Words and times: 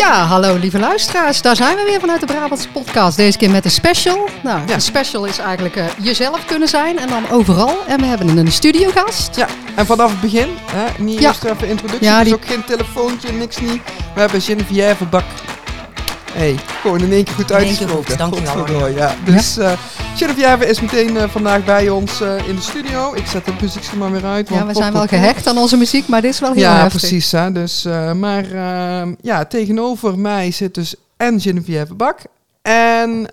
Ja, 0.00 0.24
hallo 0.24 0.56
lieve 0.56 0.78
luisteraars. 0.78 1.42
Daar 1.42 1.56
zijn 1.56 1.76
we 1.76 1.84
weer 1.84 2.00
vanuit 2.00 2.20
de 2.20 2.26
Brabants 2.26 2.66
podcast. 2.66 3.16
Deze 3.16 3.38
keer 3.38 3.50
met 3.50 3.64
een 3.64 3.70
special. 3.70 4.28
Nou, 4.42 4.60
Ja. 4.66 4.74
een 4.74 4.80
special 4.80 5.24
is 5.24 5.38
eigenlijk 5.38 5.76
eh, 5.76 5.84
jezelf 6.02 6.44
kunnen 6.44 6.68
zijn 6.68 6.98
en 6.98 7.08
dan 7.08 7.30
overal. 7.30 7.78
En 7.86 8.00
we 8.00 8.06
hebben 8.06 8.36
een 8.38 8.52
studiogast. 8.52 9.36
Ja, 9.36 9.46
en 9.74 9.86
vanaf 9.86 10.10
het 10.10 10.20
begin, 10.20 10.48
hè, 10.72 11.02
niet 11.02 11.20
Ja. 11.20 11.28
eerst 11.28 11.44
even 11.44 11.68
introductie, 11.68 12.08
Ja, 12.08 12.24
dus 12.24 12.32
ook 12.32 12.46
geen 12.46 12.64
telefoontje, 12.64 13.32
niks 13.32 13.58
niet. 13.60 13.80
We 14.14 14.20
hebben 14.20 14.40
Geneviève 14.40 15.04
Bak. 15.04 15.24
Hey, 16.32 16.54
gewoon 16.80 17.00
in 17.00 17.12
één 17.12 17.24
keer 17.24 17.34
goed 17.34 17.50
In 17.50 17.56
één 17.56 17.76
keer 17.76 17.86
uitgesproken. 17.96 18.18
goed, 18.18 18.46
dankjewel, 18.46 18.88
Ja. 18.88 19.14
Dus 19.24 19.58
Geneviève 20.16 20.66
is 20.66 20.80
meteen 20.80 21.16
eh, 21.16 21.28
vandaag 21.28 21.64
bij 21.64 21.88
ons 21.88 22.20
eh, 22.20 22.48
in 22.48 22.54
de 22.54 22.60
studio. 22.62 23.14
Ik 23.14 23.26
zet 23.26 23.46
het 23.46 23.60
muziekje 23.60 23.96
maar 23.96 24.10
weer 24.12 24.24
uit. 24.24 24.48
Ja, 24.48 24.54
want 24.54 24.66
we 24.66 24.72
pop, 24.72 24.82
zijn 24.82 24.92
wel 24.92 25.00
pop, 25.02 25.10
gehecht 25.10 25.46
aan 25.46 25.58
onze 25.58 25.76
muziek, 25.76 26.08
maar 26.08 26.20
dit 26.20 26.32
is 26.32 26.40
wel 26.40 26.52
heel 26.52 26.62
Ja, 26.62 26.74
heftig. 26.80 27.00
precies. 27.00 27.32
Hè? 27.32 27.52
Dus, 27.52 27.82
maar 28.16 28.44
eh, 28.52 29.12
ja, 29.20 29.44
tegenover 29.44 30.18
mij 30.18 30.50
zit 30.50 30.74
dus 30.74 30.94
en 31.16 31.40
Geneviève 31.40 31.94
Bak. 31.94 32.18
En 32.62 33.28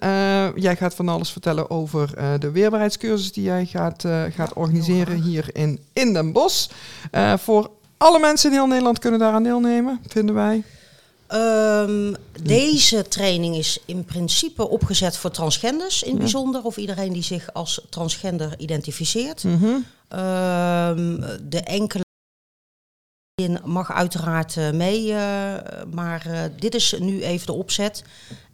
jij 0.56 0.76
gaat 0.76 0.96
van 0.96 1.10
alles 1.10 1.30
vertellen 1.32 1.70
over 1.70 2.10
de 2.40 2.52
weerbaarheidscursus 2.52 3.32
die 3.32 3.44
jij 3.44 3.66
gaat, 3.66 4.04
gaat 4.36 4.54
organiseren 4.54 5.22
hier 5.22 5.46
in, 5.54 5.80
in 5.94 6.14
Den 6.14 6.32
Bosch. 6.32 6.68
Voor 7.38 7.70
alle 7.98 8.20
mensen 8.20 8.50
in 8.50 8.56
heel 8.56 8.68
Nederland 8.68 9.00
kunnen 9.00 9.20
daaraan 9.20 9.44
deelnemen, 9.44 10.00
vinden 10.08 10.36
wij. 10.36 10.64
Ehm, 11.28 12.14
deze 12.42 13.08
training 13.08 13.56
is 13.56 13.80
in 13.86 14.06
principe 14.06 14.70
opgezet 14.70 15.18
voor 15.18 15.32
transgenders 15.32 16.04
in 16.04 16.10
het 16.10 16.20
bijzonder. 16.20 16.64
Of 16.64 16.78
iedereen 16.78 17.14
die 17.14 17.24
zich 17.24 17.54
als 17.54 17.82
transgender 17.90 18.54
identificeert. 18.58 19.44
Mhm. 19.44 19.76
Ehm, 20.08 21.22
de 21.50 21.62
enkele 21.64 22.06
mag 23.66 23.92
uiteraard 23.94 24.58
eh, 24.58 24.72
mee. 24.72 25.14
eh, 25.14 25.84
maar 25.92 26.26
eh, 26.26 26.44
dit 26.60 26.76
is 26.76 26.96
nu 27.00 27.24
even 27.24 27.46
de 27.46 27.54
opzet. 27.54 28.04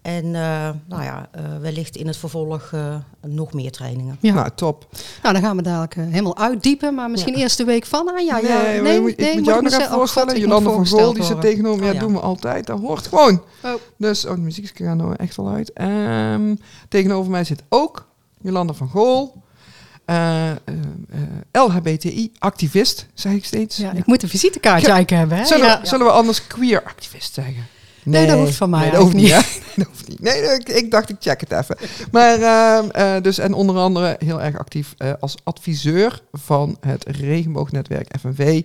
En 0.03 0.25
eh, 0.25 0.69
nou 0.87 1.03
ja, 1.03 1.27
eh, 1.31 1.43
wellicht 1.61 1.95
in 1.95 2.07
het 2.07 2.17
vervolg 2.17 2.71
eh, 2.73 2.95
nog 3.21 3.53
meer 3.53 3.71
trainingen. 3.71 4.17
Ja. 4.19 4.33
Nou, 4.33 4.49
top. 4.55 4.87
Nou, 5.21 5.33
dan 5.33 5.43
gaan 5.43 5.55
we 5.55 5.61
dadelijk 5.61 5.95
helemaal 5.95 6.37
uitdiepen. 6.37 6.95
Maar 6.95 7.09
misschien 7.09 7.35
eerst 7.35 7.57
de 7.57 7.63
week 7.63 7.85
van 7.85 8.05
nee, 8.15 8.25
ja, 8.25 8.37
je 8.37 8.99
moet, 9.01 9.19
ik 9.19 9.33
moet 9.35 9.45
jou 9.45 9.61
nog 9.61 9.73
even 9.73 9.89
voorstellen. 9.91 10.39
Jolanda 10.39 10.71
van 10.71 10.87
Gool, 10.87 11.13
die 11.13 11.23
zit 11.23 11.41
tegenover 11.41 11.79
me. 11.79 11.85
Ja, 11.85 11.89
Oh, 11.89 11.95
ja. 11.95 11.99
doen 12.01 12.13
we 12.13 12.19
altijd. 12.19 12.65
Dat 12.67 12.79
hoort 12.79 13.07
gewoon. 13.07 13.41
Oh. 13.63 13.71
Dus, 13.97 14.25
oh, 14.25 14.35
de 14.35 14.41
muziek 14.41 14.71
gaat 14.73 14.97
nou 14.97 15.13
echt 15.17 15.35
wel 15.35 15.49
uit. 15.49 15.73
Ehm, 15.73 16.55
tegenover 16.89 17.31
mij 17.31 17.43
zit 17.43 17.63
ook 17.69 18.07
Jolanda 18.41 18.73
van 18.73 18.89
Gool. 18.89 19.41
eh, 20.05 20.49
eh, 20.51 20.55
eh, 21.09 21.19
LHBTI-activist, 21.51 23.07
zeg 23.13 23.33
ik 23.33 23.45
steeds. 23.45 23.77
Ja, 23.77 23.91
ik 23.91 24.05
moet 24.05 24.23
een 24.23 24.29
visitekaartje 24.29 24.87
Ja. 24.87 24.93
eigenlijk 24.93 25.21
hebben. 25.21 25.37
Hè? 25.37 25.45
Zullen, 25.45 25.65
ja. 25.67 25.85
zullen 25.85 26.05
we 26.05 26.11
anders 26.11 26.47
queer-activist 26.47 27.33
zeggen? 27.33 27.65
Nee, 28.05 28.27
dat 28.27 28.37
hoeft 28.37 28.55
van 28.55 28.69
mij 28.69 28.81
Nee, 28.81 28.91
dat 28.91 29.01
hoeft 29.01 29.15
niet. 29.15 29.29
dat 29.75 29.87
hoeft 29.87 30.07
niet. 30.07 30.21
Nee, 30.21 30.41
ik, 30.41 30.69
ik 30.69 30.91
dacht, 30.91 31.09
ik 31.09 31.15
check 31.19 31.39
het 31.39 31.51
even. 31.51 31.77
Maar, 32.11 32.41
ehm, 32.41 32.89
eh, 32.89 33.21
dus, 33.21 33.37
en 33.37 33.53
onder 33.53 33.75
andere 33.75 34.15
heel 34.19 34.41
erg 34.41 34.57
actief 34.57 34.93
eh, 34.97 35.11
als 35.19 35.35
adviseur 35.43 36.21
van 36.31 36.77
het 36.79 37.05
regenboognetwerk 37.07 38.15
FNV. 38.19 38.61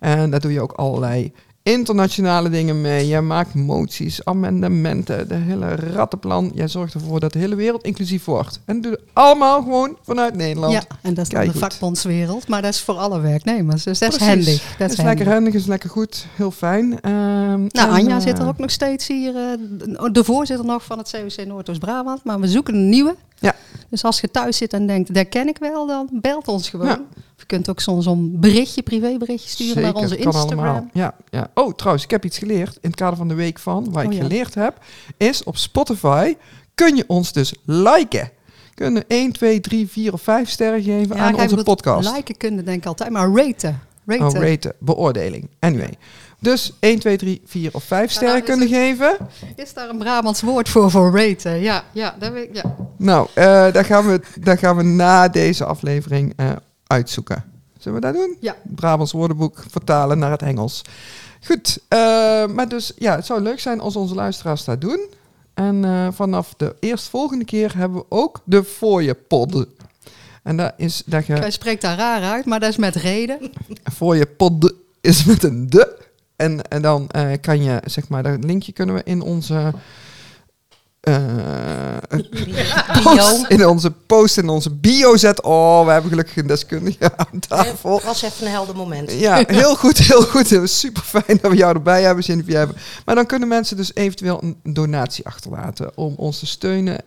En 0.00 0.30
daar 0.30 0.40
doe 0.40 0.52
je 0.52 0.60
ook 0.60 0.72
allerlei 0.72 1.32
internationale 1.72 2.50
dingen 2.50 2.80
mee. 2.80 3.06
Jij 3.06 3.22
maakt 3.22 3.54
moties, 3.54 4.24
amendementen, 4.24 5.28
de 5.28 5.34
hele 5.34 5.74
rattenplan. 5.74 6.50
Jij 6.54 6.68
zorgt 6.68 6.94
ervoor 6.94 7.20
dat 7.20 7.32
de 7.32 7.38
hele 7.38 7.54
wereld 7.54 7.82
inclusief 7.82 8.24
wordt. 8.24 8.60
En 8.64 8.74
dat 8.74 8.82
doe 8.82 8.92
je 8.92 9.00
allemaal 9.12 9.62
gewoon 9.62 9.96
vanuit 10.02 10.34
Nederland. 10.36 10.72
Ja, 10.72 10.82
en 11.02 11.14
dat 11.14 11.24
is 11.24 11.30
dan 11.30 11.44
de 11.44 11.50
goed. 11.50 11.58
vakbondswereld, 11.60 12.48
maar 12.48 12.62
dat 12.62 12.72
is 12.74 12.80
voor 12.80 12.94
alle 12.94 13.20
werknemers. 13.20 13.82
Dus 13.82 13.98
dat 13.98 14.14
is 14.14 14.26
handig. 14.26 14.62
Dat 14.78 14.88
Dat 14.88 14.98
is 14.98 15.04
lekker 15.04 15.28
handig. 15.32 15.54
is 15.54 15.66
lekker 15.66 15.90
goed, 15.90 16.26
heel 16.36 16.50
fijn. 16.50 17.00
Ehm, 17.00 17.14
Nou, 17.58 17.68
en, 17.72 17.90
Anja 17.90 18.16
eh, 18.16 18.22
zit 18.22 18.38
er 18.38 18.46
ook 18.48 18.58
nog 18.58 18.70
steeds 18.70 19.06
hier, 19.06 19.36
eh, 19.36 20.12
de 20.12 20.24
voorzitter 20.24 20.66
nog 20.66 20.84
van 20.84 20.98
het 20.98 21.10
COC 21.10 21.46
Noordoost-Brabant, 21.46 22.24
maar 22.24 22.40
we 22.40 22.48
zoeken 22.48 22.74
een 22.74 22.88
nieuwe. 22.88 23.16
Ja. 23.38 23.54
Dus 23.88 24.04
als 24.04 24.20
je 24.20 24.30
thuis 24.30 24.56
zit 24.56 24.72
en 24.72 24.86
denkt, 24.86 25.14
daar 25.14 25.24
ken 25.24 25.48
ik 25.48 25.58
wel, 25.58 25.86
dan 25.86 26.08
belt 26.12 26.48
ons 26.48 26.68
gewoon. 26.70 26.86
Ja. 26.86 27.00
Je 27.48 27.54
kunt 27.54 27.70
ook 27.70 27.80
soms 27.80 28.06
een 28.06 28.40
berichtje, 28.40 28.82
privéberichtje 28.82 29.48
sturen 29.48 29.82
naar 29.82 29.94
onze 29.94 30.16
Instagram. 30.16 30.58
allemaal. 30.58 30.88
Ja, 30.92 31.14
ja. 31.30 31.50
Oh, 31.54 31.74
trouwens, 31.74 32.04
ik 32.04 32.10
heb 32.10 32.24
iets 32.24 32.38
geleerd 32.38 32.74
in 32.80 32.90
het 32.90 32.94
kader 32.94 33.16
van 33.16 33.28
de 33.28 33.34
week 33.34 33.58
van. 33.58 33.96
Oh, 33.96 34.02
ik 34.02 34.12
ja. 34.12 34.22
geleerd 34.22 34.54
heb, 34.54 34.78
is 35.16 35.44
op 35.44 35.56
Spotify 35.56 36.34
kun 36.78 36.96
je 36.96 37.04
ons 37.06 37.32
dus 37.32 37.54
liken. 37.64 38.30
Kunnen 38.74 39.04
1, 39.06 39.32
2, 39.32 39.60
3, 39.60 39.88
4 39.88 40.12
of 40.12 40.22
5 40.22 40.48
sterren 40.48 40.82
geven 40.82 41.16
Ja, 41.16 41.22
aan 41.22 41.34
kijk, 41.34 41.50
onze 41.50 41.64
podcast. 41.64 42.14
Liken 42.14 42.36
kunnen 42.36 42.64
denk 42.64 42.78
ik 42.78 42.86
altijd, 42.86 43.10
maar 43.10 43.30
raten. 43.32 43.80
raten. 44.06 44.26
Oh, 44.26 44.48
raten, 44.48 44.72
beoordeling. 44.78 45.48
Anyway. 45.58 45.94
Dus 46.40 46.72
1, 46.80 46.98
2, 46.98 47.16
3, 47.16 47.40
4 47.44 47.70
of 47.72 47.84
5 47.84 48.10
sterren 48.10 48.28
nou, 48.28 48.42
is 48.42 48.48
kunnen 48.48 48.68
geven. 48.68 49.16
Is 49.56 49.74
daar 49.74 49.88
een 49.88 49.98
Brabants 49.98 50.40
woord 50.40 50.68
voor, 50.68 50.90
voor 50.90 51.18
raten? 51.18 51.60
Ja, 51.60 51.84
ja, 51.92 52.14
dat 52.18 52.32
weet 52.32 52.48
ik. 52.48 52.54
Ja. 52.54 52.74
Nou, 52.96 53.28
eh 53.34 53.72
daar, 53.72 53.84
gaan 53.84 54.06
we, 54.06 54.20
daar 54.40 54.58
gaan 54.58 54.76
we 54.76 54.82
na 54.82 55.28
deze 55.28 55.64
aflevering 55.64 56.32
eh, 56.36 56.50
uitzoeken. 56.88 57.44
Zullen 57.78 58.00
we 58.00 58.06
dat 58.06 58.14
doen? 58.14 58.36
Ja. 58.40 58.56
Brabants 58.62 59.12
woordenboek 59.12 59.64
vertalen 59.68 60.18
naar 60.18 60.30
het 60.30 60.42
Engels. 60.42 60.82
Goed, 61.46 61.78
eh, 61.88 61.98
maar 62.46 62.68
dus 62.68 62.92
ja, 62.96 63.14
het 63.14 63.26
zou 63.26 63.40
leuk 63.40 63.60
zijn 63.60 63.80
als 63.80 63.96
onze 63.96 64.14
luisteraars 64.14 64.64
dat 64.64 64.80
doen. 64.80 65.00
En 65.54 65.84
eh, 65.84 66.08
vanaf 66.12 66.54
de 66.56 66.76
eerstvolgende 66.80 67.44
keer 67.44 67.76
hebben 67.76 67.98
we 67.98 68.04
ook 68.08 68.40
de 68.44 68.64
fooiepod. 68.64 69.66
En 70.42 70.56
dat 70.56 70.72
is 70.76 71.02
dat 71.06 71.26
je 71.26 71.32
Hij 71.32 71.50
spreekt 71.50 71.82
daar 71.82 71.96
raar 71.96 72.22
uit, 72.22 72.44
maar 72.44 72.60
dat 72.60 72.68
is 72.68 72.76
met 72.76 72.94
reden. 72.94 73.52
fooiepod 73.92 74.72
is 75.00 75.24
met 75.24 75.42
een 75.42 75.70
de. 75.70 75.96
En, 76.36 76.62
en 76.62 76.82
dan 76.82 77.08
eh, 77.10 77.30
kan 77.40 77.62
je, 77.62 77.80
zeg 77.84 78.08
maar, 78.08 78.22
dat 78.22 78.44
linkje 78.44 78.72
kunnen 78.72 78.94
we 78.94 79.00
in 79.04 79.20
onze 79.20 79.72
eh, 81.12 83.02
post, 83.02 83.44
in 83.48 83.66
onze 83.66 83.90
post, 83.90 84.36
in 84.38 84.48
onze 84.48 84.70
bio 84.70 85.16
zetten. 85.16 85.44
Oh, 85.44 85.84
we 85.84 85.90
hebben 85.90 86.10
gelukkig 86.10 86.36
een 86.36 86.46
deskundige 86.46 87.16
aan 87.32 87.40
tafel. 87.48 87.94
Het 87.94 88.04
was 88.04 88.22
even 88.22 88.46
een 88.46 88.52
helder 88.52 88.76
moment. 88.76 89.12
Ja, 89.12 89.44
heel 89.46 89.76
goed, 89.76 89.98
heel 89.98 90.22
goed. 90.22 90.50
Het 90.50 90.62
is 90.62 90.78
super 90.78 91.02
fijn 91.02 91.38
dat 91.40 91.50
we 91.50 91.56
jou 91.56 91.74
erbij 91.74 92.02
hebben, 92.02 92.24
Geneviève. 92.24 92.74
Maar 93.04 93.14
dan 93.14 93.26
kunnen 93.26 93.48
mensen 93.48 93.76
dus 93.76 93.94
eventueel 93.94 94.42
een 94.42 94.60
donatie 94.62 95.26
achterlaten 95.26 95.96
om 95.96 96.14
ons 96.16 96.38
te 96.38 96.46
steunen 96.46 97.00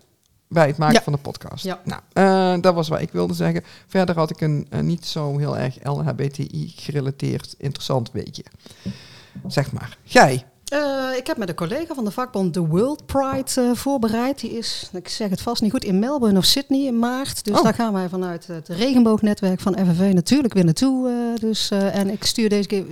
bij 0.48 0.68
het 0.68 0.78
maken 0.78 0.96
Ja. 0.96 1.02
van 1.04 1.14
de 1.14 1.20
podcast. 1.20 1.64
Ja. 1.64 1.80
Nou, 1.84 2.02
eh, 2.14 2.62
dat 2.62 2.74
was 2.74 2.88
wat 2.88 3.02
ik 3.02 3.12
wilde 3.12 3.34
zeggen. 3.34 3.64
Verder 3.88 4.16
had 4.16 4.30
ik 4.30 4.42
een, 4.42 4.68
een 4.70 4.86
niet 4.86 5.06
zo 5.06 5.38
heel 5.38 5.58
erg 5.58 5.76
LHBTI 5.84 6.74
gerelateerd 6.76 7.56
interessant 7.58 8.12
weetje. 8.12 8.44
Zeg 9.48 9.72
maar. 9.72 9.98
Jij. 10.04 10.46
Eh, 10.72 11.18
ik 11.18 11.28
heb 11.28 11.38
met 11.38 11.50
een 11.50 11.56
collega 11.56 11.94
van 11.94 12.06
de 12.06 12.12
vakbond 12.12 12.54
de 12.54 12.60
World 12.60 13.06
Pride 13.06 13.52
eh, 13.56 13.72
voorbereid. 13.74 14.40
Die 14.40 14.58
is, 14.58 14.90
ik 14.94 15.08
zeg 15.10 15.30
het 15.30 15.42
vast 15.42 15.62
niet 15.62 15.72
goed, 15.72 15.84
in 15.84 16.00
Melbourne 16.00 16.38
of 16.38 16.46
Sydney 16.46 16.86
in 16.86 17.00
maart. 17.00 17.46
Dus 17.46 17.58
Oh. 17.58 17.64
daar 17.64 17.74
gaan 17.74 17.94
wij 17.94 18.10
vanuit 18.10 18.48
het 18.48 18.68
regenboognetwerk 18.68 19.60
van 19.60 19.78
FNV 19.78 20.14
natuurlijk 20.14 20.54
weer 20.54 20.66
naartoe. 20.66 21.08
eh, 21.10 21.42
dus, 21.42 21.72
en 21.72 22.10
ik 22.10 22.24
stuur 22.24 22.50
deze 22.50 22.68
keer... 22.68 22.84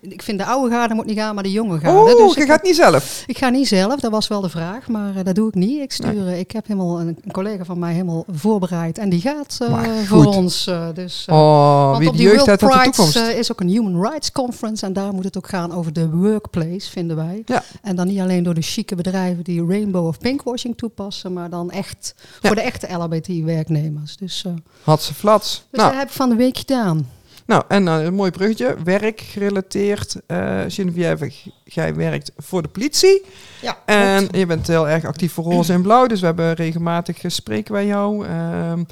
Ik 0.00 0.22
vind 0.22 0.38
de 0.38 0.44
oude 0.44 0.74
garde 0.74 0.94
moet 0.94 1.06
niet 1.06 1.18
gaan, 1.18 1.34
maar 1.34 1.42
de 1.42 1.50
jonge 1.50 1.78
garde. 1.78 1.98
Oh, 2.12 2.26
dus 2.26 2.34
je 2.34 2.40
ik, 2.40 2.46
gaat 2.48 2.62
niet 2.62 2.76
zelf. 2.76 3.24
ik 3.26 3.38
ga 3.38 3.48
niet 3.48 3.68
zelf, 3.68 4.00
dat 4.00 4.10
was 4.10 4.28
wel 4.28 4.40
de 4.40 4.48
vraag, 4.48 4.88
maar 4.88 5.24
dat 5.24 5.34
doe 5.34 5.48
ik 5.48 5.54
niet. 5.54 5.80
Ik, 5.80 5.92
stuur, 5.92 6.28
ik 6.38 6.50
heb 6.50 6.66
helemaal 6.66 7.00
een, 7.00 7.18
een 7.24 7.32
collega 7.32 7.64
van 7.64 7.78
mij 7.78 7.92
helemaal 7.92 8.24
voorbereid 8.32 8.98
en 8.98 9.08
die 9.08 9.20
gaat 9.20 9.58
voor 10.06 10.24
ons. 10.26 10.70
dus, 10.94 11.26
Oh, 11.30 11.86
want 11.86 11.98
wie 11.98 12.08
op 12.08 12.16
die 12.16 12.22
jeugd 12.26 12.46
World 12.46 12.58
Pride 12.58 12.82
toekomst. 12.84 13.16
is 13.16 13.52
ook 13.52 13.60
een 13.60 13.68
Human 13.68 14.02
Rights 14.02 14.32
Conference 14.32 14.86
en 14.86 14.92
daar 14.92 15.12
moet 15.14 15.24
het 15.24 15.36
ook 15.36 15.48
gaan 15.48 15.72
over 15.72 15.92
de 15.92 16.10
workplace, 16.10 16.90
vinden 17.00 17.16
wij. 17.16 17.42
Ja. 17.46 17.62
En 17.82 17.96
dan 17.96 18.06
niet 18.06 18.20
alleen 18.20 18.42
door 18.42 18.54
de 18.54 18.62
chique 18.62 18.96
bedrijven 18.96 19.44
die 19.44 19.66
rainbow 19.66 20.06
of 20.06 20.18
pinkwashing 20.18 20.76
toepassen, 20.76 21.32
maar 21.32 21.50
dan 21.50 21.70
echt 21.70 22.14
Ja. 22.40 22.46
voor 22.48 22.56
de 22.56 22.62
echte 22.62 22.86
LHBT-werknemers. 22.92 24.16
Dus, 24.16 24.44
eh, 24.46 24.52
Had 24.84 25.02
ze 25.02 25.14
flats. 25.14 25.64
dus 25.70 25.78
nou, 25.80 25.90
dat 25.90 25.98
heb 25.98 26.08
ik 26.08 26.14
van 26.14 26.28
de 26.28 26.34
week 26.34 26.58
gedaan. 26.58 27.08
nou, 27.46 27.62
en 27.68 27.88
eh, 27.88 28.04
een 28.04 28.14
mooi 28.14 28.30
bruggetje. 28.30 28.76
Werk 28.84 29.20
gerelateerd. 29.20 30.16
eh 30.26 30.60
Geneviève, 30.68 31.30
jij 31.64 31.94
werkt 31.94 32.32
voor 32.36 32.62
de 32.62 32.68
politie. 32.68 33.22
Ja, 33.62 33.78
En 33.86 34.28
je 34.32 34.46
bent 34.46 34.66
heel 34.66 34.88
erg 34.88 35.04
actief 35.04 35.32
voor 35.32 35.44
Roze 35.44 35.72
en 35.72 35.82
Blauw. 35.82 36.06
Dus 36.06 36.20
we 36.20 36.26
hebben 36.26 36.52
regelmatig 36.54 37.20
gesprekken 37.20 37.74
bij 37.74 37.86
jou. 37.86 38.26
Ehm, 38.26 38.82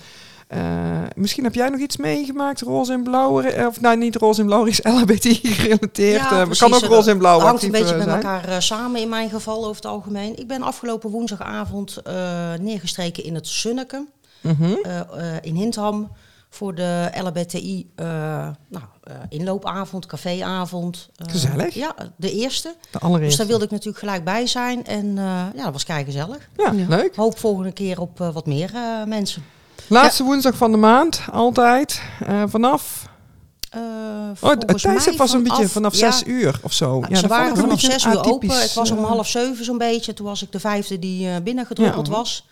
eh, 0.49 1.03
misschien 1.17 1.45
heb 1.45 1.55
jij 1.55 1.69
nog 1.69 1.81
iets 1.81 1.97
meegemaakt, 1.97 2.61
roze 2.61 2.93
en 2.93 3.03
blauw. 3.03 3.41
eh, 3.41 3.67
Of 3.67 3.81
nou, 3.81 3.97
niet 3.97 4.17
roze 4.17 4.41
en 4.41 4.47
blauw, 4.47 4.65
is 4.65 4.81
LHBT 4.83 5.39
gerelateerd. 5.43 6.21
Ja, 6.21 6.31
Eh, 6.31 6.43
precies. 6.45 6.59
kan 6.59 6.75
ook 6.75 6.85
roze 6.91 7.11
en 7.11 7.19
blauw 7.19 7.39
hangt 7.39 7.55
actief 7.55 7.73
een 7.75 7.81
beetje 7.83 7.97
met 7.97 8.07
elkaar 8.07 8.63
samen 8.63 9.01
in 9.01 9.09
mijn 9.09 9.31
geval 9.31 9.59
over 9.65 9.75
het 9.77 9.87
algemeen. 9.87 10.39
Ik 10.39 10.47
ben 10.47 10.63
afgelopen 10.63 11.11
woensdagavond 11.11 12.03
neergestreken 12.61 13.25
in 13.25 13.35
het 13.35 13.47
Sunneke 13.47 14.07
Mhm. 14.41 14.75
in 15.41 15.55
Hintham 15.55 16.11
voor 16.51 16.75
de 16.75 17.11
LHBTI 17.23 17.91
nou, 18.69 18.85
inloopavond, 19.29 20.07
caféavond. 20.07 21.09
Gezellig. 21.17 21.75
Ja, 21.75 21.95
de 22.17 22.33
eerste. 22.33 22.75
De 22.91 22.99
allereerste. 22.99 23.27
Dus 23.29 23.37
daar 23.37 23.47
wilde 23.47 23.65
ik 23.65 23.71
natuurlijk 23.71 23.99
gelijk 23.99 24.25
bij 24.25 24.47
zijn. 24.47 24.87
En 24.87 25.15
ja, 25.55 25.65
dat 25.65 25.73
was 25.73 25.85
kei 25.85 26.05
gezellig. 26.05 26.49
Ja, 26.57 26.73
ja, 26.73 26.87
leuk. 26.89 27.17
Hoop 27.17 27.39
volgende 27.39 27.73
keer 27.73 28.01
op 28.01 28.19
wat 28.19 28.47
meer 28.47 28.71
mensen. 29.07 29.45
Laatste 29.87 30.25
woensdag 30.25 30.57
van 30.57 30.71
de 30.71 30.77
maand, 30.77 31.21
altijd. 31.33 32.03
vanaf... 32.47 33.09
oh, 34.41 34.51
het 34.51 34.79
tijdstip 34.79 35.17
was 35.17 35.33
een 35.33 35.43
beetje 35.43 35.69
vanaf 35.69 35.95
ja, 35.95 36.11
zes 36.11 36.27
uur 36.27 36.61
of 36.63 36.73
zo. 36.73 37.05
Ja, 37.09 37.17
ze 37.17 37.27
waren 37.27 37.57
vanaf 37.57 37.81
zes 37.81 38.05
uur 38.05 38.25
open. 38.25 38.51
Het 38.51 38.75
was 38.75 38.91
om 38.91 39.05
half 39.05 39.29
zeven 39.29 39.65
zo'n 39.65 39.79
beetje. 39.79 40.15
Toen 40.15 40.27
was 40.27 40.43
ik 40.43 40.53
de 40.53 40.61
vijfde 40.61 40.99
die 40.99 41.41
binnengedruppeld 41.41 42.09
was. 42.09 42.47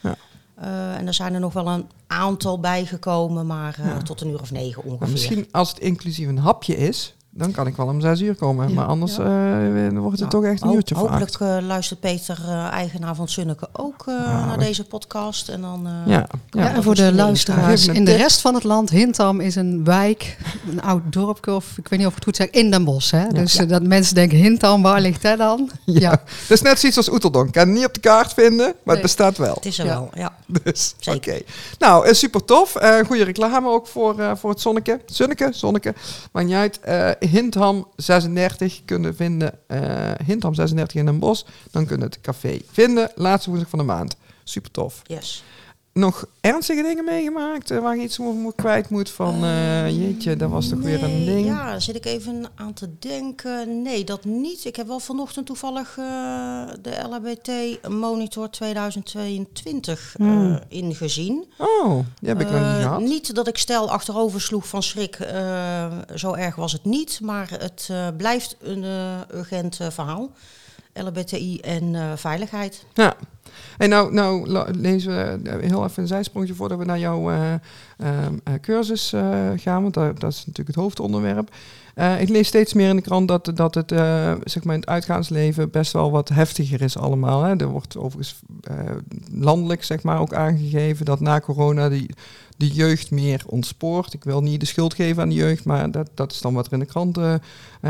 Uh, 0.62 0.96
en 0.96 1.06
er 1.06 1.14
zijn 1.14 1.34
er 1.34 1.40
nog 1.40 1.52
wel 1.52 1.66
een 1.66 1.88
aantal 2.06 2.60
bijgekomen, 2.60 3.46
maar 3.46 3.76
uh, 3.80 3.96
tot 3.96 4.20
een 4.20 4.28
uur 4.28 4.40
of 4.40 4.50
negen 4.50 4.82
ongeveer. 4.82 4.98
Maar 4.98 5.08
misschien 5.08 5.48
als 5.50 5.68
het 5.68 5.78
inclusief 5.78 6.28
een 6.28 6.38
hapje 6.38 6.76
is, 6.76 7.14
dan 7.36 7.52
kan 7.52 7.66
ik 7.66 7.76
wel 7.76 7.86
om 7.86 8.00
zes 8.00 8.20
uur 8.20 8.34
komen. 8.34 8.68
Ja, 8.68 8.74
maar 8.74 8.84
anders 8.84 9.16
ja. 9.16 9.60
uh, 9.60 9.98
wordt 9.98 10.20
het 10.20 10.30
nou, 10.30 10.30
toch 10.30 10.44
echt 10.44 10.62
een 10.62 10.72
uurtje 10.72 10.94
Hopelijk 10.94 11.38
uh, 11.40 11.56
luistert 11.60 12.00
Peter, 12.00 12.38
uh, 12.46 12.72
eigenaar 12.72 13.14
van 13.14 13.28
Sunneke, 13.28 13.68
ook 13.72 14.06
naar 14.06 14.58
deze 14.58 14.84
podcast. 14.84 15.48
En, 15.48 15.60
dan, 15.60 15.88
ja. 16.06 16.26
Ja. 16.50 16.74
en 16.74 16.82
voor 16.82 16.94
de 16.94 17.12
luisteraars 17.12 17.86
in 17.86 18.04
de 18.04 18.14
rest 18.14 18.40
van 18.40 18.54
het 18.54 18.64
land, 18.64 18.90
Hintam 18.90 19.40
is 19.40 19.54
een 19.54 19.84
wijk, 19.84 20.38
een 20.70 20.82
oud 20.82 21.02
dorpje, 21.10 21.54
of 21.54 21.78
ik 21.78 21.88
weet 21.88 21.98
niet 21.98 22.08
of 22.08 22.16
ik 22.16 22.24
het 22.24 22.24
goed 22.24 22.36
zeg, 22.36 22.50
in 22.50 22.70
Den 22.70 22.84
Bosch. 22.84 23.10
Hè? 23.10 23.28
Dus 23.28 23.54
dat 23.54 23.82
mensen 23.82 24.14
denken, 24.14 24.38
Hintam, 24.38 24.82
waar 24.82 25.00
ligt 25.00 25.22
hij 25.22 25.36
dan? 25.36 25.70
Ja. 25.84 26.10
Dat 26.10 26.22
is 26.48 26.62
net 26.62 26.78
zoiets 26.78 26.98
als 26.98 27.10
Oeteldonk. 27.10 27.52
Kan 27.52 27.72
niet 27.72 27.86
op 27.86 27.94
de 27.94 28.00
kaart 28.00 28.32
vinden, 28.32 28.66
maar 28.66 28.74
nee. 28.84 28.94
het 28.94 29.02
bestaat 29.02 29.38
wel. 29.38 29.54
Het 29.54 29.66
is 29.66 29.78
er 29.78 29.86
wel, 29.86 30.10
ja. 30.14 30.32
Dus, 30.62 30.94
oké. 31.04 31.40
Nou, 31.78 32.14
super 32.14 32.44
tof. 32.44 32.72
goede 33.06 33.24
reclame 33.24 33.68
ook 33.68 33.86
voor, 33.86 34.36
voor 34.36 34.50
het 34.50 34.60
zonneke. 34.60 35.00
Zonneke, 35.06 35.48
zonneke. 35.52 35.94
Maakt 36.32 36.46
niet 36.46 36.56
uit 36.56 36.80
Hintham 37.28 37.86
36 37.96 38.82
kunnen 38.84 39.16
vinden. 39.16 39.58
Uh, 39.68 40.10
Hintham 40.26 40.54
36 40.54 41.00
in 41.00 41.06
een 41.06 41.18
bos. 41.18 41.46
Dan 41.70 41.86
kunnen 41.86 42.06
het 42.06 42.20
café 42.20 42.58
vinden. 42.72 43.10
Laatste 43.14 43.48
woensdag 43.50 43.70
van 43.70 43.78
de 43.78 43.84
maand. 43.84 44.16
Super 44.44 44.70
tof. 44.70 45.02
Yes. 45.06 45.44
Nog 45.96 46.24
ernstige 46.40 46.82
dingen 46.82 47.04
meegemaakt 47.04 47.70
uh, 47.70 47.78
waar 47.78 47.96
je 47.96 48.02
iets 48.02 48.18
moet, 48.18 48.54
kwijt 48.54 48.88
moet 48.88 49.10
van 49.10 49.44
uh, 49.44 49.90
jeetje, 49.90 50.36
dat 50.36 50.50
was 50.50 50.68
toch 50.68 50.78
nee, 50.78 50.98
weer 50.98 51.08
een 51.08 51.24
ding? 51.24 51.46
Ja, 51.46 51.64
daar 51.64 51.82
zit 51.82 51.96
ik 51.96 52.04
even 52.04 52.46
aan 52.54 52.72
te 52.72 52.98
denken. 52.98 53.82
Nee, 53.82 54.04
dat 54.04 54.24
niet. 54.24 54.64
Ik 54.64 54.76
heb 54.76 54.86
wel 54.86 54.98
vanochtend 54.98 55.46
toevallig 55.46 55.96
uh, 55.96 56.04
de 56.82 56.90
LHBT 57.08 57.50
Monitor 57.88 58.50
2022 58.50 60.14
hmm. 60.16 60.60
ingezien. 60.68 61.44
Oh, 61.58 61.98
die 62.20 62.28
heb 62.28 62.40
ik 62.40 62.50
nog 62.50 62.60
niet 62.60 62.82
gehad. 62.82 63.00
Niet 63.00 63.34
dat 63.34 63.48
ik 63.48 63.58
stel 63.58 63.90
achterover 63.90 64.40
sloeg 64.40 64.68
van 64.68 64.82
schrik. 64.82 65.18
zo 66.14 66.32
erg 66.32 66.54
was 66.54 66.72
het 66.72 66.84
niet, 66.84 67.20
maar 67.22 67.50
het 67.50 67.90
blijft 68.16 68.56
een 68.60 68.84
urgent 69.34 69.78
verhaal. 69.90 70.30
LHBTI 71.02 71.60
en 71.60 72.18
veiligheid. 72.18 72.84
Ja. 72.94 73.16
En 73.78 73.88
nou, 73.88 74.12
nou 74.12 74.70
lezen 74.70 75.12
we 75.42 75.50
heel 75.66 75.84
even 75.84 76.02
een 76.02 76.08
zijsprongje 76.08 76.54
voordat 76.54 76.78
we 76.78 76.84
naar 76.84 76.98
jouw 76.98 77.30
uh, 77.30 77.52
uh, 77.98 78.08
cursus 78.60 79.14
gaan, 79.56 79.82
want 79.82 79.94
dat, 79.94 80.20
dat, 80.20 80.32
is 80.32 80.38
natuurlijk 80.38 80.66
het 80.66 80.76
hoofdonderwerp. 80.76 81.54
ik 82.18 82.28
lees 82.28 82.48
steeds 82.48 82.72
meer 82.72 82.88
in 82.88 82.96
de 82.96 83.02
krant 83.02 83.28
dat, 83.28 83.50
dat 83.54 83.74
het, 83.74 83.90
zeg 84.44 84.64
maar 84.64 84.76
het 84.76 84.86
uitgaansleven 84.86 85.70
best 85.70 85.92
wel 85.92 86.10
wat 86.10 86.28
heftiger 86.28 86.82
is 86.82 86.98
allemaal. 86.98 87.42
Hè. 87.42 87.56
Er 87.56 87.66
wordt 87.66 87.96
overigens 87.96 88.38
landelijk 89.32 89.84
zeg 89.84 90.02
maar, 90.02 90.20
ook 90.20 90.34
aangegeven 90.34 91.04
dat 91.04 91.20
na 91.20 91.40
corona 91.40 91.88
die, 91.88 92.10
de 92.56 92.68
jeugd 92.68 93.10
meer 93.10 93.42
ontspoort. 93.46 94.12
Ik 94.12 94.24
wil 94.24 94.40
niet 94.40 94.60
de 94.60 94.66
schuld 94.66 94.94
geven 94.94 95.22
aan 95.22 95.28
de 95.28 95.34
jeugd, 95.34 95.64
maar 95.64 95.90
dat, 95.90 96.10
dat 96.14 96.32
is 96.32 96.40
dan 96.40 96.54
wat 96.54 96.66
er 96.66 96.72
in 96.72 96.78
de 96.78 96.84
krant 96.84 97.18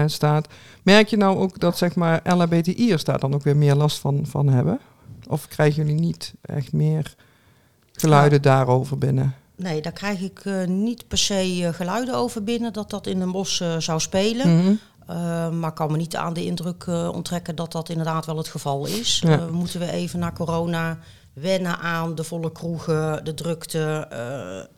staat. 0.07 0.49
Merk 0.83 1.09
je 1.09 1.17
nou 1.17 1.39
ook 1.39 1.61
dat 1.61 1.79
zeg 1.79 1.95
maar, 1.95 2.21
LHBTI'ers 2.25 3.05
daar 3.05 3.19
dan 3.19 3.35
ook 3.35 3.43
weer 3.43 3.57
meer 3.57 3.75
last 3.75 3.99
van, 3.99 4.27
van 4.27 4.49
hebben? 4.49 4.81
Of 5.29 5.49
krijgen 5.49 5.85
jullie 5.85 6.01
niet 6.01 6.35
echt 6.43 6.73
meer 6.73 7.15
geluiden 7.93 8.43
daarover 8.43 8.99
binnen? 8.99 9.35
Nee, 9.57 9.83
daar 9.83 9.93
krijg 9.93 10.21
ik 10.21 10.45
uh, 10.45 10.67
niet 10.67 11.09
per 11.09 11.19
se 11.19 11.59
uh, 11.59 11.69
geluiden 11.69 12.15
over 12.15 12.45
binnen 12.45 12.73
dat 12.73 12.91
dat 12.91 13.07
in 13.07 13.21
een 13.21 13.33
bos 13.33 13.61
uh, 13.61 13.77
zou 13.79 14.01
spelen. 14.01 14.49
Mm 14.49 14.79
-hmm. 15.07 15.59
maar 15.59 15.73
kan 15.73 15.91
me 15.91 15.97
niet 15.97 16.17
aan 16.17 16.33
de 16.33 16.45
indruk 16.45 16.87
onttrekken 17.13 17.57
dat 17.57 17.73
dat 17.73 17.89
inderdaad 17.89 18.27
wel 18.27 18.37
het 18.37 18.49
geval 18.49 18.87
is. 18.87 19.23
Ja. 19.25 19.47
moeten 19.51 19.81
we 19.81 19.91
even 19.91 20.19
naar 20.19 20.33
corona 20.33 20.99
wennen 21.41 21.79
aan 21.79 22.15
de 22.15 22.25
volle 22.25 22.53
kroegen, 22.53 23.25
de 23.25 23.35
drukte. 23.35 24.09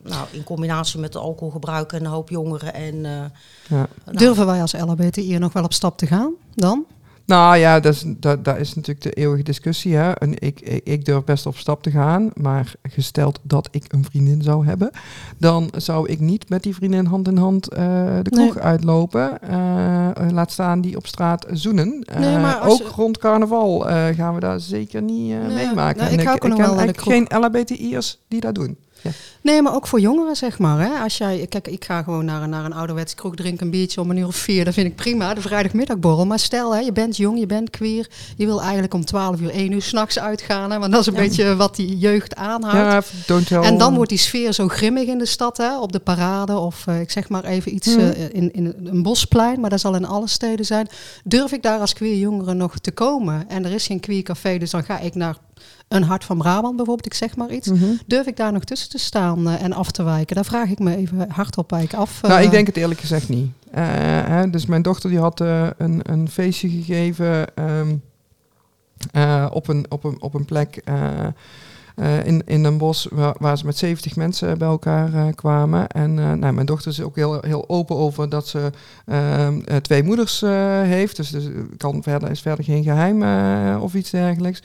nou, 0.03 0.27
in 0.31 0.45
combinatie 0.45 1.01
met 1.01 1.13
de 1.13 1.19
alcoholgebruik 1.19 1.93
en 1.93 2.05
een 2.05 2.11
hoop 2.11 2.29
jongeren. 2.29 2.75
En, 2.75 2.97
ja. 2.97 3.31
nou. 3.69 4.17
Durven 4.17 4.47
wij 4.47 4.61
als 4.61 4.73
LHBTI 4.73 5.39
nog 5.39 5.53
wel 5.53 5.65
op 5.65 5.73
stap 5.73 5.99
te 5.99 6.07
gaan 6.07 6.33
dan? 6.55 6.87
Nou 7.29 7.57
ja, 7.57 7.81
dat 7.81 7.95
is, 7.95 8.05
dat, 8.07 8.45
dat 8.45 8.57
is 8.57 8.75
natuurlijk 8.75 9.03
de 9.03 9.13
eeuwige 9.13 9.43
discussie. 9.43 9.95
Hè. 9.95 10.11
En 10.11 10.33
ik, 10.39 10.61
ik, 10.61 10.81
ik, 10.85 11.05
durf 11.05 11.25
best 11.25 11.47
op 11.47 11.57
stap 11.57 11.83
te 11.83 11.91
gaan, 11.91 12.31
maar 12.35 12.73
gesteld 12.83 13.41
dat 13.43 13.69
ik 13.71 13.85
een 13.89 14.05
vriendin 14.05 14.43
zou 14.43 14.67
hebben, 14.67 14.91
dan 15.39 15.71
zou 15.77 16.09
ik 16.09 16.21
niet 16.21 16.49
met 16.49 16.63
die 16.63 16.75
vriendin 16.75 17.07
hand 17.07 17.29
in 17.29 17.37
hand 17.37 17.73
uh, 17.73 17.79
de 18.23 18.31
kroeg 18.31 18.55
nee. 18.55 18.65
uitlopen. 18.65 19.39
Uh, 19.51 20.09
laat 20.31 20.53
staan 20.53 20.81
die 20.81 20.97
op 20.97 21.07
straat 21.07 21.47
zoenen. 21.51 22.05
Nee, 22.19 22.37
uh, 22.37 22.67
ook 22.67 22.79
je... 22.79 22.91
rond 22.97 23.19
carnaval 23.19 23.81
gaan 24.15 24.35
we 24.35 24.41
daar 24.41 24.61
zeker 24.61 25.03
niet 25.03 25.29
nee, 25.29 25.55
meemaken. 25.55 26.03
Nou, 26.03 26.13
ik, 26.13 26.21
ik, 26.21 26.29
ik, 26.29 26.45
ik 26.45 26.51
ken 26.51 26.65
eigenlijk 26.65 27.01
geen 27.01 27.27
LHBTI'ers 27.29 28.19
die 28.29 28.41
dat 28.41 28.55
doen. 28.55 28.79
Ja. 29.03 29.11
Nee, 29.41 29.63
maar 29.63 29.75
ook 29.75 29.87
voor 29.87 30.01
jongeren, 30.01 30.37
zeg 30.37 30.59
maar. 30.59 30.81
Hè. 30.81 31.03
Als 31.03 31.19
jij, 31.19 31.47
kijk, 31.49 31.69
ik 31.69 31.85
ga 31.85 32.03
gewoon 32.03 32.25
naar, 32.25 32.49
naar 32.49 32.65
een 32.65 32.73
ouderwets 32.73 33.15
kroeg 33.15 33.35
drinken, 33.35 33.65
een 33.65 33.71
biertje 33.71 34.01
om 34.01 34.11
een 34.11 34.17
uur 34.17 34.27
of 34.27 34.37
vier. 34.37 34.65
Dat 34.65 34.75
vind 34.75 34.87
ik 34.87 34.95
prima, 34.95 35.35
de 35.35 35.41
vrijdagmiddagborrel. 35.41 36.27
Maar 36.27 36.39
stel, 36.39 36.75
hè, 36.75 36.81
je 36.81 36.93
bent 36.93 37.17
jong, 37.17 37.39
je 37.39 37.47
bent 37.47 37.71
queer. 37.71 38.09
Je 38.37 38.47
wil 38.47 38.63
eigenlijk 38.63 38.95
om 38.95 39.05
12 39.05 39.41
uur, 39.41 39.51
1 39.51 39.73
uur 39.73 39.83
s'nachts 39.83 40.19
uitgaan. 40.19 40.71
Hè, 40.71 40.79
want 40.79 40.93
dat 40.93 41.01
is 41.01 41.07
een 41.07 41.15
ja. 41.15 41.21
beetje 41.21 41.57
wat 41.57 41.77
die 41.77 41.99
jeugd 41.99 42.37
aanhoudt. 42.37 43.13
Ja. 43.49 43.63
En 43.63 43.79
dan 43.79 43.95
wordt 43.95 44.11
die 44.11 44.19
sfeer 44.19 44.53
zo 44.53 44.69
grimmig 44.69 45.07
in 45.07 45.19
de 45.19 45.27
stad, 45.27 45.57
hè, 45.57 45.79
op 45.79 45.93
de 45.93 45.99
parade. 45.99 46.59
Of 46.59 46.85
uh, 46.89 47.01
ik 47.01 47.11
zeg 47.11 47.29
maar 47.29 47.45
even 47.45 47.75
iets 47.75 47.87
mm. 47.87 47.99
uh, 47.99 48.21
in, 48.21 48.53
in 48.53 48.75
een 48.85 49.03
bosplein, 49.03 49.61
maar 49.61 49.71
dat 49.71 49.81
zal 49.81 49.95
in 49.95 50.07
alle 50.07 50.29
steden 50.29 50.67
zijn. 50.67 50.89
Durf 51.25 51.53
ik 51.53 51.63
daar 51.63 51.81
als 51.81 51.93
queer 51.93 52.17
jongere 52.17 52.55
nog 52.55 52.79
te 52.79 52.91
komen? 52.91 53.49
En 53.49 53.65
er 53.65 53.73
is 53.73 53.87
geen 53.87 54.01
queer 54.01 54.23
café, 54.23 54.59
dus 54.59 54.71
dan 54.71 54.85
ga 54.85 54.99
ik 54.99 55.15
naar 55.15 55.37
een 55.89 56.03
hart 56.03 56.25
van 56.25 56.39
Brabant 56.39 56.77
bijvoorbeeld, 56.77 57.07
ik 57.07 57.15
zeg 57.15 57.37
maar 57.37 57.51
iets. 57.51 57.69
Mm 57.69 57.79
-hmm. 57.79 57.99
Durf 58.07 58.27
ik 58.27 58.37
daar 58.37 58.53
nog 58.53 58.65
tussen 58.65 58.91
te 58.91 58.99
staan 58.99 59.49
uh, 59.49 59.63
en 59.63 59.73
af 59.73 59.91
te 59.91 60.03
wijken? 60.03 60.35
Daar 60.35 60.45
vraag 60.45 60.71
ik 60.71 60.79
me 60.79 60.97
even 60.97 61.31
hardop 61.31 61.73
af. 61.73 62.23
Nou, 62.23 62.43
ik 62.43 62.51
denk 62.51 62.67
het 62.67 62.77
eerlijk 62.77 63.01
gezegd 63.01 63.29
niet. 63.29 63.51
Uh, 63.69 63.75
hè, 64.27 64.51
dus 64.51 64.67
mijn 64.67 64.83
dochter 64.83 65.11
die 65.11 65.19
had 65.19 65.41
een, 65.41 66.01
een 66.03 66.29
feestje 66.31 66.69
gegeven 66.69 67.47
um, 67.55 68.03
op, 69.51 69.69
een, 69.69 69.87
op, 69.89 70.05
een, 70.05 70.23
op 70.23 70.35
een 70.35 70.45
plek... 70.45 70.83
Uh, 71.99 72.27
in, 72.27 72.43
in 72.47 72.65
een 72.65 72.79
bos 72.79 73.09
waar, 73.11 73.35
waar, 73.39 73.59
ze 73.59 73.67
met 73.67 73.77
70 73.79 74.17
mensen 74.17 74.59
bij 74.59 74.69
elkaar 74.69 75.15
uh, 75.15 75.27
kwamen. 75.35 75.89
En 75.89 76.11
uh, 76.11 76.33
nou, 76.33 76.53
mijn 76.53 76.67
dochter 76.67 76.91
is 76.91 77.01
ook 77.01 77.17
heel, 77.17 77.39
heel 77.41 77.69
open 77.69 77.97
over 77.97 78.29
dat 78.29 78.49
ze 78.49 78.71
ehm, 79.07 79.81
twee 79.83 80.03
moeders 80.03 80.41
heeft. 80.83 81.17
Dus, 81.17 81.31
dus 81.31 81.49
kan 81.77 82.03
verder, 82.03 82.31
is 82.31 82.41
verder 82.41 82.65
geen 82.65 82.83
geheim 82.83 83.23
of 83.81 83.95
iets 83.95 84.11
dergelijks. 84.11 84.63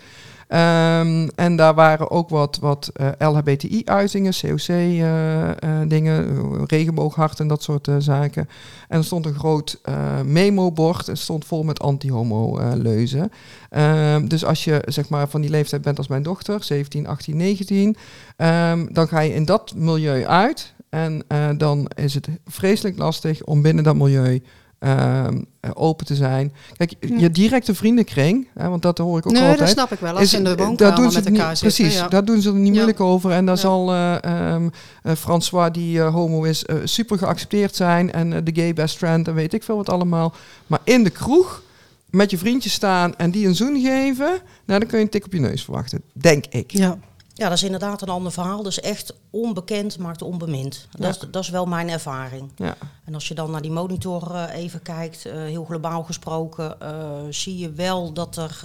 Um, 0.53 1.29
en 1.35 1.55
daar 1.55 1.73
waren 1.73 2.11
ook 2.11 2.29
wat, 2.29 2.57
wat 2.61 2.91
uh, 2.95 3.07
LHBTI-uitingen, 3.17 4.33
COC-dingen, 4.41 6.25
uh, 6.29 6.37
uh, 6.37 6.61
regenbooghart 6.65 7.39
en 7.39 7.47
dat 7.47 7.63
soort 7.63 7.89
zaken. 7.97 8.49
En 8.87 8.97
er 8.97 9.03
stond 9.03 9.25
een 9.25 9.33
groot 9.33 9.81
memo-bord 10.25 11.07
en 11.07 11.17
stond 11.17 11.45
vol 11.45 11.63
met 11.63 11.79
anti-homo-leuzen. 11.79 13.31
Um, 13.69 14.27
dus 14.27 14.45
als 14.45 14.63
je 14.63 14.81
zeg 14.85 15.09
maar, 15.09 15.27
van 15.27 15.41
die 15.41 15.49
leeftijd 15.49 15.81
bent 15.81 15.97
als 15.97 16.07
mijn 16.07 16.23
dochter, 16.23 16.63
17, 16.63 17.07
18, 17.07 17.37
19, 17.37 17.95
um, 18.37 18.93
dan 18.93 19.07
ga 19.07 19.19
je 19.19 19.33
in 19.33 19.45
dat 19.45 19.73
milieu 19.75 20.25
uit. 20.25 20.73
En 20.89 21.25
dan 21.57 21.91
is 21.95 22.13
het 22.13 22.27
vreselijk 22.45 22.97
lastig 22.97 23.43
om 23.43 23.61
binnen 23.61 23.83
dat 23.83 23.95
milieu 23.95 24.41
uh, 24.83 25.27
open 25.73 26.05
te 26.05 26.15
zijn. 26.15 26.53
Kijk, 26.77 26.93
ja. 26.99 27.17
je 27.17 27.31
directe 27.31 27.75
vriendenkring, 27.75 28.47
hè, 28.53 28.69
want 28.69 28.81
dat 28.81 28.97
hoor 28.97 29.17
ik 29.17 29.27
ook 29.27 29.33
nee, 29.33 29.41
altijd. 29.41 29.59
dat 29.59 29.69
snap 29.69 29.91
ik 29.91 29.99
wel. 29.99 30.13
Als 30.13 30.21
is, 30.21 30.33
in 30.33 30.43
de 30.43 30.55
woonkamer 30.55 30.95
doen 30.95 31.11
ze 31.11 31.17
met 31.17 31.27
elkaar 31.27 31.49
niet, 31.49 31.57
zitten, 31.57 31.83
Precies, 31.83 31.99
ja. 31.99 32.07
daar 32.07 32.25
doen 32.25 32.41
ze 32.41 32.49
er 32.49 32.55
niet 32.55 32.73
moeilijk 32.73 32.99
over. 32.99 33.31
En 33.31 33.45
daar 33.45 33.57
zal 33.57 33.93
uh, 33.93 34.15
um, 34.53 34.71
uh, 35.03 35.13
François, 35.13 35.71
die 35.71 35.97
uh, 35.97 36.13
homo 36.13 36.43
is, 36.43 36.65
super 36.83 37.17
geaccepteerd 37.17 37.75
zijn. 37.75 38.11
En 38.11 38.43
de 38.43 38.51
gay 38.53 38.73
best 38.73 38.97
friend 38.97 39.27
en 39.27 39.33
weet 39.33 39.53
ik 39.53 39.63
veel 39.63 39.75
wat 39.75 39.89
allemaal. 39.89 40.33
Maar 40.67 40.79
in 40.83 41.03
de 41.03 41.09
kroeg 41.09 41.61
met 42.09 42.31
je 42.31 42.37
vriendjes 42.37 42.73
staan 42.73 43.15
en 43.15 43.31
die 43.31 43.47
een 43.47 43.55
zoen 43.55 43.81
geven, 43.81 44.41
nou, 44.65 44.79
dan 44.79 44.87
kun 44.87 44.97
je 44.97 45.03
een 45.03 45.09
tik 45.09 45.25
op 45.25 45.33
je 45.33 45.39
neus 45.39 45.63
verwachten, 45.63 46.01
denk 46.11 46.45
ik. 46.49 46.71
Ja. 46.71 46.97
Ja, 47.35 47.49
dat 47.49 47.57
is 47.57 47.63
inderdaad 47.63 48.01
een 48.01 48.09
ander 48.09 48.31
verhaal. 48.31 48.63
Dus 48.63 48.79
echt 48.79 49.13
onbekend 49.29 49.97
maakt 49.97 50.21
onbemind. 50.21 50.87
Dat, 50.91 51.09
is, 51.09 51.29
dat 51.31 51.43
is 51.43 51.49
wel 51.49 51.65
mijn 51.65 51.89
ervaring. 51.89 52.51
Ja. 52.55 52.75
En 53.05 53.13
als 53.13 53.27
je 53.27 53.33
dan 53.33 53.51
naar 53.51 53.61
die 53.61 53.71
monitor 53.71 54.31
uh, 54.31 54.55
even 54.55 54.81
kijkt, 54.81 55.25
uh, 55.25 55.33
heel 55.33 55.65
globaal 55.65 56.03
gesproken, 56.03 56.77
uh, 56.81 56.89
zie 57.29 57.57
je 57.57 57.71
wel 57.71 58.13
dat 58.13 58.37
er 58.37 58.61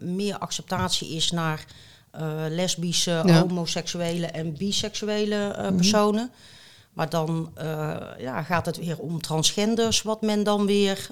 meer 0.00 0.38
acceptatie 0.38 1.08
is 1.08 1.30
naar 1.30 1.64
lesbische, 2.48 3.22
ja. 3.26 3.40
homoseksuele 3.40 4.26
en 4.26 4.56
biseksuele 4.56 5.54
mm 5.56 5.64
-hmm. 5.64 5.76
personen. 5.76 6.30
Maar 6.92 7.08
dan 7.08 7.52
ja, 8.18 8.42
gaat 8.42 8.66
het 8.66 8.76
weer 8.76 8.98
om 8.98 9.20
transgenders, 9.20 10.02
wat 10.02 10.22
men 10.22 10.42
dan 10.42 10.66
weer, 10.66 11.08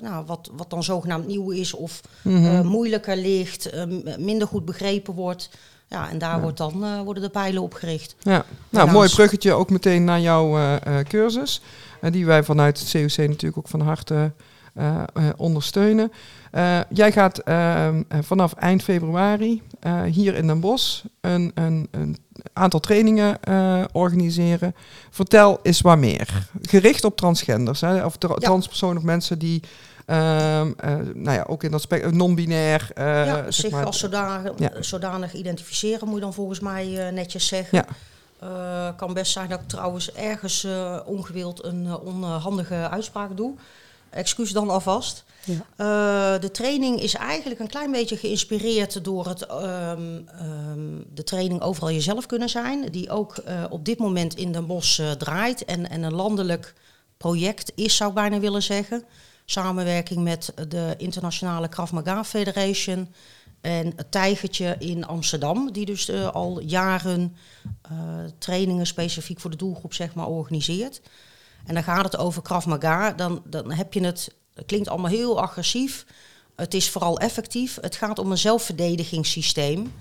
nou, 0.00 0.24
wat, 0.26 0.50
wat 0.52 0.70
dan 0.70 0.82
zogenaamd 0.82 1.26
nieuw 1.26 1.50
is 1.50 1.74
of 1.74 2.00
mm 2.22 2.36
-hmm. 2.36 2.54
uh, 2.54 2.60
moeilijker 2.60 3.16
ligt, 3.16 3.70
minder 4.18 4.48
goed 4.48 4.64
begrepen 4.64 5.14
wordt. 5.14 5.50
Ja, 5.88 6.10
en 6.10 6.18
daar 6.18 6.34
Ja. 6.36 6.40
wordt 6.40 6.56
dan, 6.58 7.04
worden 7.04 7.22
de 7.22 7.28
pijlen 7.28 7.62
op 7.62 7.74
gericht. 7.74 8.16
Ja, 8.20 8.44
nou, 8.70 8.90
mooi 8.90 9.08
bruggetje 9.10 9.52
ook 9.52 9.70
meteen 9.70 10.04
naar 10.04 10.20
jouw 10.20 10.56
eh, 10.56 10.74
eh, 10.98 11.06
cursus. 11.06 11.62
eh, 12.00 12.12
die 12.12 12.26
wij 12.26 12.42
vanuit 12.44 12.78
het 12.78 12.90
COC 12.90 13.16
natuurlijk 13.28 13.58
ook 13.58 13.68
van 13.68 13.80
harte 13.80 14.32
eh, 14.74 14.96
eh, 15.14 15.24
ondersteunen. 15.36 16.12
Eh, 16.50 16.78
jij 16.88 17.12
gaat 17.12 17.38
ehm, 17.38 18.02
eh, 18.08 18.18
vanaf 18.22 18.52
eind 18.52 18.82
februari 18.82 19.62
eh, 19.80 20.02
hier 20.02 20.34
in 20.34 20.46
Den 20.46 20.60
Bosch 20.60 21.04
een, 21.20 21.50
een, 21.54 21.88
een 21.90 22.16
aantal 22.52 22.80
trainingen 22.80 23.42
eh, 23.42 23.84
organiseren. 23.92 24.74
Vertel 25.10 25.58
eens 25.62 25.80
wat 25.80 25.98
meer. 25.98 26.46
Gericht 26.62 27.04
op 27.04 27.16
transgenders, 27.16 27.80
hè, 27.80 28.04
of 28.04 28.16
tra- 28.16 28.34
transpersonen 28.34 28.96
of 28.96 29.02
mensen 29.02 29.38
die 29.38 29.60
eh, 29.62 29.68
nou 30.16 31.30
ja, 31.36 31.44
ook 31.48 31.62
in 31.64 31.70
dat 31.70 31.80
spectrum 31.80 32.16
non-binair. 32.16 32.90
eh, 32.94 33.04
ja, 33.04 33.42
zeg 33.42 33.54
zich 33.54 33.70
maar, 33.70 33.84
als 33.86 33.98
zodanig, 33.98 34.52
Ja. 34.58 34.70
zodanig 34.82 35.32
identificeren, 35.34 36.06
moet 36.06 36.16
je 36.16 36.22
dan 36.22 36.34
volgens 36.34 36.60
mij 36.60 37.06
eh, 37.06 37.12
netjes 37.12 37.46
zeggen. 37.46 37.78
Ja. 37.78 37.86
Eh, 38.40 38.96
kan 38.96 39.12
best 39.14 39.32
zijn 39.32 39.48
dat 39.48 39.60
ik 39.60 39.68
trouwens 39.68 40.12
ergens 40.12 40.64
eh, 40.64 40.98
ongewild 41.06 41.64
een 41.64 41.86
eh, 41.86 42.04
onhandige 42.06 42.88
uitspraak 42.88 43.36
doe. 43.36 43.54
Excuus 44.10 44.50
dan 44.52 44.70
alvast. 44.70 45.24
Ja. 45.44 45.54
Eh, 46.34 46.40
de 46.40 46.50
training 46.50 47.00
is 47.02 47.14
eigenlijk 47.14 47.60
een 47.60 47.68
klein 47.68 47.90
beetje 47.90 48.16
geïnspireerd 48.16 49.04
door 49.04 49.26
het, 49.26 49.46
ehm, 49.46 50.18
ehm, 50.26 50.80
de 51.14 51.22
training 51.24 51.60
Overal 51.60 51.90
Jezelf 51.90 52.26
kunnen 52.26 52.48
zijn. 52.48 52.90
Die 52.90 53.10
ook 53.10 53.36
eh, 53.36 53.64
op 53.70 53.84
dit 53.84 53.98
moment 53.98 54.34
in 54.36 54.52
Den 54.52 54.66
Bosch 54.66 55.00
eh, 55.00 55.10
draait. 55.10 55.64
En, 55.64 55.90
en 55.90 56.02
een 56.02 56.14
landelijk 56.14 56.74
project 57.16 57.72
is, 57.74 57.96
zou 57.96 58.08
ik 58.08 58.14
bijna 58.14 58.38
willen 58.40 58.62
zeggen. 58.62 59.04
Samenwerking 59.50 60.22
met 60.22 60.52
de 60.68 60.94
Internationale 60.96 61.68
Krav 61.68 61.90
Maga 61.90 62.24
Federation. 62.24 63.14
En 63.60 63.92
het 63.96 64.10
Tijgertje 64.10 64.76
in 64.78 65.06
Amsterdam. 65.06 65.72
Die 65.72 65.86
dus 65.86 66.08
eh, 66.08 66.28
al 66.28 66.60
jaren 66.60 67.36
eh, 67.82 67.90
trainingen 68.38 68.86
specifiek 68.86 69.40
voor 69.40 69.50
de 69.50 69.56
doelgroep 69.56 69.94
zeg 69.94 70.14
maar, 70.14 70.26
organiseert. 70.26 71.00
En 71.66 71.74
dan 71.74 71.82
gaat 71.82 72.04
het 72.04 72.16
over 72.16 72.42
Krav 72.42 72.66
Maga. 72.66 73.12
Dan, 73.12 73.42
dan 73.44 73.72
heb 73.72 73.92
je 73.92 74.04
het, 74.04 74.34
het 74.54 74.66
klinkt 74.66 74.88
allemaal 74.88 75.10
heel 75.10 75.40
agressief. 75.40 76.06
Het 76.56 76.74
is 76.74 76.90
vooral 76.90 77.18
effectief. 77.18 77.78
Het 77.80 77.96
gaat 77.96 78.18
om 78.18 78.30
een 78.30 78.38
zelfverdedigingssysteem. 78.38 79.92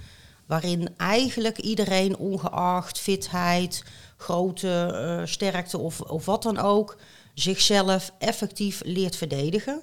Waarin 0.45 0.89
eigenlijk 0.97 1.57
iedereen, 1.57 2.17
ongeacht 2.17 2.99
fitheid, 2.99 3.83
grootte, 4.17 4.85
eh, 4.85 5.25
sterkte 5.25 5.77
of, 5.77 6.01
of 6.01 6.25
wat 6.25 6.43
dan 6.43 6.57
ook, 6.57 6.97
zichzelf 7.41 8.11
effectief 8.19 8.81
leert 8.85 9.15
verdedigen. 9.15 9.81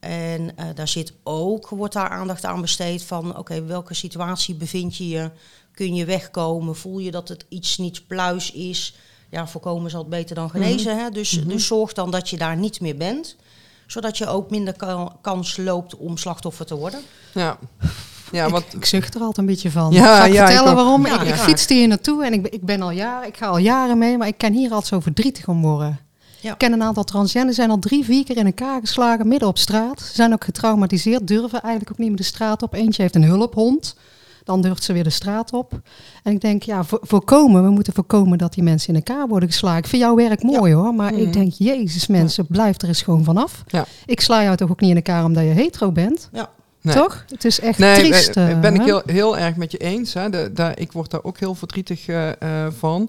En 0.00 0.56
eh, 0.56 0.64
daar 0.74 0.88
zit 0.88 1.12
ook, 1.22 1.68
wordt 1.68 1.94
daar 1.94 2.08
aandacht 2.08 2.44
aan 2.44 2.60
besteed 2.60 3.02
van, 3.04 3.36
oké, 3.38 3.64
welke 3.64 3.94
situatie 3.94 4.54
bevind 4.54 4.96
je 4.96 5.08
je? 5.08 5.30
Kun 5.74 5.94
je 5.94 6.04
wegkomen? 6.04 6.76
Voel 6.76 6.98
je 6.98 7.10
dat 7.10 7.28
het 7.28 7.44
iets 7.48 7.78
niet 7.78 8.06
pluis 8.06 8.52
is? 8.52 8.94
Ja, 9.30 9.46
voorkomen 9.46 9.90
zal 9.90 10.00
het 10.00 10.08
beter 10.08 10.34
dan 10.34 10.50
genezen. 10.50 10.98
hè? 10.98 11.10
Dus, 11.10 11.30
dus 11.46 11.66
zorg 11.66 11.92
dan 11.92 12.10
dat 12.10 12.28
je 12.30 12.36
daar 12.36 12.56
niet 12.56 12.80
meer 12.80 12.96
bent. 12.96 13.36
Zodat 13.86 14.18
je 14.18 14.26
ook 14.26 14.50
minder 14.50 14.74
ka- 14.76 15.16
kans 15.20 15.56
loopt 15.56 15.96
om 15.96 16.16
slachtoffer 16.16 16.66
te 16.66 16.74
worden. 16.76 17.00
Ja, 17.34 17.58
ja 18.32 18.44
ik, 18.44 18.50
wat, 18.50 18.64
ik 18.74 18.84
zucht 18.84 19.14
er 19.14 19.20
altijd 19.20 19.38
een 19.38 19.46
beetje 19.46 19.70
van. 19.70 19.92
Ja, 19.92 20.16
Zal 20.16 20.26
ik 20.26 20.32
ja, 20.32 20.40
ik 20.42 20.46
vertellen 20.46 20.74
waarom? 20.74 21.06
Ja, 21.06 21.14
ik, 21.14 21.20
ik 21.28 21.34
graag. 21.34 21.44
fietste 21.44 21.74
hier 21.74 21.88
naartoe 21.88 22.24
en 22.24 22.32
ik, 22.32 22.42
ben- 22.42 22.52
ik 22.52 22.64
ben 22.64 22.82
al 22.82 22.90
jaren, 22.90 23.28
ik 23.28 23.36
ga 23.36 23.46
al 23.46 23.58
jaren 23.58 23.98
mee, 23.98 24.18
maar 24.18 24.28
ik 24.28 24.38
ken 24.38 24.52
hier 24.52 24.68
altijd 24.70 24.86
zo 24.86 25.00
verdrietig 25.00 25.48
om 25.48 25.62
worden. 25.62 25.98
Ja. 26.40 26.52
Ik 26.52 26.58
ken 26.58 26.72
een 26.72 26.82
aantal 26.82 27.04
transgenders, 27.04 27.56
zijn 27.56 27.70
al 27.70 27.78
drie, 27.78 28.04
vier 28.04 28.24
keer 28.24 28.36
in 28.36 28.46
elkaar 28.46 28.80
geslagen, 28.80 29.28
midden 29.28 29.48
op 29.48 29.58
straat. 29.58 30.00
Ze 30.00 30.14
zijn 30.14 30.32
ook 30.32 30.44
getraumatiseerd, 30.44 31.26
durven 31.26 31.60
eigenlijk 31.62 31.92
ook 31.92 31.98
niet 31.98 32.08
meer 32.08 32.16
de 32.16 32.22
straat 32.22 32.62
op. 32.62 32.74
Eentje 32.74 33.02
heeft 33.02 33.14
een 33.14 33.24
hulphond, 33.24 33.96
dan 34.44 34.60
durft 34.62 34.82
ze 34.84 34.92
weer 34.92 35.04
de 35.04 35.10
straat 35.10 35.52
op. 35.52 35.72
En 36.22 36.32
ik 36.32 36.40
denk, 36.40 36.62
ja, 36.62 36.84
vo- 36.84 36.98
voorkomen, 37.02 37.64
we 37.64 37.70
moeten 37.70 37.92
voorkomen 37.92 38.38
dat 38.38 38.54
die 38.54 38.62
mensen 38.62 38.88
in 38.94 39.02
elkaar 39.04 39.28
worden 39.28 39.48
geslagen. 39.48 39.78
Ik 39.78 39.86
vind 39.86 40.02
jouw 40.02 40.14
werk 40.16 40.42
mooi 40.42 40.72
hoor, 40.74 40.94
maar 40.94 41.12
Mhm. 41.12 41.22
ik 41.22 41.32
denk, 41.32 41.52
jezus 41.52 42.06
mensen, 42.06 42.46
blijf 42.46 42.82
er 42.82 42.88
eens 42.88 43.02
gewoon 43.02 43.24
vanaf. 43.24 43.62
Ja. 43.66 43.84
Ik 44.06 44.20
sla 44.20 44.42
jou 44.42 44.56
toch 44.56 44.70
ook 44.70 44.80
niet 44.80 44.90
in 44.90 44.96
elkaar 44.96 45.24
omdat 45.24 45.42
je 45.42 45.48
hetero 45.50 45.92
bent, 45.92 46.28
Ja, 46.32 46.48
Nee. 46.82 46.94
toch? 46.96 47.24
Het 47.28 47.44
is 47.44 47.60
echt 47.60 47.78
Nee, 47.78 47.98
triest. 47.98 48.28
eh, 48.36 48.50
eh, 48.50 48.60
ben 48.60 48.74
ik 48.74 48.82
heel, 48.82 49.02
heel 49.06 49.38
erg 49.38 49.56
met 49.56 49.72
je 49.72 49.78
eens. 49.78 50.14
Hè. 50.14 50.30
De, 50.30 50.72
ik 50.74 50.92
word 50.92 51.10
daar 51.10 51.22
ook 51.24 51.38
heel 51.38 51.54
verdrietig 51.54 52.06
eh, 52.06 52.28
eh, 52.28 52.72
van. 52.78 53.08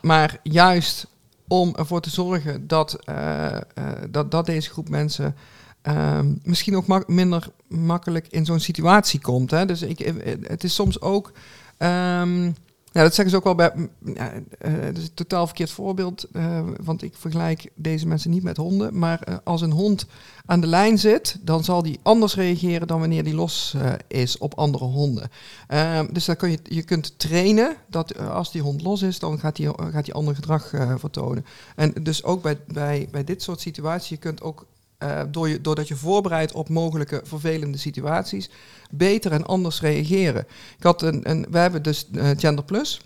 Maar 0.00 0.38
juist 0.42 1.06
om 1.48 1.74
ervoor 1.74 2.00
te 2.00 2.10
zorgen 2.10 2.66
dat, 2.66 3.04
eh, 3.04 3.56
eh, 3.56 3.62
dat, 4.10 4.30
dat 4.30 4.46
deze 4.46 4.70
groep 4.70 4.88
mensen 4.88 5.34
ehm, 5.82 6.34
misschien 6.42 6.76
ook 6.76 7.08
minder 7.08 7.48
makkelijk 7.68 8.26
in 8.30 8.44
zo'n 8.44 8.60
situatie 8.60 9.20
komt. 9.20 9.50
Hè. 9.50 9.66
Dus 9.66 9.82
ik, 9.82 10.00
eh, 10.00 10.34
het 10.42 10.64
is 10.64 10.74
soms 10.74 11.00
ook. 11.00 11.32
ehm, 11.76 12.50
ja, 12.98 13.04
dat 13.04 13.14
zeggen 13.14 13.30
ze 13.30 13.36
ook 13.36 13.44
wel 13.44 13.54
bij. 13.54 13.88
Ja, 14.14 14.32
eh, 14.58 14.72
het 14.72 14.98
is 14.98 15.02
een 15.04 15.14
totaal 15.14 15.46
verkeerd 15.46 15.70
voorbeeld, 15.70 16.24
eh, 16.32 16.60
want 16.84 17.02
ik 17.02 17.14
vergelijk 17.16 17.70
deze 17.74 18.06
mensen 18.06 18.30
niet 18.30 18.42
met 18.42 18.56
honden. 18.56 18.98
Maar 18.98 19.22
eh, 19.22 19.36
als 19.44 19.60
een 19.60 19.70
hond 19.70 20.06
aan 20.46 20.60
de 20.60 20.66
lijn 20.66 20.98
zit, 20.98 21.38
dan 21.40 21.64
zal 21.64 21.82
die 21.82 21.98
anders 22.02 22.34
reageren 22.34 22.86
dan 22.86 23.00
wanneer 23.00 23.24
die 23.24 23.34
los 23.34 23.76
is 24.08 24.38
op 24.38 24.54
andere 24.54 24.84
honden. 24.84 25.30
Ehm, 25.66 26.12
dus 26.12 26.24
dan 26.24 26.36
kun 26.36 26.50
je, 26.50 26.58
je 26.62 26.82
kunt 26.82 27.18
trainen 27.18 27.76
dat 27.86 28.18
als 28.18 28.52
die 28.52 28.62
hond 28.62 28.82
los 28.82 29.02
is, 29.02 29.18
dan 29.18 29.38
gaat 29.38 29.56
die, 29.56 29.68
gaat 29.90 30.04
die 30.04 30.14
ander 30.14 30.34
gedrag 30.34 30.70
vertonen. 30.96 31.44
En 31.76 31.92
dus 32.02 32.24
ook 32.24 32.42
bij, 32.42 32.58
bij, 32.66 33.08
bij 33.10 33.24
dit 33.24 33.42
soort 33.42 33.60
situaties, 33.60 34.08
je 34.08 34.16
kunt 34.16 34.42
ook 34.42 34.66
eh, 34.98 35.22
door 35.30 35.48
je, 35.48 35.60
doordat 35.60 35.88
je 35.88 35.96
voorbereidt 35.96 36.52
op 36.52 36.68
mogelijke 36.68 37.20
vervelende 37.24 37.78
situaties, 37.78 38.50
beter 38.90 39.32
en 39.32 39.46
anders 39.46 39.80
reageren. 39.80 40.46
Ik 40.76 40.82
had 40.82 41.02
een, 41.02 41.30
een, 41.30 41.46
we 41.50 41.58
hebben 41.58 41.82
dus 41.82 42.06
eh, 42.14 42.30
Gender 42.36 42.64
Plus, 42.64 43.00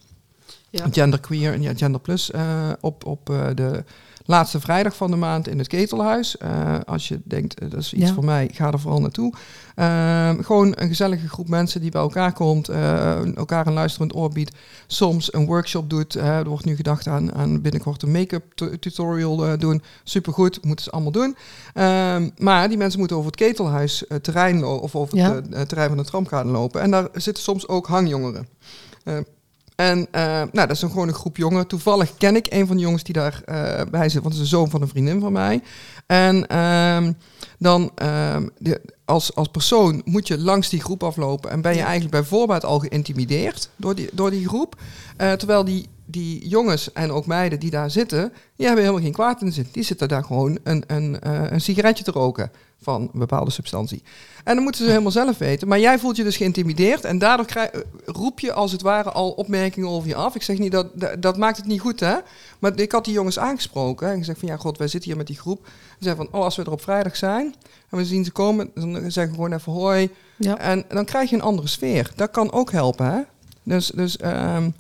Ja. 0.70 0.87
Genderqueer 0.90 1.52
en 1.52 1.62
ja, 1.62 1.75
Gender 1.75 2.00
Plus 2.00 2.30
eh, 2.30 2.72
op, 2.80 3.06
op 3.06 3.26
de 3.54 3.84
laatste 4.25 4.61
vrijdag 4.61 4.97
van 4.97 5.11
de 5.11 5.17
maand 5.17 5.49
in 5.49 5.59
het 5.59 5.67
Ketelhuis. 5.67 6.37
Eh, 6.38 6.79
als 6.85 7.09
je 7.09 7.21
denkt, 7.25 7.59
eh, 7.61 7.71
dat 7.71 7.81
is 7.81 7.93
iets 7.93 8.09
Ja. 8.09 8.14
voor 8.14 8.25
mij, 8.25 8.50
ga 8.52 8.73
er 8.73 8.81
vooral 8.81 9.00
naartoe. 9.00 9.33
Ehm, 9.75 10.43
gewoon 10.43 10.73
een 10.76 10.88
gezellige 10.88 11.29
groep 11.29 11.49
mensen 11.49 11.81
die 11.81 11.91
bij 11.91 12.00
elkaar 12.00 12.33
komt, 12.33 12.69
eh, 12.69 13.37
elkaar 13.37 13.67
een 13.67 13.73
luisterend 13.73 14.14
oor 14.14 14.31
biedt. 14.31 14.57
Soms 14.87 15.33
een 15.35 15.47
workshop 15.47 15.91
doet. 15.91 16.14
er 16.14 16.49
wordt 16.49 16.64
nu 16.64 16.76
gedacht 16.76 17.07
aan, 17.07 17.35
aan 17.35 17.61
binnenkort 17.61 18.02
een 18.02 18.11
make-up 18.11 18.45
tu- 18.55 18.79
tutorial 18.79 19.59
doen. 19.59 19.83
Supergoed, 20.05 20.64
moeten 20.64 20.85
ze 20.85 20.91
allemaal 20.91 21.12
doen. 21.12 21.37
Ehm, 21.75 22.29
maar 22.38 22.69
die 22.69 22.76
mensen 22.79 22.99
moeten 22.99 23.17
over 23.17 23.31
het 23.31 23.41
Ketelhuis 23.41 24.05
terrein 24.23 24.64
of 24.64 24.95
over 24.97 25.17
Ja. 25.17 25.41
het 25.50 25.69
terrein 25.69 25.88
van 25.88 25.99
de 25.99 26.05
tram 26.05 26.26
gaan 26.26 26.47
lopen. 26.47 26.81
En 26.81 26.91
daar 26.91 27.09
zitten 27.12 27.43
soms 27.43 27.69
ook 27.69 27.87
hangjongeren. 27.87 28.49
Eh, 29.05 29.17
en 29.76 30.07
eh, 30.11 30.23
nou, 30.25 30.50
dat 30.52 30.71
is 30.71 30.83
een, 30.83 30.91
gewoon 30.91 31.09
een 31.09 31.14
groep 31.14 31.37
jongeren. 31.37 31.67
Toevallig 31.67 32.17
ken 32.17 32.37
ik 32.37 32.47
een 32.50 32.67
van 32.67 32.76
de 32.76 32.83
jongens 32.83 33.02
die 33.02 33.14
daar 33.14 33.43
eh, 33.45 33.81
bij 33.91 34.09
zit, 34.09 34.23
want 34.23 34.35
het 34.35 34.45
is 34.45 34.50
een 34.50 34.59
zoon 34.59 34.71
van 34.71 34.83
een 34.83 34.88
vriendin 34.88 35.21
van 35.21 35.33
mij. 35.33 35.62
En 36.07 36.47
ehm, 36.47 37.12
dan 37.59 37.91
ehm, 37.95 38.49
de, 38.59 38.81
als, 39.05 39.35
als 39.35 39.49
persoon 39.49 40.02
moet 40.05 40.29
je 40.29 40.38
langs 40.38 40.69
die 40.69 40.81
groep 40.81 41.02
aflopen 41.02 41.50
en 41.50 41.61
ben 41.61 41.75
je 41.75 41.81
eigenlijk 41.81 42.11
bij 42.11 42.23
voorbaat 42.23 42.64
al 42.64 42.79
geïntimideerd 42.79 43.71
door 43.76 43.95
die, 43.95 44.09
door 44.12 44.31
die 44.31 44.49
groep. 44.49 44.81
Eh, 45.17 45.33
terwijl 45.33 45.64
die, 45.64 45.88
die 46.12 46.49
jongens 46.49 46.92
en 46.92 47.11
ook 47.11 47.26
meiden 47.26 47.61
die 47.61 47.71
daar 47.71 47.90
zitten, 47.90 48.33
die 48.57 48.66
hebben 48.66 48.85
helemaal 48.85 49.04
geen 49.04 49.12
kwaad 49.12 49.40
in 49.40 49.47
de 49.47 49.52
zin. 49.52 49.69
Die 49.73 49.83
zitten 49.83 50.09
daar 50.09 50.25
gewoon 50.25 50.59
een, 50.62 50.85
een, 50.87 51.21
eh, 51.21 51.50
een 51.50 51.61
sigaretje 51.61 52.04
te 52.04 52.11
roken 52.11 52.50
van 52.81 53.02
een 53.02 53.19
bepaalde 53.19 53.50
substantie. 53.50 54.02
En 54.45 54.54
dan 54.54 54.62
moeten 54.62 54.85
ze 54.85 54.90
helemaal 54.90 55.11
zelf 55.11 55.38
weten. 55.38 55.69
Maar 55.69 55.78
jij 55.81 55.99
voelt 55.99 56.16
je 56.16 56.23
dus 56.23 56.37
geïntimideerd 56.37 57.04
en 57.04 57.19
daardoor 57.19 57.47
krijg, 57.47 57.71
eh, 57.71 57.81
roep 58.04 58.40
je 58.40 58.52
als 58.52 58.73
het 58.73 58.83
ware 58.83 59.11
al 59.11 59.31
opmerkingen 59.31 59.88
over 59.88 60.09
je 60.09 60.14
af. 60.14 60.35
Ik 60.35 60.42
zeg 60.42 60.59
niet 60.59 60.73
dat, 60.73 60.88
dat, 60.95 61.23
dat 61.23 61.37
maakt 61.37 61.57
het 61.57 61.66
niet 61.66 61.81
goed, 61.81 62.00
hè. 62.00 62.16
Maar 62.59 62.78
ik 62.78 62.92
had 62.92 63.04
die 63.04 63.14
jongens 63.14 63.38
aangesproken 63.38 64.11
en 64.11 64.19
gezegd 64.19 64.38
van 64.38 64.49
ja, 64.49 64.57
god, 64.57 64.78
wij 64.78 64.88
zitten 64.88 65.09
hier 65.11 65.19
met 65.19 65.26
die 65.26 65.38
groep. 65.38 65.61
Ze 65.64 66.04
zeiden 66.04 66.25
van, 66.25 66.38
oh, 66.38 66.45
als 66.45 66.57
we 66.57 66.64
er 66.64 66.73
op 66.73 66.83
vrijdag 66.83 67.16
zijn 67.16 67.54
en 67.88 67.99
we 67.99 68.04
zien 68.04 68.25
ze 68.25 68.31
komen, 68.31 68.71
dan 68.75 68.92
zeggen 68.92 69.28
we 69.28 69.35
gewoon 69.35 69.52
even 69.52 69.73
hoi. 69.73 70.11
Ja. 70.37 70.59
En 70.59 70.85
dan 70.88 71.04
krijg 71.04 71.31
je 71.31 71.37
een 71.37 71.42
andere 71.42 71.69
sfeer. 71.69 72.12
Dat 72.16 72.31
kan 72.31 72.52
ook 72.52 72.73
helpen, 72.73 73.12
hè. 73.12 73.21
Dus, 73.62 73.87
dus 73.95 74.16
ehm, 74.16 74.71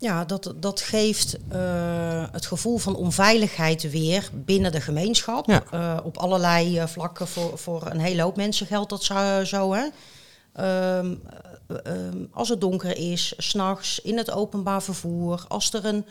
Ja, 0.00 0.24
dat, 0.24 0.52
dat 0.56 0.80
geeft 0.80 1.36
eh, 1.48 2.24
het 2.32 2.46
gevoel 2.46 2.78
van 2.78 2.96
onveiligheid 2.96 3.90
weer 3.90 4.30
binnen 4.32 4.72
de 4.72 4.80
gemeenschap. 4.80 5.46
Ja. 5.46 5.62
Eh, 5.70 6.04
op 6.04 6.16
allerlei 6.16 6.78
eh, 6.78 6.86
vlakken 6.86 7.28
voor, 7.28 7.58
voor 7.58 7.86
een 7.90 8.00
hele 8.00 8.22
hoop 8.22 8.36
mensen 8.36 8.66
geldt 8.66 8.90
dat 8.90 9.04
zo. 9.04 9.44
zo 9.44 9.74
hè? 9.74 9.86
Ehm, 10.52 11.14
eh, 11.66 11.76
ehm, 11.84 12.16
als 12.32 12.48
het 12.48 12.60
donker 12.60 12.96
is, 12.96 13.32
s'nachts 13.36 14.00
in 14.00 14.16
het 14.16 14.30
openbaar 14.30 14.82
vervoer, 14.82 15.44
als 15.48 15.72
er 15.72 15.84
een 15.84 16.04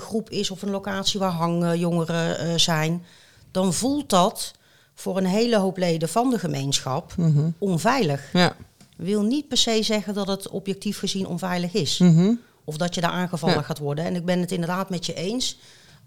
groep 0.00 0.30
is 0.30 0.50
of 0.50 0.62
een 0.62 0.70
locatie 0.70 1.20
waar 1.20 1.30
hangjongeren 1.30 2.60
zijn, 2.60 3.04
dan 3.50 3.74
voelt 3.74 4.10
dat 4.10 4.52
voor 4.94 5.16
een 5.16 5.26
hele 5.26 5.56
hoop 5.56 5.76
leden 5.76 6.08
van 6.08 6.30
de 6.30 6.38
gemeenschap 6.38 7.14
onveilig. 7.58 8.32
ja. 8.32 8.56
Wil 8.96 9.22
niet 9.22 9.48
per 9.48 9.56
se 9.56 9.82
zeggen 9.82 10.14
dat 10.14 10.26
het 10.26 10.48
objectief 10.48 10.98
gezien 10.98 11.26
onveilig 11.26 11.72
is 11.72 11.98
Mhm. 11.98 12.32
Of 12.70 12.76
dat 12.76 12.94
je 12.94 13.00
daar 13.00 13.10
aangevallen 13.10 13.54
Ja. 13.56 13.62
gaat 13.62 13.78
worden. 13.78 14.04
En 14.04 14.14
ik 14.14 14.24
ben 14.24 14.40
het 14.40 14.52
inderdaad 14.52 14.90
met 14.90 15.06
je 15.06 15.14
eens. 15.14 15.58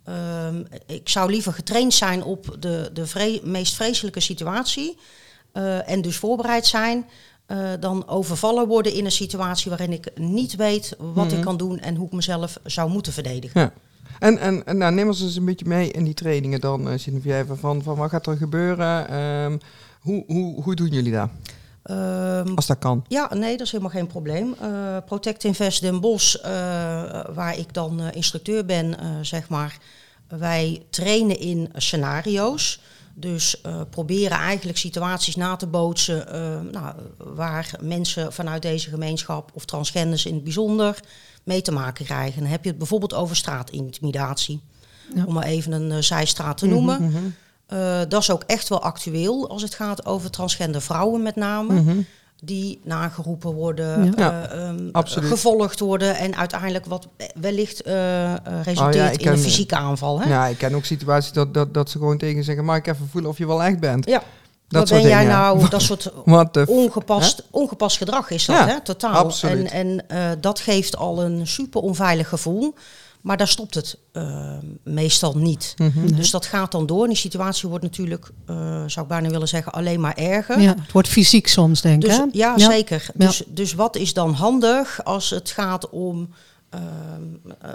Ehm, 0.04 0.64
ik 0.86 1.10
zou 1.10 1.32
liever 1.32 1.54
getraind 1.54 1.94
zijn 1.94 2.24
op 2.24 2.56
de, 2.60 2.90
de 2.94 3.08
vre- 3.08 3.40
meest 3.44 3.74
vreselijke 3.76 4.20
situatie. 4.20 4.98
eh, 5.52 5.90
en 5.90 6.02
dus 6.02 6.18
voorbereid 6.18 6.66
zijn. 6.66 7.06
eh, 7.46 7.58
dan 7.80 8.08
overvallen 8.08 8.68
worden 8.68 8.94
in 8.94 9.06
een 9.06 9.12
situatie 9.12 9.70
waarin 9.70 9.92
ik 9.92 10.12
niet 10.20 10.56
weet 10.56 10.96
wat 10.98 11.26
Mhm. 11.28 11.36
ik 11.36 11.42
kan 11.42 11.58
doen 11.58 11.80
en 11.80 11.96
hoe 11.96 12.06
ik 12.08 12.14
mezelf 12.14 12.58
zou 12.64 12.90
moeten 12.90 13.14
verdedigen. 13.14 13.62
Ja. 13.62 13.74
En, 14.20 14.38
en, 14.38 14.66
en 14.66 14.78
nou, 14.78 14.94
neem 14.94 15.08
ons 15.08 15.22
eens 15.22 15.36
een 15.36 15.46
beetje 15.46 15.66
mee 15.66 15.92
in 15.92 16.04
die 16.04 16.14
trainingen 16.14 16.60
dan, 16.60 16.88
uh, 16.88 16.94
Geneviève, 17.00 17.56
van, 17.56 17.84
van 17.84 17.96
wat 17.96 18.10
gaat 18.10 18.28
er 18.28 18.38
gebeuren? 18.38 19.08
Ehm, 19.10 19.58
hoe, 20.00 20.24
hoe, 20.28 20.62
hoe 20.64 20.76
doen 20.76 20.88
jullie 20.88 21.12
dat? 21.12 21.30
Ehm, 21.84 22.54
Als 22.56 22.68
dat 22.68 22.78
kan. 22.78 23.06
Ja, 23.08 23.34
nee, 23.34 23.58
dat 23.58 23.66
is 23.66 23.72
helemaal 23.72 23.94
geen 23.94 24.08
probleem. 24.08 24.56
Eh, 24.62 24.98
Protect 25.06 25.44
Invest 25.44 25.82
Den 25.82 26.00
Bosch, 26.00 26.36
eh, 26.36 26.44
waar 27.34 27.58
ik 27.58 27.74
dan 27.74 28.02
eh, 28.02 28.08
instructeur 28.16 28.66
ben, 28.66 29.00
eh, 29.00 29.06
zeg 29.22 29.50
maar. 29.50 29.78
Wij 30.28 30.86
trainen 30.90 31.40
in 31.40 31.70
scenario's. 31.76 32.80
Dus 33.16 33.62
eh, 33.62 33.82
proberen 33.90 34.38
eigenlijk 34.38 34.78
situaties 34.78 35.36
na 35.36 35.56
te 35.56 35.68
bootsen 35.68 36.28
eh, 36.34 36.60
nou, 36.72 36.96
waar 37.18 37.72
mensen 37.82 38.34
vanuit 38.34 38.62
deze 38.62 38.90
gemeenschap 38.90 39.52
of 39.54 39.66
transgenders 39.66 40.26
in 40.26 40.34
het 40.34 40.44
bijzonder 40.44 41.00
mee 41.44 41.62
te 41.62 41.72
maken 41.72 42.06
krijgen. 42.06 42.42
Dan 42.42 42.50
heb 42.52 42.64
je 42.64 42.70
het 42.70 42.78
bijvoorbeeld 42.78 43.14
over 43.14 43.36
straatintimidatie. 43.36 44.62
Ja. 45.16 45.26
Om 45.26 45.34
maar 45.34 45.44
even 45.46 45.72
een 45.72 46.04
zijstraat 46.04 46.58
te 46.58 46.66
noemen. 46.68 47.04
Mhm, 47.04 47.24
Eh, 47.68 48.00
dat 48.08 48.22
is 48.22 48.32
ook 48.32 48.44
echt 48.48 48.70
wel 48.70 48.82
actueel 48.82 49.50
als 49.50 49.62
het 49.62 49.74
gaat 49.76 50.06
over 50.06 50.30
transgender 50.30 50.82
vrouwen 50.82 51.22
met 51.22 51.36
name. 51.36 51.74
mhm. 51.82 51.98
Die 52.46 52.80
nageroepen 52.84 53.54
worden, 53.54 54.14
Ja. 54.18 54.48
Eh, 54.50 54.68
ehm, 54.68 54.90
gevolgd 55.04 55.80
worden 55.80 56.16
en 56.16 56.36
uiteindelijk 56.36 56.86
wat 56.86 57.08
wellicht 57.36 57.82
eh, 57.82 58.34
resulteert 58.64 58.80
Oh 58.80 58.94
ja, 58.94 59.10
ik 59.10 59.22
in 59.22 59.32
een 59.32 59.38
fysieke 59.40 59.76
aanval. 59.76 60.22
Hè? 60.22 60.30
Ja, 60.30 60.46
ik 60.48 60.58
ken 60.58 60.76
ook 60.76 60.86
situaties 60.86 61.32
dat, 61.32 61.54
dat, 61.54 61.74
dat 61.74 61.90
ze 61.90 61.98
gewoon 61.98 62.18
tegen 62.18 62.44
zeggen, 62.44 62.66
mag 62.66 62.78
ik 62.78 62.88
even 62.88 63.08
voelen 63.12 63.30
of 63.30 63.38
je 63.38 63.48
wel 63.48 63.64
echt 63.64 63.80
bent? 63.80 64.06
Ja. 64.06 64.24
Dat 64.68 64.90
ben 64.90 65.02
jij 65.02 65.10
dingen. 65.20 65.34
nou, 65.36 65.70
dat 65.70 65.82
soort 65.82 66.12
ongepast, 66.68 67.44
ongepast 67.52 67.98
gedrag 67.98 68.30
is 68.30 68.46
dat, 68.46 68.56
Ja, 68.58 68.68
hè? 68.68 68.82
totaal. 68.82 69.14
absoluut. 69.14 69.72
En, 69.72 70.04
en 70.10 70.40
dat 70.42 70.60
geeft 70.60 70.98
al 70.98 71.24
een 71.24 71.48
super 71.48 71.82
onveilig 71.82 72.30
gevoel. 72.30 72.74
Maar 73.24 73.38
daar 73.38 73.48
stopt 73.48 73.76
het 73.76 73.98
eh, 74.12 74.58
meestal 74.84 75.38
niet. 75.38 75.74
Mhm. 75.78 76.16
Dus 76.16 76.32
dat 76.32 76.46
gaat 76.46 76.72
dan 76.72 76.86
door. 76.86 77.04
En 77.04 77.10
die 77.10 77.18
situatie 77.18 77.70
wordt 77.70 77.84
natuurlijk, 77.84 78.30
eh, 78.46 78.56
zou 78.88 79.02
ik 79.02 79.08
bijna 79.08 79.30
willen 79.30 79.48
zeggen, 79.48 79.72
alleen 79.72 80.00
maar 80.00 80.16
erger. 80.16 80.62
Ja, 80.62 80.76
het 80.80 80.92
wordt 80.92 81.08
fysiek 81.08 81.48
soms, 81.48 81.82
denk 81.82 82.04
ik. 82.04 82.10
Dus, 82.10 82.20
ja, 82.32 82.54
Ja. 82.58 82.72
zeker. 82.72 83.06
Dus, 83.14 83.44
dus 83.48 83.74
wat 83.74 83.96
is 83.96 84.14
dan 84.14 84.34
handig 84.34 85.04
als 85.04 85.30
het 85.30 85.50
gaat 85.52 85.90
om 85.90 86.30
eh, 86.70 86.80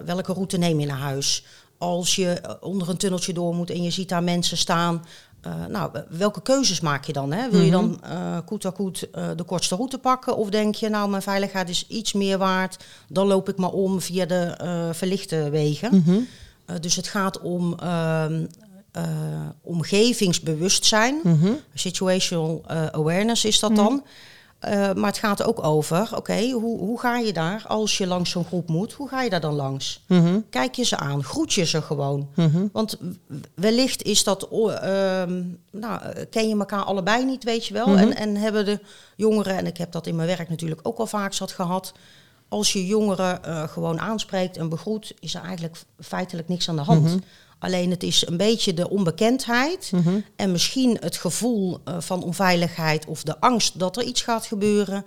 welke 0.04 0.32
route 0.32 0.56
neem 0.58 0.80
je 0.80 0.86
naar 0.86 0.98
huis? 0.98 1.44
Als 1.78 2.16
je 2.16 2.58
onder 2.60 2.88
een 2.88 2.96
tunneltje 2.96 3.32
door 3.32 3.54
moet 3.54 3.70
en 3.70 3.82
je 3.82 3.90
ziet 3.90 4.08
daar 4.08 4.22
mensen 4.22 4.56
staan. 4.56 5.04
Eh, 5.40 5.66
nou, 5.66 5.90
welke 6.08 6.42
keuzes 6.42 6.80
maak 6.80 7.04
je 7.04 7.12
dan? 7.12 7.32
Hè? 7.32 7.50
Wil 7.50 7.60
je 7.60 7.70
dan 7.70 7.98
eh 8.02 8.38
koet 8.44 8.64
à 8.64 8.70
koet 8.70 9.10
eh, 9.10 9.28
de 9.36 9.42
kortste 9.42 9.74
route 9.74 9.98
pakken? 9.98 10.36
Of 10.36 10.50
denk 10.50 10.74
je, 10.74 10.88
nou, 10.88 11.10
mijn 11.10 11.22
veiligheid 11.22 11.68
is 11.68 11.86
iets 11.88 12.12
meer 12.12 12.38
waard. 12.38 12.84
Dan 13.08 13.26
loop 13.26 13.48
ik 13.48 13.56
maar 13.56 13.70
om 13.70 14.00
via 14.00 14.26
de 14.26 14.90
verlichte 14.92 15.50
wegen. 15.50 16.04
Mhm. 16.04 16.20
Dus 16.80 16.96
het 16.96 17.08
gaat 17.08 17.40
om 17.40 17.78
ehm, 17.78 18.46
eh, 18.92 19.04
omgevingsbewustzijn. 19.62 21.20
Mhm. 21.22 21.52
Situational 21.74 22.62
awareness 22.90 23.44
is 23.44 23.60
dat 23.60 23.76
dan. 23.76 24.04
Eh, 24.58 24.92
maar 24.92 25.10
het 25.10 25.18
gaat 25.18 25.42
ook 25.42 25.64
over, 25.64 26.16
oké, 26.16 26.50
hoe, 26.50 26.78
hoe 26.78 27.00
ga 27.00 27.18
je 27.18 27.32
daar 27.32 27.64
als 27.66 27.98
je 27.98 28.06
langs 28.06 28.30
zo'n 28.30 28.44
groep 28.44 28.68
moet? 28.68 28.92
Hoe 28.92 29.08
ga 29.08 29.22
je 29.22 29.30
daar 29.30 29.40
dan 29.40 29.54
langs? 29.54 30.04
Mhm. 30.06 30.40
Kijk 30.50 30.74
je 30.74 30.84
ze 30.84 30.96
aan, 30.96 31.24
groet 31.24 31.52
je 31.52 31.64
ze 31.64 31.82
gewoon. 31.82 32.28
Mhm. 32.34 32.66
Want 32.72 32.98
wellicht 33.54 34.02
is 34.02 34.24
dat, 34.24 34.48
ehm, 34.50 35.42
nou, 35.70 36.02
eh, 36.02 36.24
ken 36.30 36.48
je 36.48 36.56
elkaar 36.58 36.82
allebei 36.82 37.24
niet, 37.24 37.44
weet 37.44 37.66
je 37.66 37.74
wel. 37.74 37.86
Mhm. 37.86 37.98
en, 37.98 38.16
en 38.16 38.36
hebben 38.36 38.64
de 38.64 38.80
jongeren, 39.16 39.56
en 39.56 39.66
ik 39.66 39.76
heb 39.76 39.92
dat 39.92 40.06
in 40.06 40.16
mijn 40.16 40.28
werk 40.28 40.48
natuurlijk 40.48 40.80
ook 40.82 40.98
al 40.98 41.06
vaak 41.06 41.32
zat 41.32 41.52
gehad. 41.52 41.92
Als 42.48 42.72
je 42.72 42.86
jongeren 42.86 43.44
eh, 43.44 43.68
gewoon 43.68 44.00
aanspreekt 44.00 44.56
en 44.56 44.68
begroet, 44.68 45.14
is 45.20 45.34
er 45.34 45.42
eigenlijk 45.42 45.76
feitelijk 46.00 46.48
niks 46.48 46.68
aan 46.68 46.76
de 46.76 46.82
hand. 46.82 47.18
Alleen 47.58 47.90
het 47.90 48.02
is 48.02 48.26
een 48.26 48.36
beetje 48.36 48.74
de 48.74 48.90
onbekendheid 48.90 49.90
Mhm. 49.94 50.18
en 50.36 50.52
misschien 50.52 50.96
het 51.00 51.16
gevoel 51.16 51.80
eh, 51.84 51.94
van 51.98 52.22
onveiligheid 52.22 53.06
of 53.06 53.22
de 53.22 53.40
angst 53.40 53.78
dat 53.78 53.96
er 53.96 54.02
iets 54.02 54.22
gaat 54.22 54.46
gebeuren, 54.46 55.04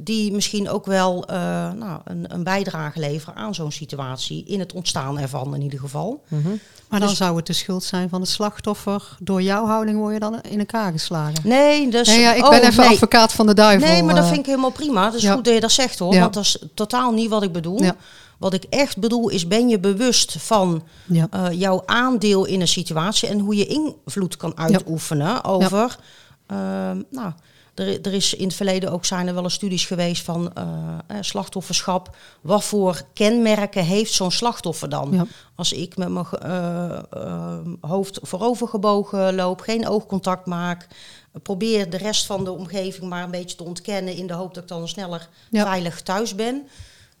die 0.00 0.32
misschien 0.32 0.68
ook 0.68 0.86
wel 0.86 1.24
eh, 1.26 1.36
nou, 1.72 2.00
een, 2.04 2.24
een 2.34 2.44
bijdrage 2.44 2.98
leveren 3.00 3.34
aan 3.34 3.54
zo'n 3.54 3.72
situatie, 3.72 4.44
in 4.46 4.58
het 4.60 4.72
ontstaan 4.72 5.18
ervan 5.18 5.54
in 5.54 5.62
ieder 5.62 5.78
geval. 5.78 6.22
Mhm. 6.28 6.48
Maar 6.88 7.00
dan 7.00 7.08
Dus- 7.08 7.18
zou 7.18 7.36
het 7.36 7.46
de 7.46 7.52
schuld 7.52 7.84
zijn 7.84 8.08
van 8.08 8.20
het 8.20 8.30
slachtoffer. 8.30 9.16
Door 9.20 9.42
jouw 9.42 9.66
houding 9.66 9.98
word 9.98 10.12
je 10.12 10.20
dan 10.20 10.40
in 10.40 10.58
elkaar 10.58 10.92
geslagen. 10.92 11.34
Nee, 11.48 11.90
dus, 11.90 12.08
Nee, 12.08 12.20
ja, 12.20 12.34
ik 12.34 12.44
oh, 12.44 12.50
ben 12.50 12.62
even 12.62 12.82
nee. 12.82 12.92
advocaat 12.92 13.32
van 13.32 13.46
de 13.46 13.54
duivel. 13.54 13.88
Nee, 13.88 14.02
maar 14.02 14.14
dat 14.14 14.22
eh. 14.24 14.28
vind 14.28 14.40
ik 14.40 14.46
helemaal 14.46 14.70
prima. 14.70 15.04
Het 15.04 15.14
is 15.14 15.22
ja. 15.22 15.34
goed 15.34 15.44
dat 15.44 15.54
je 15.54 15.60
dat 15.60 15.72
zegt 15.72 15.98
hoor, 15.98 16.14
Ja. 16.14 16.20
want 16.20 16.34
dat 16.34 16.44
is 16.44 16.58
totaal 16.74 17.12
niet 17.12 17.28
wat 17.30 17.42
ik 17.42 17.52
bedoel. 17.52 17.80
Wat 18.44 18.54
ik 18.54 18.64
echt 18.64 18.98
bedoel 18.98 19.28
is, 19.28 19.46
ben 19.46 19.68
je 19.68 19.78
bewust 19.78 20.36
van 20.38 20.82
Ja. 21.06 21.26
eh, 21.30 21.46
jouw 21.52 21.82
aandeel 21.86 22.44
in 22.44 22.60
een 22.60 22.68
situatie 22.68 23.28
en 23.28 23.38
hoe 23.38 23.56
je 23.56 23.66
invloed 23.66 24.36
kan 24.36 24.56
uitoefenen 24.58 25.44
over. 25.44 25.96
ehm, 26.46 27.02
nou, 27.10 27.32
er, 27.74 28.00
er 28.00 28.12
is 28.14 28.34
in 28.34 28.46
het 28.46 28.54
verleden 28.56 28.92
ook 28.92 29.04
zijn 29.04 29.26
er 29.28 29.34
wel 29.34 29.42
eens 29.42 29.54
studies 29.54 29.86
geweest 29.86 30.22
van 30.22 30.52
eh, 30.54 30.64
eh, 31.06 31.16
slachtofferschap. 31.20 32.16
Wat 32.40 32.64
voor 32.64 33.02
kenmerken 33.14 33.84
heeft 33.84 34.12
zo'n 34.12 34.30
slachtoffer 34.30 34.88
dan? 34.88 35.08
Ja. 35.12 35.26
Als 35.54 35.72
ik 35.72 35.96
met 35.96 36.08
mijn 36.08 36.26
eh, 36.42 36.98
eh, 37.10 37.58
hoofd 37.80 38.18
voorovergebogen 38.22 39.34
loop, 39.34 39.60
geen 39.60 39.88
oogcontact 39.88 40.46
maak, 40.46 40.86
probeer 41.42 41.90
de 41.90 41.96
rest 41.96 42.26
van 42.26 42.44
de 42.44 42.50
omgeving 42.50 43.08
maar 43.08 43.22
een 43.24 43.30
beetje 43.30 43.56
te 43.56 43.64
ontkennen 43.64 44.16
in 44.16 44.26
de 44.26 44.32
hoop 44.34 44.54
dat 44.54 44.62
ik 44.62 44.68
dan 44.68 44.88
sneller 44.88 45.28
Ja. 45.50 45.62
veilig 45.64 46.02
thuis 46.02 46.34
ben. 46.34 46.66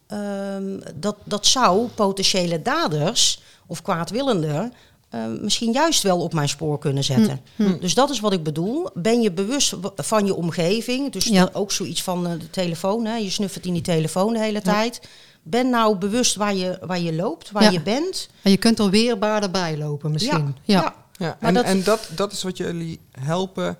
Ehm, 0.06 0.80
dat, 0.94 1.16
dat 1.24 1.46
zou 1.46 1.86
potentiële 1.88 2.62
daders 2.62 3.40
of 3.66 3.82
kwaadwillenden 3.82 4.72
eh, 5.10 5.20
misschien 5.40 5.72
juist 5.72 6.02
wel 6.02 6.20
op 6.20 6.32
mijn 6.34 6.48
spoor 6.48 6.78
kunnen 6.78 7.04
zetten. 7.04 7.40
Hm, 7.56 7.78
Dus 7.80 7.94
dat 7.94 8.10
is 8.10 8.20
wat 8.20 8.32
ik 8.32 8.42
bedoel. 8.42 8.88
Ben 8.94 9.20
je 9.20 9.32
bewust 9.32 9.74
van 9.96 10.26
je 10.26 10.34
omgeving? 10.34 11.12
Dus 11.12 11.24
Ja. 11.24 11.48
ook 11.52 11.72
zoiets 11.72 12.02
van 12.02 12.26
eh, 12.26 12.32
de 12.38 12.50
telefoon. 12.50 13.04
Hè? 13.04 13.16
Je 13.16 13.30
snuffert 13.30 13.66
in 13.66 13.72
die 13.72 13.82
telefoon 13.82 14.32
de 14.32 14.38
hele 14.38 14.60
tijd. 14.60 15.00
Ben 15.42 15.70
nou 15.70 15.96
bewust 15.96 16.34
waar 16.36 16.54
je, 16.54 16.78
waar 16.82 17.00
je 17.00 17.12
loopt, 17.14 17.50
waar 17.50 17.62
Ja. 17.62 17.70
je 17.70 17.80
bent. 17.80 18.28
En 18.42 18.50
je 18.50 18.56
kunt 18.56 18.78
er 18.78 18.90
weerbaarder 18.90 19.50
bij 19.50 19.78
lopen 19.78 20.10
misschien. 20.10 20.56
Ja. 20.64 20.94
ja. 21.16 21.36
En, 21.40 21.54
dat- 21.54 21.64
en 21.64 21.82
dat, 21.84 22.08
dat 22.16 22.32
is 22.32 22.42
wat 22.42 22.56
jullie 22.56 23.00
helpen 23.20 23.78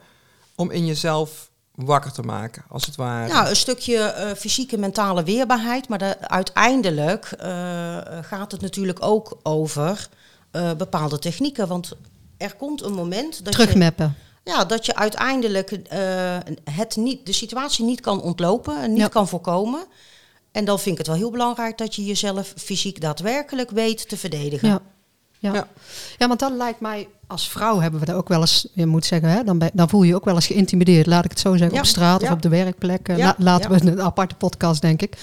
om 0.54 0.70
in 0.70 0.87
jezelf 0.87 1.50
wakker 1.74 2.12
te 2.12 2.22
maken, 2.22 2.64
als 2.68 2.87
het 2.87 2.96
ware. 2.96 3.32
Nou, 3.32 3.48
een 3.48 3.56
stukje 3.56 3.96
eh, 3.98 4.34
fysieke 4.37 4.78
mentale 4.78 5.22
weerbaarheid. 5.22 5.88
Maar 5.88 5.98
de- 5.98 6.28
uiteindelijk 6.28 7.24
eh, 7.24 7.96
gaat 8.20 8.52
het 8.52 8.60
natuurlijk 8.60 9.02
ook 9.02 9.38
over 9.42 10.08
eh, 10.50 10.72
bepaalde 10.74 11.18
technieken. 11.18 11.68
Want 11.68 11.92
er 12.37 12.54
komt 12.54 12.82
een 12.82 12.92
moment 12.92 13.44
dat 13.44 13.54
je, 13.56 13.60
Terugmappen. 13.60 14.16
ja, 14.44 14.64
dat 14.64 14.87
je 14.87 14.94
uiteindelijk 14.96 15.70
eh, 15.70 16.37
het 16.70 16.96
niet, 16.96 17.26
de 17.26 17.32
situatie 17.32 17.84
niet 17.84 18.00
kan 18.00 18.22
ontlopen 18.22 18.82
en 18.82 18.90
niet 18.90 19.00
Ja. 19.00 19.08
kan 19.08 19.28
voorkomen. 19.28 19.84
En 20.52 20.64
dan 20.64 20.78
vind 20.78 20.90
ik 20.92 20.98
het 20.98 21.06
wel 21.06 21.16
heel 21.16 21.30
belangrijk 21.30 21.78
dat 21.78 21.94
je 21.94 22.04
jezelf 22.04 22.52
fysiek 22.56 23.00
daadwerkelijk 23.00 23.70
weet 23.70 24.08
te 24.08 24.16
verdedigen. 24.16 24.68
Ja. 24.68 24.80
Ja. 25.52 25.54
Ja. 25.54 25.66
Ja. 26.18 26.28
want 26.28 26.40
dan 26.40 26.57
lijkt 26.57 26.80
mij, 26.80 27.09
als 27.26 27.48
vrouw 27.48 27.80
hebben 27.80 28.00
we 28.00 28.07
er 28.07 28.14
ook 28.14 28.28
wel 28.28 28.40
eens, 28.40 28.68
je 28.72 28.87
moet 28.87 29.04
zeggen, 29.07 29.28
hè, 29.28 29.44
dan, 29.44 29.59
ben- 29.59 29.70
dan 29.72 29.88
voel 29.88 30.02
je 30.02 30.09
je 30.09 30.14
ook 30.14 30.24
wel 30.24 30.35
eens 30.35 30.46
geïntimideerd, 30.46 31.07
laat 31.07 31.24
ik 31.24 31.30
het 31.30 31.40
zo 31.40 31.50
zeggen, 31.57 31.74
Ja, 31.74 31.80
op 31.80 31.87
straat 31.87 32.20
ja. 32.20 32.26
of 32.26 32.33
op 32.33 32.42
de 32.42 32.48
werkplek. 32.48 33.09
Eh, 33.09 33.16
la- 33.16 33.35
laten 33.38 33.70
we 33.70 33.87
een 33.90 34.02
aparte 34.02 34.35
podcast, 34.35 34.80
denk 34.80 35.02
ik. 35.02 35.16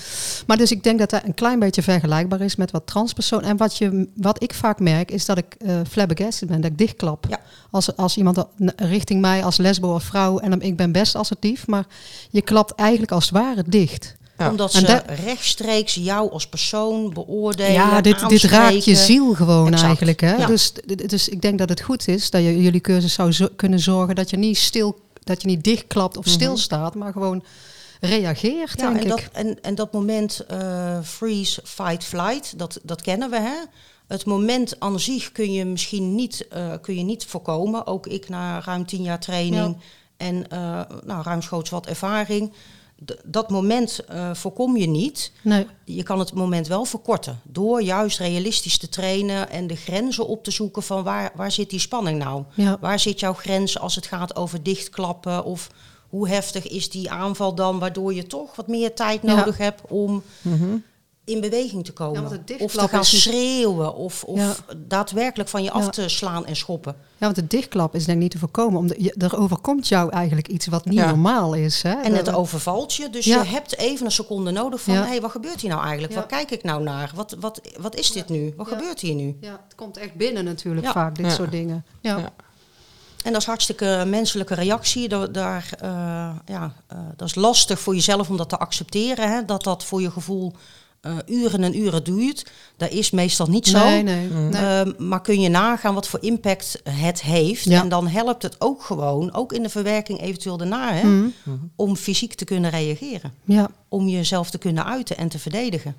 Maar 0.47 0.57
dus 0.57 0.71
ik 0.71 0.83
denk 0.83 0.99
dat 0.99 1.09
dat 1.09 1.23
een 1.23 1.33
klein 1.33 1.59
beetje 1.59 1.81
vergelijkbaar 1.83 2.41
is 2.41 2.55
met 2.55 2.71
wat 2.71 2.87
transpersoon. 2.87 3.41
En 3.41 3.57
wat, 3.57 3.77
je, 3.77 4.07
wat 4.15 4.43
ik 4.43 4.53
vaak 4.53 4.79
merk, 4.79 5.11
is 5.11 5.25
dat 5.25 5.37
ik 5.37 5.55
eh 5.59 5.75
flabbergasted 5.89 6.47
ben, 6.47 6.61
dat 6.61 6.71
ik 6.71 6.77
dichtklap. 6.77 7.25
Als, 7.71 7.95
als 7.95 8.17
iemand 8.17 8.45
richting 8.75 9.21
mij 9.21 9.43
als 9.43 9.57
lesbo 9.57 9.93
of 9.93 10.03
vrouw, 10.03 10.39
en 10.39 10.49
dan, 10.49 10.61
ik 10.61 10.75
ben 10.75 10.91
best 10.91 11.15
assertief, 11.15 11.67
maar 11.67 11.85
je 12.29 12.41
klapt 12.41 12.75
eigenlijk 12.75 13.11
als 13.11 13.23
het 13.29 13.33
ware 13.33 13.63
dicht. 13.67 14.15
Ja. 14.43 14.49
Omdat 14.49 14.71
ze 14.73 14.85
dat- 14.85 15.03
rechtstreeks 15.25 15.93
jou 15.93 16.31
als 16.31 16.47
persoon 16.47 17.13
beoordelen. 17.13 17.71
Ja, 17.71 18.01
dit, 18.01 18.29
dit 18.29 18.43
raakt 18.43 18.85
je 18.85 18.95
ziel 18.95 19.33
gewoon 19.33 19.67
Exact. 19.67 19.83
eigenlijk. 19.87 20.19
Hè? 20.21 20.35
Ja. 20.35 20.45
Dus, 20.45 20.73
dus 21.05 21.29
ik 21.29 21.41
denk 21.41 21.57
dat 21.59 21.69
het 21.69 21.81
goed 21.81 22.07
is 22.07 22.29
dat 22.29 22.41
je 22.41 22.61
jullie 22.61 22.81
cursus 22.81 23.13
zou 23.13 23.31
zo- 23.31 23.49
kunnen 23.55 23.79
zorgen 23.79 24.15
dat 24.15 24.29
je 24.29 24.37
niet 24.37 24.57
stil, 24.57 24.99
dat 25.23 25.41
je 25.41 25.47
niet 25.47 25.63
dichtklapt 25.63 26.17
of 26.17 26.27
stilstaat, 26.27 26.95
maar 26.95 27.11
gewoon 27.11 27.43
reageert, 27.99 28.73
Ja, 28.79 28.89
denk 28.89 29.01
en 29.03 29.07
dat, 29.09 29.19
ik. 29.19 29.29
en, 29.31 29.61
en 29.61 29.75
dat 29.75 29.91
moment 29.93 30.39
eh, 30.47 30.97
freeze, 31.03 31.61
fight, 31.63 32.03
flight, 32.03 32.59
dat, 32.59 32.79
dat 32.83 33.01
kennen 33.01 33.29
we. 33.29 33.39
Hè? 33.39 33.57
Het 34.07 34.25
moment 34.25 34.79
aan 34.79 34.99
zich 34.99 35.31
kun 35.31 35.53
je 35.53 35.65
misschien 35.65 36.15
niet, 36.15 36.47
eh, 36.49 36.71
kun 36.81 36.95
je 36.95 37.03
niet 37.03 37.25
voorkomen. 37.25 37.87
Ook 37.87 38.07
ik 38.07 38.29
na 38.29 38.61
ruim 38.65 38.85
tien 38.85 39.01
jaar 39.03 39.19
training 39.19 39.77
en 40.17 40.47
eh, 40.49 40.81
nou, 41.05 41.23
ruimschoots 41.23 41.69
wat 41.69 41.87
ervaring. 41.87 42.51
Dat 43.25 43.49
moment 43.49 43.99
eh, 44.07 44.33
voorkom 44.33 44.77
je 44.77 44.87
niet. 44.87 45.31
Nee. 45.41 45.67
Je 45.85 46.03
kan 46.03 46.19
het 46.19 46.33
moment 46.33 46.67
wel 46.67 46.85
verkorten. 46.85 47.39
Door 47.43 47.81
juist 47.81 48.17
realistisch 48.19 48.77
te 48.77 48.89
trainen 48.89 49.49
en 49.49 49.67
de 49.67 49.75
grenzen 49.75 50.27
op 50.27 50.43
te 50.43 50.51
zoeken 50.51 50.83
van 50.83 51.03
waar, 51.03 51.31
waar 51.35 51.51
zit 51.51 51.69
die 51.69 51.79
spanning 51.79 52.19
nou? 52.19 52.43
Ja. 52.55 52.77
Waar 52.81 52.99
zit 52.99 53.19
jouw 53.19 53.33
grens 53.33 53.79
als 53.79 53.95
het 53.95 54.05
gaat 54.05 54.35
over 54.35 54.63
dichtklappen? 54.63 55.43
Of 55.43 55.69
hoe 56.09 56.27
heftig 56.29 56.67
is 56.67 56.89
die 56.89 57.09
aanval 57.11 57.55
dan, 57.55 57.79
waardoor 57.79 58.13
je 58.13 58.27
toch 58.27 58.55
wat 58.55 58.67
meer 58.67 58.93
tijd 58.95 59.21
Ja. 59.23 59.35
nodig 59.35 59.57
hebt 59.57 59.81
om 59.87 60.23
Mhm. 60.41 60.77
In 61.23 61.41
beweging 61.41 61.85
te 61.85 61.93
komen? 61.93 62.43
Ja, 62.45 62.55
of 62.59 62.71
te 62.71 62.87
gaan 62.87 63.05
schreeuwen 63.05 63.95
of, 63.95 64.23
of 64.23 64.37
Ja. 64.39 64.55
daadwerkelijk 64.77 65.49
van 65.49 65.63
je 65.63 65.71
af 65.71 65.89
te 65.89 66.09
slaan 66.09 66.45
en 66.45 66.55
schoppen. 66.55 66.95
Ja, 67.17 67.25
want 67.25 67.35
de 67.35 67.47
dichtklap 67.47 67.95
is 67.95 68.05
denk 68.05 68.17
ik 68.17 68.23
niet 68.23 68.31
te 68.31 68.37
voorkomen. 68.37 68.79
Omdat 68.79 68.97
je, 68.99 69.13
er 69.17 69.37
overkomt 69.37 69.87
jou 69.87 70.11
eigenlijk 70.11 70.47
iets 70.47 70.67
wat 70.67 70.85
niet 70.85 70.93
Ja. 70.97 71.07
normaal 71.09 71.53
is. 71.53 71.81
Hè? 71.81 71.93
En 72.01 72.15
het 72.15 72.33
overvalt 72.33 72.93
je, 72.93 73.09
dus 73.09 73.25
Ja. 73.25 73.41
je 73.41 73.47
hebt 73.49 73.77
even 73.77 74.05
een 74.05 74.11
seconde 74.11 74.51
nodig 74.51 74.81
van... 74.81 74.93
Ja. 74.93 75.01
hé, 75.01 75.07
hey, 75.07 75.21
wat 75.21 75.31
gebeurt 75.31 75.61
hier 75.61 75.69
nou 75.69 75.81
eigenlijk? 75.81 76.13
Ja. 76.13 76.19
Waar 76.19 76.27
kijk 76.27 76.51
ik 76.51 76.63
nou 76.63 76.83
naar? 76.83 77.11
Wat, 77.15 77.35
wat, 77.39 77.61
wat 77.79 77.95
is 77.95 78.11
dit 78.11 78.29
nu? 78.29 78.53
Wat 78.57 78.69
Ja. 78.69 78.75
gebeurt 78.75 78.99
hier 78.99 79.15
nu? 79.15 79.37
Ja, 79.41 79.59
het 79.63 79.75
komt 79.75 79.97
echt 79.97 80.13
binnen 80.15 80.43
natuurlijk 80.43 80.85
Ja. 80.85 80.91
vaak, 80.91 81.15
dit 81.15 81.25
Ja. 81.25 81.31
soort 81.31 81.51
dingen. 81.51 81.85
Ja. 82.01 82.17
Ja. 82.17 82.33
En 83.23 83.31
dat 83.31 83.41
is 83.41 83.47
hartstikke 83.47 84.03
menselijke 84.07 84.53
reactie. 84.53 85.07
Daar, 85.09 85.31
daar, 85.31 85.69
eh, 85.79 85.89
ja, 86.45 86.73
eh, 86.87 86.97
dat 87.15 87.27
is 87.27 87.35
lastig 87.35 87.79
voor 87.79 87.95
jezelf 87.95 88.29
om 88.29 88.37
dat 88.37 88.49
te 88.49 88.57
accepteren. 88.57 89.31
Hè? 89.31 89.45
Dat 89.45 89.63
dat 89.63 89.83
voor 89.83 90.01
je 90.01 90.11
gevoel 90.11 90.53
eh, 91.01 91.17
uren 91.25 91.63
en 91.63 91.77
uren 91.79 92.03
duurt. 92.03 92.51
Dat 92.77 92.89
is 92.89 93.11
meestal 93.11 93.47
niet 93.47 93.67
zo. 93.67 93.83
Nee, 93.83 94.03
nee. 94.03 94.27
Mm. 94.27 94.49
nee. 94.49 94.61
Ehm, 94.61 94.91
maar 95.07 95.21
kun 95.21 95.41
je 95.41 95.49
nagaan 95.49 95.93
wat 95.93 96.07
voor 96.07 96.23
impact 96.23 96.81
het 96.89 97.21
heeft. 97.21 97.63
Ja. 97.63 97.81
En 97.81 97.89
dan 97.89 98.07
helpt 98.07 98.43
het 98.43 98.55
ook 98.61 98.83
gewoon, 98.83 99.33
ook 99.33 99.53
in 99.53 99.63
de 99.63 99.69
verwerking 99.69 100.21
eventueel 100.21 100.57
daarna... 100.57 100.93
Hè, 100.93 101.03
Mhm. 101.03 101.55
om 101.75 101.95
fysiek 101.95 102.33
te 102.33 102.45
kunnen 102.45 102.69
reageren. 102.69 103.33
Ja. 103.45 103.69
Om 103.87 104.07
jezelf 104.07 104.49
te 104.49 104.57
kunnen 104.57 104.85
uiten 104.85 105.17
en 105.17 105.27
te 105.29 105.39
verdedigen. 105.39 105.95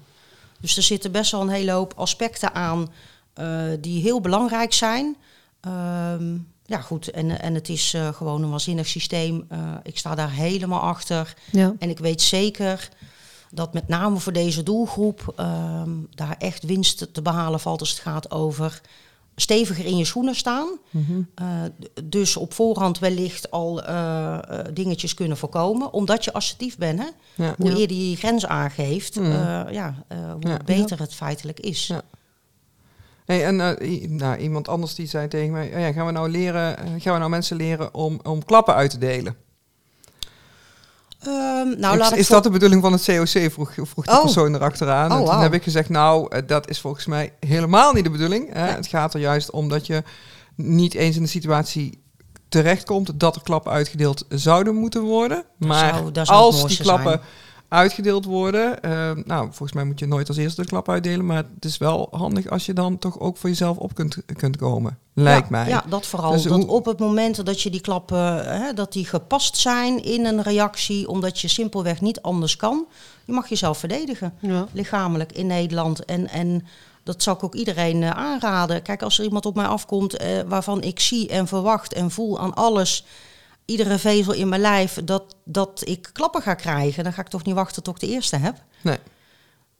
Dus 0.60 0.76
er 0.76 0.82
zitten 0.82 1.12
best 1.12 1.30
wel 1.30 1.40
een 1.40 1.48
hele 1.48 1.70
hoop 1.72 1.92
aspecten 1.96 2.54
aan 2.54 2.92
eh, 3.34 3.62
die 3.80 4.02
heel 4.02 4.20
belangrijk 4.20 4.72
zijn. 4.72 5.16
Ehm, 5.60 6.34
ja, 6.66 6.80
goed. 6.80 7.10
En, 7.10 7.40
en 7.40 7.54
het 7.54 7.68
is 7.68 7.94
eh, 7.94 8.08
gewoon 8.12 8.42
een 8.42 8.50
waanzinnig 8.50 8.86
systeem. 8.86 9.46
Ik 9.82 9.98
sta 9.98 10.14
daar 10.14 10.30
helemaal 10.32 10.80
achter. 10.80 11.34
Ja. 11.50 11.74
En 11.78 11.90
ik 11.90 11.98
weet 11.98 12.22
zeker 12.22 12.88
dat 13.54 13.72
met 13.72 13.88
name 13.88 14.18
voor 14.18 14.32
deze 14.32 14.62
doelgroep 14.62 15.32
ehm, 15.36 15.90
daar 16.10 16.36
echt 16.38 16.62
winst 16.64 17.14
te 17.14 17.22
behalen 17.22 17.60
valt 17.60 17.80
als 17.80 17.90
het 17.90 17.98
gaat 17.98 18.30
over 18.30 18.80
steviger 19.36 19.84
in 19.84 19.96
je 19.96 20.04
schoenen 20.04 20.34
staan. 20.34 20.68
Mhm. 20.90 21.20
Eh, 21.34 21.46
dus 22.04 22.36
op 22.36 22.54
voorhand 22.54 22.98
wellicht 22.98 23.50
al 23.50 23.82
eh, 23.82 24.38
eh, 24.48 24.66
dingetjes 24.74 25.14
kunnen 25.14 25.36
voorkomen. 25.36 25.92
Omdat 25.92 26.24
je 26.24 26.32
assertief 26.32 26.76
bent. 26.78 26.98
Hè? 26.98 27.06
Ja. 27.44 27.54
Hoe 27.58 27.70
Ja. 27.70 27.76
eerder 27.76 27.96
je 27.96 28.10
je 28.10 28.16
grens 28.16 28.46
aangeeft, 28.46 29.16
Mm. 29.16 29.24
eh, 29.24 29.62
ja, 29.70 30.04
hoe 30.42 30.56
beter 30.64 30.98
het 30.98 31.14
feitelijk 31.14 31.60
is. 31.60 31.86
Ja. 31.86 32.02
Hey, 33.24 33.44
en 33.46 33.56
nou, 34.16 34.36
iemand 34.36 34.68
anders 34.68 34.94
die 34.94 35.06
zei 35.06 35.28
tegen 35.28 35.52
mij, 35.52 35.66
oh 35.74 35.80
ja, 35.80 35.92
gaan 35.92 36.06
we 36.06 36.12
nou 36.12 36.28
leren, 36.30 36.76
gaan 37.00 37.12
we 37.12 37.18
nou 37.18 37.30
mensen 37.30 37.56
leren 37.56 37.94
om, 37.94 38.20
om 38.22 38.44
klappen 38.44 38.74
uit 38.74 38.90
te 38.90 38.98
delen? 38.98 39.36
Ehm, 41.26 41.80
nou, 41.80 41.94
is 41.94 41.98
laat 42.00 42.12
ik 42.12 42.18
is 42.18 42.28
dat 42.28 42.42
de 42.42 42.50
bedoeling 42.50 42.82
van 42.82 42.92
het 42.92 43.04
COC? 43.04 43.50
Vroeg, 43.52 43.72
vroeg 43.74 44.04
die 44.04 44.14
Oh. 44.14 44.20
persoon 44.20 44.54
erachteraan. 44.54 45.12
Oh, 45.12 45.18
en 45.18 45.24
toen 45.24 45.40
heb 45.40 45.54
ik 45.54 45.62
gezegd, 45.62 45.88
nou, 45.88 46.26
eh, 46.36 46.42
dat 46.46 46.68
is 46.70 46.80
volgens 46.80 47.06
mij 47.06 47.32
helemaal 47.40 47.92
niet 47.92 48.04
de 48.04 48.10
bedoeling. 48.10 48.52
Hè. 48.52 48.68
Ja. 48.68 48.74
Het 48.74 48.86
gaat 48.86 49.14
er 49.14 49.20
juist 49.20 49.50
om 49.50 49.68
dat 49.68 49.86
je 49.86 50.02
niet 50.56 50.94
eens 50.94 51.16
in 51.16 51.22
de 51.22 51.28
situatie 51.28 52.02
terechtkomt 52.48 53.20
dat 53.20 53.36
er 53.36 53.42
klappen 53.42 53.72
uitgedeeld 53.72 54.24
zouden 54.28 54.74
moeten 54.74 55.02
worden. 55.02 55.44
Maar 55.58 55.94
zou- 56.12 56.26
als 56.26 56.66
die 56.66 56.76
klappen 56.78 57.10
zijn. 57.12 57.22
Uitgedeeld 57.72 58.24
worden, 58.24 58.82
eh, 58.82 59.10
nou, 59.24 59.44
volgens 59.46 59.72
mij 59.72 59.84
moet 59.84 59.98
je 59.98 60.06
nooit 60.06 60.28
als 60.28 60.36
eerste 60.36 60.60
de 60.60 60.66
klap 60.68 60.88
uitdelen, 60.88 61.26
maar 61.26 61.44
het 61.54 61.64
is 61.64 61.78
wel 61.78 62.08
handig 62.10 62.48
als 62.50 62.66
je 62.66 62.72
dan 62.72 62.98
toch 62.98 63.20
ook 63.20 63.36
voor 63.36 63.48
jezelf 63.48 63.76
op 63.76 63.94
kunt, 63.94 64.16
kunt 64.36 64.56
komen. 64.56 64.98
Lijkt 65.14 65.48
ja, 65.48 65.56
mij. 65.56 65.68
Ja, 65.68 65.84
dat 65.88 66.06
vooral. 66.06 66.32
Dus 66.32 66.42
dat 66.42 66.52
hoe- 66.52 66.66
op 66.66 66.84
het 66.84 66.98
moment 66.98 67.46
dat 67.46 67.60
je 67.62 67.70
die 67.70 67.80
klappen, 67.80 68.50
hè, 68.60 68.72
dat 68.72 68.92
die 68.92 69.04
gepast 69.06 69.56
zijn 69.56 70.02
in 70.04 70.24
een 70.26 70.42
reactie, 70.42 71.08
omdat 71.08 71.40
je 71.40 71.48
simpelweg 71.48 72.00
niet 72.00 72.22
anders 72.22 72.56
kan. 72.56 72.86
Je 73.24 73.32
mag 73.32 73.48
jezelf 73.48 73.78
verdedigen, 73.78 74.34
Ja. 74.40 74.66
lichamelijk 74.72 75.32
in 75.32 75.46
Nederland. 75.46 76.04
En, 76.04 76.28
en 76.28 76.66
dat 77.02 77.22
zou 77.22 77.36
ik 77.36 77.44
ook 77.44 77.54
iedereen 77.54 78.02
eh, 78.02 78.10
aanraden. 78.10 78.82
Kijk, 78.82 79.02
als 79.02 79.18
er 79.18 79.24
iemand 79.24 79.46
op 79.46 79.54
mij 79.54 79.66
afkomt 79.66 80.16
eh, 80.16 80.28
waarvan 80.46 80.82
ik 80.82 81.00
zie 81.00 81.28
en 81.28 81.46
verwacht 81.46 81.92
en 81.92 82.10
voel 82.10 82.38
aan 82.40 82.54
alles, 82.54 83.04
iedere 83.64 83.98
vezel 83.98 84.32
in 84.32 84.48
mijn 84.48 84.60
lijf, 84.60 84.98
dat, 85.04 85.36
dat 85.44 85.82
ik 85.88 86.10
klappen 86.12 86.42
ga 86.42 86.54
krijgen, 86.54 87.04
dan 87.04 87.12
ga 87.12 87.20
ik 87.20 87.28
toch 87.28 87.44
niet 87.44 87.54
wachten 87.54 87.82
tot 87.82 87.94
ik 87.94 88.00
de 88.00 88.14
eerste 88.14 88.36
heb. 88.36 88.62
Nee. 88.80 88.98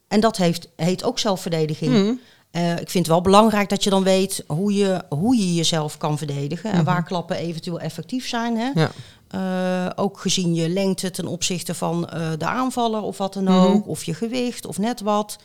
En 0.08 0.20
dat 0.20 0.36
heeft, 0.36 0.68
heet 0.76 1.04
ook 1.04 1.18
zelfverdediging. 1.18 1.92
Mhm. 1.92 2.12
Eh, 2.50 2.70
ik 2.72 2.90
vind 2.90 2.92
het 2.92 3.06
wel 3.06 3.20
belangrijk 3.20 3.68
dat 3.68 3.84
je 3.84 3.90
dan 3.90 4.02
weet 4.02 4.44
hoe 4.46 4.74
je, 4.74 5.02
hoe 5.08 5.36
je 5.36 5.54
jezelf 5.54 5.96
kan 5.96 6.18
verdedigen. 6.18 6.72
En 6.72 6.84
waar 6.84 7.04
klappen 7.04 7.36
eventueel 7.36 7.80
effectief 7.80 8.28
zijn. 8.28 8.56
Hè? 8.56 8.70
Ja. 8.74 8.90
Eh, 9.28 9.90
ook 10.04 10.18
gezien 10.20 10.54
je 10.54 10.68
lengte 10.68 11.10
ten 11.10 11.26
opzichte 11.26 11.74
van 11.74 12.08
eh, 12.08 12.30
de 12.38 12.46
aanvaller 12.46 13.02
of 13.02 13.18
wat 13.18 13.32
dan 13.32 13.44
Mhm. 13.44 13.52
ook. 13.54 13.86
Of 13.88 14.04
je 14.04 14.14
gewicht 14.14 14.66
of 14.66 14.78
net 14.78 15.00
wat. 15.00 15.38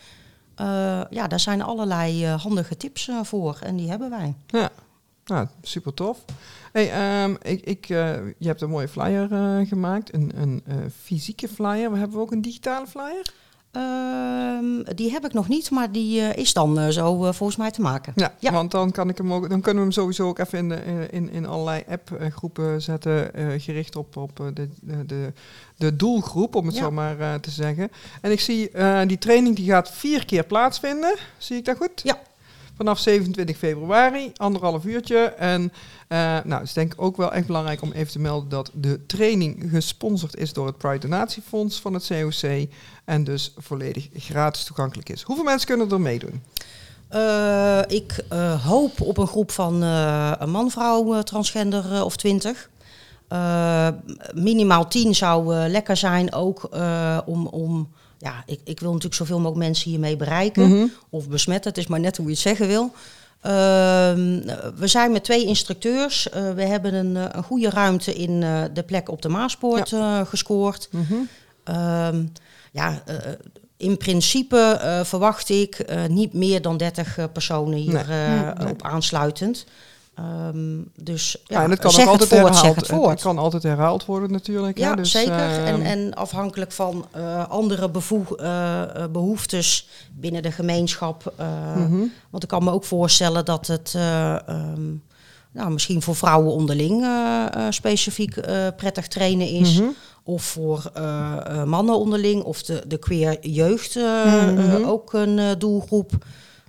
Ja, 1.10 1.28
daar 1.28 1.40
zijn 1.40 1.62
allerlei 1.62 2.26
handige 2.26 2.78
tips 2.78 3.10
voor. 3.24 3.58
En 3.64 3.76
die 3.76 3.90
hebben 3.90 4.10
wij. 4.10 4.36
Ja, 4.48 4.70
nou, 5.28 5.48
super 5.62 5.94
tof. 5.94 6.26
Hey, 6.72 6.92
ehm, 6.92 7.36
ik, 7.42 7.62
ik, 7.66 7.90
eh, 7.90 8.16
je 8.38 8.48
hebt 8.48 8.62
een 8.62 8.70
mooie 8.70 8.88
flyer 8.88 9.34
eh, 9.34 9.68
gemaakt, 9.68 10.14
een, 10.14 10.32
een 10.36 10.62
eh, 10.68 10.76
fysieke 11.04 11.48
flyer. 11.48 11.92
We 11.92 11.98
hebben 11.98 12.20
ook 12.20 12.32
een 12.32 12.42
digitale 12.42 12.88
flyer. 12.88 13.34
Ehm, 13.72 14.96
die 14.96 15.12
heb 15.12 15.26
ik 15.26 15.34
nog 15.34 15.48
niet, 15.48 15.72
maar 15.72 15.92
die 15.92 16.20
is 16.20 16.54
dan 16.54 16.92
zo 16.92 17.32
volgens 17.32 17.56
mij 17.58 17.72
te 17.72 17.82
maken. 17.82 18.14
Ja, 18.16 18.34
Ja. 18.40 18.52
want 18.52 18.72
dan, 18.72 18.92
kan 18.92 19.10
ik 19.10 19.18
hem 19.18 19.34
ook, 19.34 19.50
dan 19.50 19.62
kunnen 19.62 19.78
we 19.84 19.90
hem 19.90 19.92
sowieso 19.92 20.28
ook 20.28 20.40
even 20.40 20.58
in, 20.58 20.70
de, 20.70 21.08
in, 21.12 21.30
in 21.32 21.46
allerlei 21.46 21.84
appgroepen 21.90 22.82
zetten, 22.82 23.32
gericht 23.62 23.96
op, 23.96 24.18
op 24.18 24.36
de, 24.54 24.70
de, 24.82 25.34
de, 25.78 25.96
doelgroep, 25.96 26.56
om 26.56 26.66
het 26.66 26.76
Ja. 26.76 26.82
zo 26.82 26.92
maar 26.92 27.40
te 27.40 27.52
zeggen. 27.52 27.90
En 28.22 28.32
ik 28.32 28.40
zie, 28.40 28.72
die 29.08 29.18
training 29.18 29.56
die 29.56 29.70
gaat 29.70 29.92
vier 29.92 30.26
keer 30.26 30.44
plaatsvinden. 30.44 31.16
Zie 31.38 31.58
ik 31.58 31.66
dat 31.66 31.78
goed? 31.78 32.02
Ja. 32.04 32.18
Vanaf 32.78 33.00
27 33.00 33.58
februari, 33.58 34.32
anderhalf 34.36 34.86
uurtje. 34.86 35.18
En 35.18 35.74
eh, 36.08 36.18
nou, 36.20 36.54
het 36.54 36.68
is 36.68 36.74
denk 36.74 36.94
ik 36.94 37.02
ook 37.02 37.18
wel 37.18 37.34
echt 37.34 37.48
belangrijk 37.48 37.82
om 37.82 37.92
even 37.92 38.12
te 38.12 38.20
melden 38.20 38.50
dat 38.50 38.72
de 38.74 39.06
training 39.06 39.68
gesponsord 39.70 40.36
is 40.36 40.54
door 40.54 40.66
het 40.66 40.78
Pride 40.78 41.08
Donatiefonds 41.08 41.82
van 41.82 41.94
het 41.94 42.08
COC. 42.08 42.68
En 43.06 43.24
dus 43.24 43.54
volledig 43.58 44.10
gratis 44.14 44.64
toegankelijk 44.64 45.10
is. 45.10 45.22
Hoeveel 45.22 45.46
mensen 45.46 45.68
kunnen 45.68 45.90
er 45.90 46.02
meedoen? 46.02 46.42
Eh, 47.08 47.80
ik 47.88 48.24
eh, 48.30 48.66
hoop 48.66 49.02
op 49.02 49.18
een 49.18 49.28
groep 49.28 49.52
van 49.52 49.82
een 49.82 50.50
man, 50.50 50.72
vrouw, 50.72 51.14
eh, 51.14 51.20
transgender 51.20 52.04
of 52.04 52.16
twintig. 52.16 52.70
Minimaal 54.34 54.88
tien 54.88 55.16
zou 55.16 55.56
lekker 55.56 55.98
zijn 55.98 56.34
ook 56.34 56.70
om... 57.26 57.48
om 57.48 57.90
ja, 58.18 58.44
ik, 58.46 58.60
ik 58.64 58.80
wil 58.80 58.90
natuurlijk 58.90 59.16
zoveel 59.16 59.38
mogelijk 59.38 59.66
mensen 59.66 59.90
hiermee 59.90 60.16
bereiken. 60.16 60.70
Mhm. 60.70 60.88
Of 61.10 61.30
besmetten, 61.30 61.70
het 61.70 61.80
is 61.80 61.88
maar 61.88 62.00
net 62.00 62.18
hoe 62.18 62.26
je 62.26 62.32
het 62.32 62.42
zeggen 62.42 62.68
wil. 62.68 62.92
Ehm, 63.42 64.42
we 64.76 64.88
zijn 64.88 65.12
met 65.12 65.24
twee 65.24 65.46
instructeurs. 65.46 66.30
Eh, 66.30 66.54
we 66.54 66.64
hebben 66.64 66.94
een, 66.94 67.18
eh, 67.18 67.26
een 67.32 67.44
goede 67.44 67.70
ruimte 67.70 68.16
in 68.16 68.44
eh, 68.44 68.64
de 68.74 68.84
plek 68.84 69.10
op 69.10 69.22
de 69.22 69.30
Maaspoort 69.30 69.94
gescoord. 70.24 70.88
Mhm. 70.92 71.14
Ehm, 71.64 72.24
ja, 72.72 73.04
in 73.78 73.98
principe 73.98 74.80
verwacht 75.06 75.50
ik 75.50 75.86
niet 76.10 76.34
meer 76.34 76.62
dan 76.62 76.78
30 76.78 77.18
eh, 77.18 77.26
personen 77.34 77.78
hier 77.78 78.06
Nee. 78.08 78.54
Nee. 78.58 78.70
op 78.70 78.84
aansluitend. 78.84 79.66
Ehm, 80.18 80.78
dus 80.96 81.38
ja, 81.46 81.58
Ja, 81.58 81.64
en 81.64 81.70
het 81.70 81.80
kan 81.80 81.92
ook 82.02 82.08
altijd 82.08 82.30
herhaald, 82.30 82.56
zeg 82.56 82.76
het 82.76 82.88
voort. 82.88 83.10
het 83.10 83.22
kan 83.22 83.38
altijd 83.38 83.64
herhaald 83.64 84.06
worden 84.06 84.32
natuurlijk. 84.32 84.78
Ja, 84.78 84.90
hè, 84.90 84.96
dus, 84.96 85.12
zeker. 85.12 85.34
ehm, 85.34 85.66
en, 85.66 85.82
en 85.82 86.14
afhankelijk 86.14 86.72
van 86.72 87.06
eh, 87.12 87.50
andere 87.50 87.90
bevoeg, 87.90 88.36
eh, 88.36 88.82
behoeftes 89.12 89.88
binnen 90.14 90.42
de 90.42 90.52
gemeenschap. 90.52 91.34
mhm. 91.76 92.04
Want 92.30 92.44
ik 92.44 92.50
kan 92.50 92.64
me 92.64 92.72
ook 92.72 92.84
voorstellen 92.84 93.46
dat 93.46 93.68
het 93.68 93.94
eh, 93.96 94.34
ehm, 94.50 94.86
nou, 95.52 95.72
misschien 95.72 96.02
voor 96.02 96.16
vrouwen 96.16 96.52
onderling 96.54 97.06
specifiek 97.70 98.36
prettig 98.76 99.08
trainen 99.08 99.48
is. 99.50 99.80
Mhm. 99.80 99.88
Of 100.24 100.44
voor 100.44 100.92
mannen 101.66 101.98
onderling. 102.00 102.44
Of 102.44 102.64
de, 102.64 102.84
de 102.88 102.98
queer 102.98 103.38
jeugd 103.42 103.96
Mhm. 103.96 104.84
ook 104.86 105.14
een 105.14 105.56
doelgroep. 105.60 106.12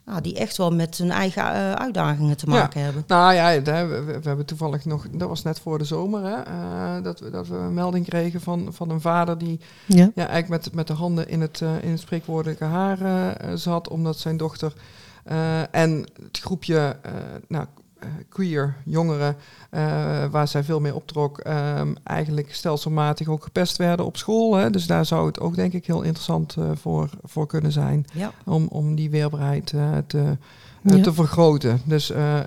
Nou, 0.09 0.21
die 0.21 0.39
echt 0.39 0.57
wel 0.57 0.71
met 0.71 0.99
hun 0.99 1.11
eigen 1.11 1.43
eh, 1.43 1.73
uitdagingen 1.73 2.37
te 2.37 2.47
Ja. 2.47 2.53
maken 2.53 2.83
hebben. 2.83 3.05
Nou 3.07 3.35
ja, 3.35 3.63
we, 3.63 4.19
hebben 4.23 4.47
toevallig 4.47 4.85
nog, 4.85 5.07
dat 5.11 5.29
was 5.29 5.43
net 5.43 5.61
voor 5.61 5.79
de 5.79 5.85
zomer, 5.85 6.23
hè, 6.25 6.43
eh, 6.43 7.03
dat, 7.03 7.21
we, 7.21 7.31
dat 7.31 7.49
we 7.49 7.57
een 7.57 7.75
melding 7.75 8.09
kregen 8.09 8.41
van, 8.41 8.69
van 8.73 8.91
een 8.91 9.01
vader 9.01 9.39
die 9.39 9.61
Ja. 9.87 10.11
ja, 10.15 10.27
eigenlijk 10.29 10.49
met, 10.49 10.75
met 10.75 10.87
de 10.87 10.93
handen 10.93 11.29
in 11.29 11.41
het, 11.41 11.61
eh, 11.61 11.83
in 11.83 11.91
het 11.91 12.01
spreekwoordelijke 12.01 12.65
haar 12.65 13.01
eh, 13.01 13.51
zat, 13.55 13.89
omdat 13.89 14.19
zijn 14.19 14.37
dochter 14.37 14.73
eh, 15.25 15.75
en 15.75 16.07
het 16.23 16.39
groepje, 16.39 16.97
eh, 17.03 17.13
nou, 17.49 17.67
queer 18.29 18.75
jongeren, 18.85 19.37
eh, 19.71 19.81
waar 20.31 20.49
zij 20.49 20.65
veel 20.65 20.81
mee 20.81 20.95
optrok, 20.95 21.39
ehm, 21.39 21.93
eigenlijk 22.05 22.55
stelselmatig 22.55 23.29
ook 23.29 23.43
gepest 23.43 23.77
werden 23.77 24.07
op 24.07 24.17
school. 24.17 24.55
Hè. 24.55 24.71
Dus 24.71 24.87
daar 24.87 25.07
zou 25.07 25.27
het 25.27 25.41
ook 25.41 25.55
denk 25.57 25.73
ik 25.73 25.87
heel 25.87 26.03
interessant 26.03 26.55
eh, 26.59 26.65
voor, 26.81 27.11
voor 27.25 27.47
kunnen 27.47 27.73
zijn 27.73 28.07
Ja. 28.13 28.33
om, 28.45 28.67
om 28.67 28.95
die 28.95 29.11
weerbaarheid 29.11 29.73
eh, 29.73 29.89
te, 30.07 30.19
eh, 30.83 30.97
Ja. 30.97 31.03
te 31.03 31.13
vergroten. 31.13 31.81
Dus 31.85 32.11
eh, 32.11 32.39
eh, 32.39 32.45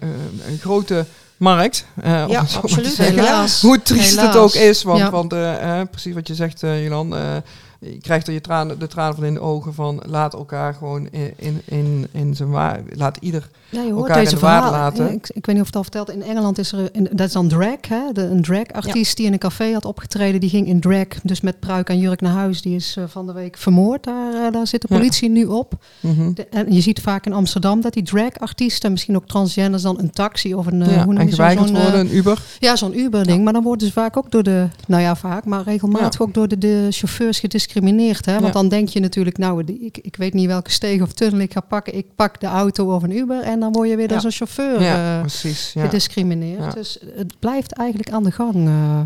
een 0.47 0.57
grote 0.57 1.05
markt. 1.37 1.85
eh, 2.01 2.23
om 2.27 2.31
Ja, 2.31 2.39
absoluut. 2.39 2.93
zeggen. 2.93 3.15
Helaas. 3.15 3.61
Hoe 3.61 3.81
triest 3.81 4.21
het 4.21 4.35
ook 4.37 4.53
is, 4.53 4.83
want, 4.83 4.99
Ja. 4.99 5.09
want 5.09 5.33
eh, 5.33 5.79
eh, 5.79 5.87
precies 5.89 6.13
wat 6.13 6.27
je 6.27 6.35
zegt, 6.35 6.63
eh 6.63 6.83
Jolan, 6.83 7.15
eh, 7.15 7.35
je 7.79 7.97
krijgt 7.97 8.27
er 8.27 8.33
je 8.33 8.41
tranen, 8.41 8.79
de 8.79 8.87
tranen 8.87 9.15
van 9.15 9.23
in 9.25 9.33
de 9.33 9.39
ogen 9.39 9.73
van 9.73 10.01
laat 10.05 10.33
elkaar 10.33 10.73
gewoon 10.73 11.07
in, 11.09 11.33
in, 11.37 11.61
in, 11.65 12.07
in 12.11 12.35
zijn 12.35 12.49
waar, 12.49 12.81
laat 12.89 13.17
ieder. 13.17 13.49
Ja, 13.71 13.81
je 13.81 13.91
hoort 13.91 14.07
elkaar 14.07 14.17
in 14.17 14.23
deze 14.23 14.35
de 14.35 14.41
laten. 14.45 15.05
Ja, 15.05 15.11
ik, 15.11 15.29
ik 15.33 15.45
weet 15.45 15.55
niet 15.55 15.59
of 15.59 15.65
het 15.65 15.75
al 15.75 15.83
verteld. 15.83 16.09
In 16.09 16.23
Engeland 16.23 16.57
is 16.57 16.71
er 16.71 16.89
een, 16.93 17.07
dat 17.11 17.27
is 17.27 17.33
dan 17.33 17.47
drag, 17.47 17.87
hè? 17.87 18.11
De, 18.13 18.21
een 18.21 18.41
drag-artiest 18.41 19.17
die 19.17 19.25
in 19.25 19.33
een 19.33 19.39
café 19.39 19.73
had 19.73 19.85
opgetreden. 19.85 20.39
Die 20.39 20.49
ging 20.49 20.67
in 20.67 20.79
drag, 20.79 21.05
dus 21.23 21.41
met 21.41 21.59
pruik 21.59 21.89
en 21.89 21.99
jurk 21.99 22.21
naar 22.21 22.33
huis. 22.33 22.61
Die 22.61 22.75
is 22.75 22.95
eh, 22.97 23.03
van 23.07 23.25
de 23.25 23.33
week 23.33 23.57
vermoord. 23.57 24.03
Daar, 24.03 24.33
eh, 24.45 24.51
daar 24.51 24.67
zit 24.67 24.81
de 24.81 24.87
politie 24.87 25.29
nu 25.29 25.45
op. 25.45 25.73
Mhm. 25.99 26.33
De- 26.33 26.47
en 26.49 26.73
je 26.73 26.81
ziet 26.81 26.99
vaak 27.01 27.25
in 27.25 27.33
Amsterdam 27.33 27.81
dat 27.81 27.93
die 27.93 28.03
drag-artiesten, 28.03 28.91
misschien 28.91 29.15
ook 29.15 29.27
transgenders, 29.27 29.83
dan 29.83 29.99
een 29.99 30.11
taxi 30.11 30.53
of 30.55 30.65
een. 30.65 30.79
ja, 30.79 31.03
hoe 31.03 31.13
noem 31.13 31.27
je 31.27 31.35
zo'n, 31.35 31.55
worden, 31.55 31.99
een 31.99 32.15
Uber. 32.15 32.41
ja, 32.59 32.75
zo'n 32.75 32.99
Uber-ding. 32.99 33.43
Maar 33.43 33.53
dan 33.53 33.63
worden 33.63 33.87
ze 33.87 33.93
vaak 33.93 34.17
ook 34.17 34.31
door 34.31 34.43
de, 34.43 34.67
nou 34.87 35.01
ja, 35.01 35.15
vaak, 35.15 35.45
maar 35.45 35.63
regelmatig 35.63 36.21
ook 36.21 36.33
door 36.33 36.47
de, 36.47 36.57
de 36.57 36.87
chauffeurs 36.89 37.39
gediscrimineerd. 37.39 38.25
Hè? 38.25 38.39
Want 38.39 38.53
dan 38.53 38.67
denk 38.69 38.89
je 38.89 38.99
natuurlijk, 38.99 39.37
nou, 39.37 39.63
ik, 39.81 39.97
ik 40.01 40.15
weet 40.15 40.33
niet 40.33 40.47
welke 40.47 40.71
steeg 40.71 41.01
of 41.01 41.11
tunnel 41.13 41.39
ik 41.39 41.53
ga 41.53 41.59
pakken. 41.59 41.95
Ik 41.97 42.05
pak 42.15 42.39
de 42.39 42.47
auto 42.47 42.95
of 42.95 43.03
een 43.03 43.17
Uber 43.17 43.41
en 43.41 43.59
dan 43.61 43.71
word 43.71 43.89
je 43.89 43.95
weer 43.95 44.11
Ja. 44.11 44.19
zo'n 44.19 44.31
chauffeur 44.31 44.81
Ja, 44.81 45.13
eh, 45.15 45.19
precies. 45.19 45.71
Ja. 45.73 45.81
gediscrimineerd. 45.83 46.59
Ja. 46.63 46.69
Dus 46.69 46.97
het 47.15 47.33
blijft 47.39 47.71
eigenlijk 47.73 48.09
aan 48.11 48.23
de 48.23 48.31
gang. 48.31 48.67
eh. 48.67 48.99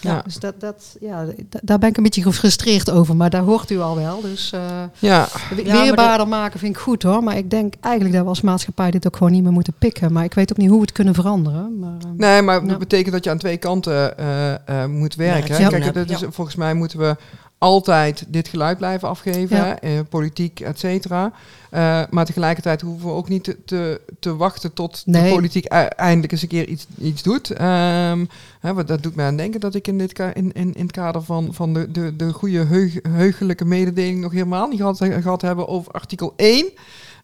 Ja. 0.00 0.22
Dus 0.24 0.34
dat, 0.38 0.60
dat, 0.60 0.96
ja, 1.00 1.24
daar 1.62 1.78
ben 1.78 1.88
ik 1.88 1.96
een 1.96 2.02
beetje 2.02 2.22
gefrustreerd 2.22 2.90
over, 2.90 3.16
maar 3.16 3.30
daar 3.30 3.42
hoort 3.42 3.70
u 3.70 3.80
al 3.80 3.96
wel. 3.96 4.20
Dus 4.20 4.52
eh, 4.52 4.60
ja, 4.98 5.28
weerbaarder 5.64 6.28
maken 6.28 6.58
vind 6.58 6.74
ik 6.76 6.80
goed 6.80 7.02
hoor. 7.02 7.22
Maar 7.22 7.36
ik 7.36 7.50
denk 7.50 7.74
eigenlijk 7.80 8.14
dat 8.14 8.22
we 8.24 8.28
als 8.28 8.40
maatschappij 8.40 8.90
dit 8.90 9.06
ook 9.06 9.16
gewoon 9.16 9.32
niet 9.32 9.42
meer 9.42 9.52
moeten 9.52 9.72
pikken. 9.78 10.12
Maar 10.12 10.24
ik 10.24 10.34
weet 10.34 10.50
ook 10.52 10.56
niet 10.56 10.68
hoe 10.68 10.76
we 10.78 10.82
het 10.84 10.92
kunnen 10.92 11.14
veranderen. 11.14 11.78
Maar, 11.78 11.96
eh, 11.98 12.10
Nee, 12.16 12.42
maar 12.42 12.60
dat 12.60 12.70
Ja. 12.70 12.76
betekent 12.76 13.12
dat 13.12 13.24
je 13.24 13.30
aan 13.30 13.38
twee 13.38 13.56
kanten 13.56 14.18
eh, 14.18 14.54
eh, 14.82 14.88
moet 14.90 15.14
werken. 15.14 15.54
hè. 15.62 15.68
Kijk, 15.68 15.94
dat 15.94 16.10
is, 16.10 16.20
Ja. 16.20 16.30
volgens 16.30 16.56
mij 16.56 16.74
moeten 16.74 16.98
we 16.98 17.16
altijd 17.58 18.24
dit 18.28 18.48
geluid 18.48 18.78
blijven 18.78 19.08
afgeven, 19.08 19.56
Ja. 19.56 19.64
hè, 19.64 19.72
eh, 19.72 20.00
politiek, 20.08 20.60
et 20.60 20.78
cetera. 20.78 21.32
Eh, 21.70 22.02
maar 22.10 22.24
tegelijkertijd 22.24 22.80
hoeven 22.80 23.06
we 23.08 23.14
ook 23.14 23.28
niet 23.28 23.44
te, 23.44 23.56
te, 23.64 24.00
te 24.20 24.36
wachten 24.36 24.72
tot 24.72 25.02
de 25.06 25.26
politiek 25.30 25.64
e- 25.64 25.68
eindelijk 25.76 26.32
eens 26.32 26.42
een 26.42 26.48
keer 26.48 26.68
iets, 26.68 26.86
iets 27.00 27.22
doet. 27.22 27.50
Ehm, 27.50 28.24
hè, 28.60 28.74
want 28.74 28.88
dat 28.88 29.02
doet 29.02 29.14
mij 29.14 29.26
aan 29.26 29.36
denken 29.36 29.60
dat 29.60 29.74
ik 29.74 29.86
in, 29.88 29.98
dit 29.98 30.12
ka- 30.12 30.34
in, 30.34 30.52
in, 30.52 30.74
in 30.74 30.82
het 30.82 30.92
kader 30.92 31.22
van, 31.22 31.48
van 31.54 31.72
de, 31.74 31.90
de, 31.90 32.16
de 32.16 32.32
goede 32.32 32.64
heug, 32.64 32.94
heugelijke 33.08 33.64
mededeling 33.64 34.20
nog 34.20 34.32
helemaal 34.32 34.68
niet 34.68 34.78
gehad, 34.80 34.98
gehad 35.20 35.42
hebben 35.42 35.68
over 35.68 35.92
artikel 35.92 36.32
1. 36.36 36.66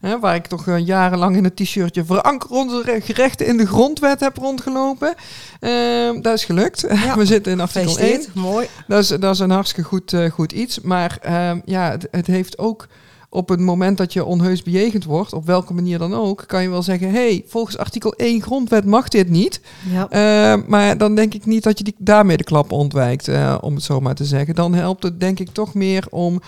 Hè, 0.00 0.18
waar 0.18 0.34
ik 0.34 0.46
toch 0.46 0.66
eh, 0.68 0.78
jarenlang 0.86 1.36
in 1.36 1.44
het 1.44 1.56
t-shirtje 1.56 2.04
veranker 2.04 2.50
onze 2.50 2.82
re- 2.84 3.00
gerechten 3.00 3.46
in 3.46 3.56
de 3.56 3.66
grondwet 3.66 4.20
heb 4.20 4.36
rondgelopen. 4.36 5.14
Ehm, 5.60 6.20
dat 6.20 6.34
is 6.34 6.44
gelukt. 6.44 6.84
Ja. 7.04 7.16
We 7.16 7.26
zitten 7.26 7.52
in 7.52 7.60
artikel 7.60 7.88
1. 7.88 7.96
Gefeliciteerd. 7.98 8.34
Mooi. 8.34 8.66
Dat 8.86 9.02
is, 9.02 9.08
dat 9.08 9.34
is 9.34 9.38
een 9.38 9.50
hartstikke 9.50 9.88
goed, 9.88 10.12
eh, 10.12 10.30
goed 10.30 10.52
iets. 10.52 10.80
Maar 10.80 11.18
ehm, 11.20 11.60
ja, 11.64 11.90
het, 11.90 12.08
het 12.10 12.26
heeft 12.26 12.58
ook 12.58 12.86
op 13.28 13.48
het 13.48 13.60
moment 13.60 13.98
dat 13.98 14.12
je 14.12 14.24
onheus 14.24 14.62
bejegend 14.62 15.04
wordt, 15.04 15.32
op 15.32 15.46
welke 15.46 15.74
manier 15.74 15.98
dan 15.98 16.14
ook, 16.14 16.44
kan 16.46 16.62
je 16.62 16.70
wel 16.70 16.82
zeggen: 16.82 17.10
hey, 17.10 17.44
volgens 17.46 17.78
artikel 17.78 18.12
1 18.12 18.42
grondwet 18.42 18.84
mag 18.84 19.08
dit 19.08 19.28
niet. 19.28 19.60
ja. 19.92 20.08
Eh, 20.10 20.62
maar 20.66 20.98
dan 20.98 21.14
denk 21.14 21.34
ik 21.34 21.46
niet 21.46 21.62
dat 21.62 21.78
je 21.78 21.84
die, 21.84 21.94
daarmee 21.98 22.36
de 22.36 22.44
klap 22.44 22.72
ontwijkt, 22.72 23.28
eh, 23.28 23.58
om 23.60 23.74
het 23.74 23.82
zo 23.84 24.00
maar 24.00 24.14
te 24.14 24.24
zeggen. 24.24 24.54
Dan 24.54 24.74
helpt 24.74 25.02
het 25.02 25.20
denk 25.20 25.38
ik 25.40 25.48
toch 25.52 25.74
meer 25.74 26.06
om 26.10 26.40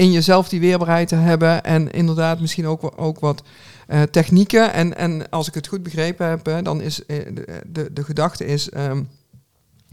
in 0.00 0.12
jezelf 0.12 0.48
die 0.48 0.60
weerbaarheid 0.60 1.08
te 1.08 1.14
hebben 1.14 1.62
en 1.64 1.90
inderdaad 1.90 2.40
misschien 2.40 2.66
ook, 2.66 2.92
ook 2.96 3.20
wat 3.20 3.42
eh, 3.86 4.02
technieken. 4.02 4.72
En, 4.72 4.96
en 4.96 5.30
als 5.30 5.48
ik 5.48 5.54
het 5.54 5.66
goed 5.66 5.82
begrepen 5.82 6.28
heb, 6.28 6.46
hè, 6.46 6.62
dan 6.62 6.80
is 6.80 7.06
eh, 7.06 7.18
de, 7.34 7.60
de, 7.66 7.92
de 7.92 8.04
gedachte 8.04 8.46
is... 8.46 8.70
ehm, 8.70 9.02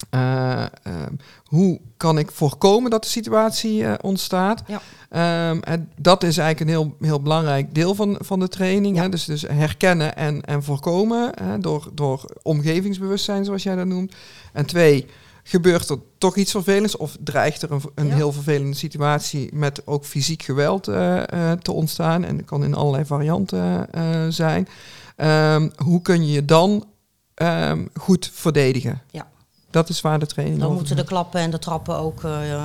eh, 0.10 0.62
ehm, 0.62 1.14
hoe 1.44 1.80
kan 1.98 2.18
ik 2.18 2.32
voorkomen 2.32 2.92
dat 2.92 3.04
de 3.04 3.10
situatie 3.10 4.02
ontstaat? 4.04 4.64
Ja. 4.68 4.82
Ehm, 5.10 5.60
en 5.62 5.92
dat 5.96 6.24
is 6.24 6.38
eigenlijk 6.38 6.60
een 6.60 6.78
heel, 6.78 6.96
heel 7.00 7.22
belangrijk 7.22 7.76
deel 7.76 7.96
van, 7.96 8.18
van 8.20 8.40
de 8.40 8.48
training. 8.48 8.96
Ja. 8.96 9.02
Hè? 9.02 9.10
Dus, 9.10 9.26
dus 9.26 9.42
herkennen 9.42 10.16
en, 10.16 10.42
en 10.42 10.64
voorkomen 10.64 11.32
hè? 11.44 11.60
Door, 11.60 11.90
door 11.94 12.26
omgevingsbewustzijn, 12.42 13.46
zoals 13.46 13.64
jij 13.64 13.76
dat 13.76 13.86
noemt. 13.86 14.16
En 14.54 14.66
twee, 14.66 15.06
gebeurt 15.50 15.90
er 15.90 15.98
toch 16.18 16.36
iets 16.36 16.52
vervelends 16.52 16.98
of 16.98 17.18
dreigt 17.24 17.62
er 17.62 17.72
een, 17.72 17.82
een 17.96 18.08
Ja. 18.08 18.16
heel 18.16 18.32
vervelende 18.32 18.76
situatie 18.76 19.50
met 19.54 19.88
ook 19.88 20.06
fysiek 20.06 20.42
geweld 20.42 20.88
eh, 20.88 21.52
eh, 21.52 21.60
te 21.60 21.72
ontstaan? 21.72 22.24
En 22.24 22.38
dat 22.38 22.46
kan 22.46 22.64
in 22.64 22.74
allerlei 22.74 23.06
varianten 23.06 23.92
eh, 23.92 24.26
zijn. 24.30 24.68
Ehm, 25.16 25.70
hoe 25.84 26.02
kun 26.02 26.26
je 26.26 26.32
je 26.32 26.46
dan 26.46 26.86
ehm, 27.34 27.86
goed 27.94 28.32
verdedigen? 28.34 29.02
Ja. 29.12 29.28
Dat 29.70 29.90
is 29.90 30.02
waar 30.02 30.20
de 30.20 30.26
training 30.26 30.60
Dan 30.60 30.74
moeten 30.74 30.96
de 30.96 31.04
klappen 31.04 31.40
en 31.42 31.50
de 31.52 31.60
trappen 31.60 31.98
ook 31.98 32.24
eh, 32.24 32.54
eh, 32.54 32.60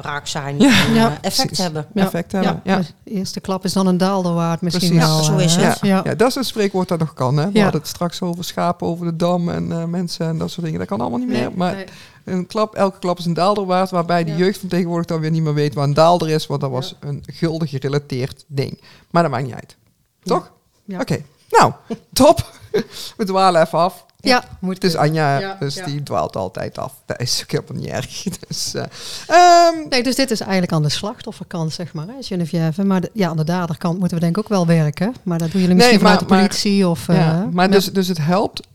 raak 0.00 0.26
zijn 0.26 0.58
Ja. 0.58 0.84
en 0.86 0.94
Ja, 0.94 1.06
eh, 1.10 1.12
effect 1.20 1.46
precies. 1.46 1.58
hebben. 1.58 1.86
Ja. 1.94 2.04
effect 2.04 2.32
hebben. 2.32 2.60
Ja. 2.64 2.76
de 3.04 3.10
eerste 3.10 3.40
klap 3.40 3.64
is 3.64 3.72
dan 3.72 3.86
een 3.86 3.98
daalder 3.98 4.34
waard 4.34 4.60
misschien 4.60 4.88
Precies. 4.88 5.06
wel. 5.06 5.16
Ja, 5.18 5.22
zo 5.22 5.36
is 5.36 5.56
het. 5.56 5.78
Ja, 5.80 5.86
Ja. 5.96 6.00
ja, 6.04 6.14
dat 6.14 6.28
is 6.28 6.34
een 6.34 6.44
spreekwoord 6.44 6.88
dat 6.88 6.98
nog 6.98 7.14
kan. 7.14 7.36
Hè? 7.36 7.46
We 7.50 7.56
Ja. 7.58 7.62
hadden 7.62 7.80
het 7.80 7.90
straks 7.90 8.22
over 8.22 8.44
schapen 8.44 8.86
over 8.86 9.06
de 9.06 9.16
dam 9.16 9.48
en 9.48 9.72
eh, 9.72 9.84
mensen 9.84 10.26
en 10.26 10.38
dat 10.38 10.50
soort 10.50 10.64
dingen. 10.64 10.78
Dat 10.78 10.88
kan 10.88 11.00
allemaal 11.00 11.18
niet 11.18 11.28
meer. 11.28 11.40
Nee, 11.48 11.56
maar 11.56 11.74
nee. 11.74 11.84
een 12.24 12.46
klap, 12.46 12.74
elke 12.74 12.98
klap 12.98 13.18
is 13.18 13.24
een 13.24 13.34
daalder 13.34 13.64
waard, 13.66 13.90
waarbij 13.90 14.24
de 14.24 14.34
jeugd 14.36 14.58
van 14.58 14.68
tegenwoordig 14.68 15.06
dan 15.06 15.20
weer 15.20 15.30
niet 15.30 15.42
meer 15.42 15.54
weet 15.54 15.74
waar 15.74 15.84
een 15.84 15.94
daalder 15.94 16.28
is, 16.30 16.46
want 16.46 16.60
dat 16.60 16.70
was 16.70 16.94
een 17.00 17.22
gulden 17.26 17.68
gerelateerd 17.68 18.44
ding. 18.46 18.80
Maar 19.10 19.22
dat 19.22 19.30
maakt 19.32 19.44
niet 19.44 19.54
uit. 19.54 19.76
Toch? 20.22 20.50
Ja. 20.84 21.00
Oké. 21.00 21.22
Nou, 21.50 21.72
top. 22.12 22.50
We 23.16 23.24
dwalen 23.24 23.62
even 23.62 23.78
af. 23.78 24.06
Ja, 24.20 24.44
moet 24.60 24.74
Het 24.74 24.84
is 24.84 24.96
Anja, 24.96 25.38
Ja, 25.38 25.56
dus 25.60 25.74
ja. 25.74 25.84
die 25.84 26.02
dwaalt 26.02 26.36
altijd 26.36 26.78
af. 26.78 26.94
Dat 27.06 27.20
is 27.20 27.40
ook 27.42 27.50
helemaal 27.50 27.82
niet 27.82 27.90
erg. 27.90 28.22
Dus, 28.48 28.74
eh, 28.74 28.84
ehm, 29.26 29.88
Nee, 29.88 30.02
dus 30.02 30.14
dit 30.14 30.30
is 30.30 30.40
eigenlijk 30.40 30.72
aan 30.72 30.82
de 30.82 30.88
slachtofferkant, 30.88 31.72
zeg 31.72 31.92
maar, 31.92 32.06
hè, 32.06 32.12
Geneviève. 32.20 32.84
Maar 32.84 33.00
de, 33.00 33.10
ja, 33.12 33.28
aan 33.28 33.36
de 33.36 33.44
daderkant 33.44 33.98
moeten 33.98 34.16
we 34.16 34.22
denk 34.22 34.36
ik 34.36 34.42
ook 34.42 34.48
wel 34.48 34.66
werken. 34.66 35.14
Maar 35.22 35.38
dat 35.38 35.50
doen 35.50 35.60
jullie 35.60 35.76
Nee, 35.76 35.86
misschien 35.86 36.02
maar- 36.04 36.18
vanuit 36.18 36.30
de 36.30 36.36
politie 36.58 36.88
of... 36.88 37.06
ja, 37.06 37.42
eh, 37.42 37.48
maar 37.52 37.66
ja. 37.66 37.72
dus, 37.72 37.92
dus 37.92 38.08
het 38.08 38.18
helpt 38.18 38.66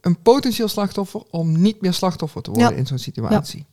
een 0.00 0.18
potentieel 0.22 0.68
slachtoffer 0.68 1.22
om 1.30 1.60
niet 1.60 1.80
meer 1.80 1.92
slachtoffer 1.92 2.42
te 2.42 2.50
worden 2.50 2.70
Ja. 2.70 2.76
in 2.76 2.86
zo'n 2.86 2.98
situatie. 2.98 3.66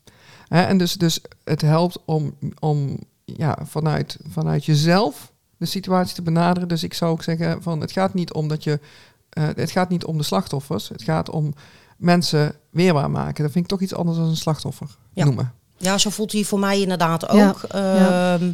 Hè, 0.47 0.61
en 0.61 0.77
dus, 0.77 0.93
dus 0.93 1.21
het 1.43 1.61
helpt 1.61 1.97
om, 2.05 2.35
om 2.59 2.97
ja, 3.25 3.57
vanuit, 3.63 4.17
vanuit 4.29 4.65
jezelf 4.65 5.31
de 5.57 5.65
situatie 5.65 6.15
te 6.15 6.21
benaderen. 6.21 6.67
Dus 6.67 6.83
ik 6.83 6.93
zou 6.93 7.11
ook 7.11 7.23
zeggen 7.23 7.61
van 7.63 7.81
het 7.81 7.91
gaat 7.91 8.13
niet 8.13 8.33
om 8.33 8.47
dat 8.47 8.63
je 8.63 8.79
eh, 9.31 9.43
het 9.55 9.71
gaat 9.71 9.89
niet 9.89 10.05
om 10.05 10.17
de 10.17 10.23
slachtoffers. 10.23 10.89
Het 10.89 11.01
gaat 11.01 11.29
om 11.29 11.53
mensen 11.97 12.55
weerbaar 12.69 13.11
maken. 13.11 13.43
Dat 13.43 13.51
vind 13.51 13.63
ik 13.65 13.71
toch 13.71 13.81
iets 13.81 13.95
anders 13.95 14.17
dan 14.17 14.27
een 14.27 14.35
slachtoffer 14.37 14.87
Ja. 15.13 15.25
noemen. 15.25 15.53
Ja, 15.77 15.97
zo 15.97 16.09
voelt 16.09 16.31
hij 16.31 16.43
voor 16.43 16.59
mij 16.59 16.81
inderdaad 16.81 17.31
Ja, 17.31 17.49
ook. 17.49 17.63
Ehm, 17.63 18.51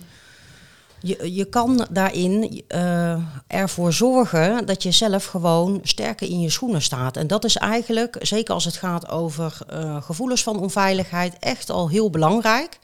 je, 1.00 1.34
je 1.36 1.46
kan 1.46 1.88
daarin 1.92 2.64
eh, 2.68 3.22
ervoor 3.48 3.94
zorgen 3.94 4.66
dat 4.66 4.84
je 4.84 4.92
zelf 4.92 5.26
gewoon 5.26 5.80
sterker 5.84 6.30
in 6.30 6.40
je 6.40 6.50
schoenen 6.50 6.82
staat. 6.82 7.18
En 7.18 7.28
dat 7.28 7.46
is 7.46 7.56
eigenlijk, 7.56 8.18
zeker 8.22 8.54
als 8.54 8.66
het 8.66 8.76
gaat 8.76 9.10
over 9.10 9.58
eh, 9.68 10.02
gevoelens 10.02 10.44
van 10.44 10.60
onveiligheid, 10.60 11.36
echt 11.40 11.70
al 11.70 11.90
heel 11.90 12.10
belangrijk. 12.10 12.80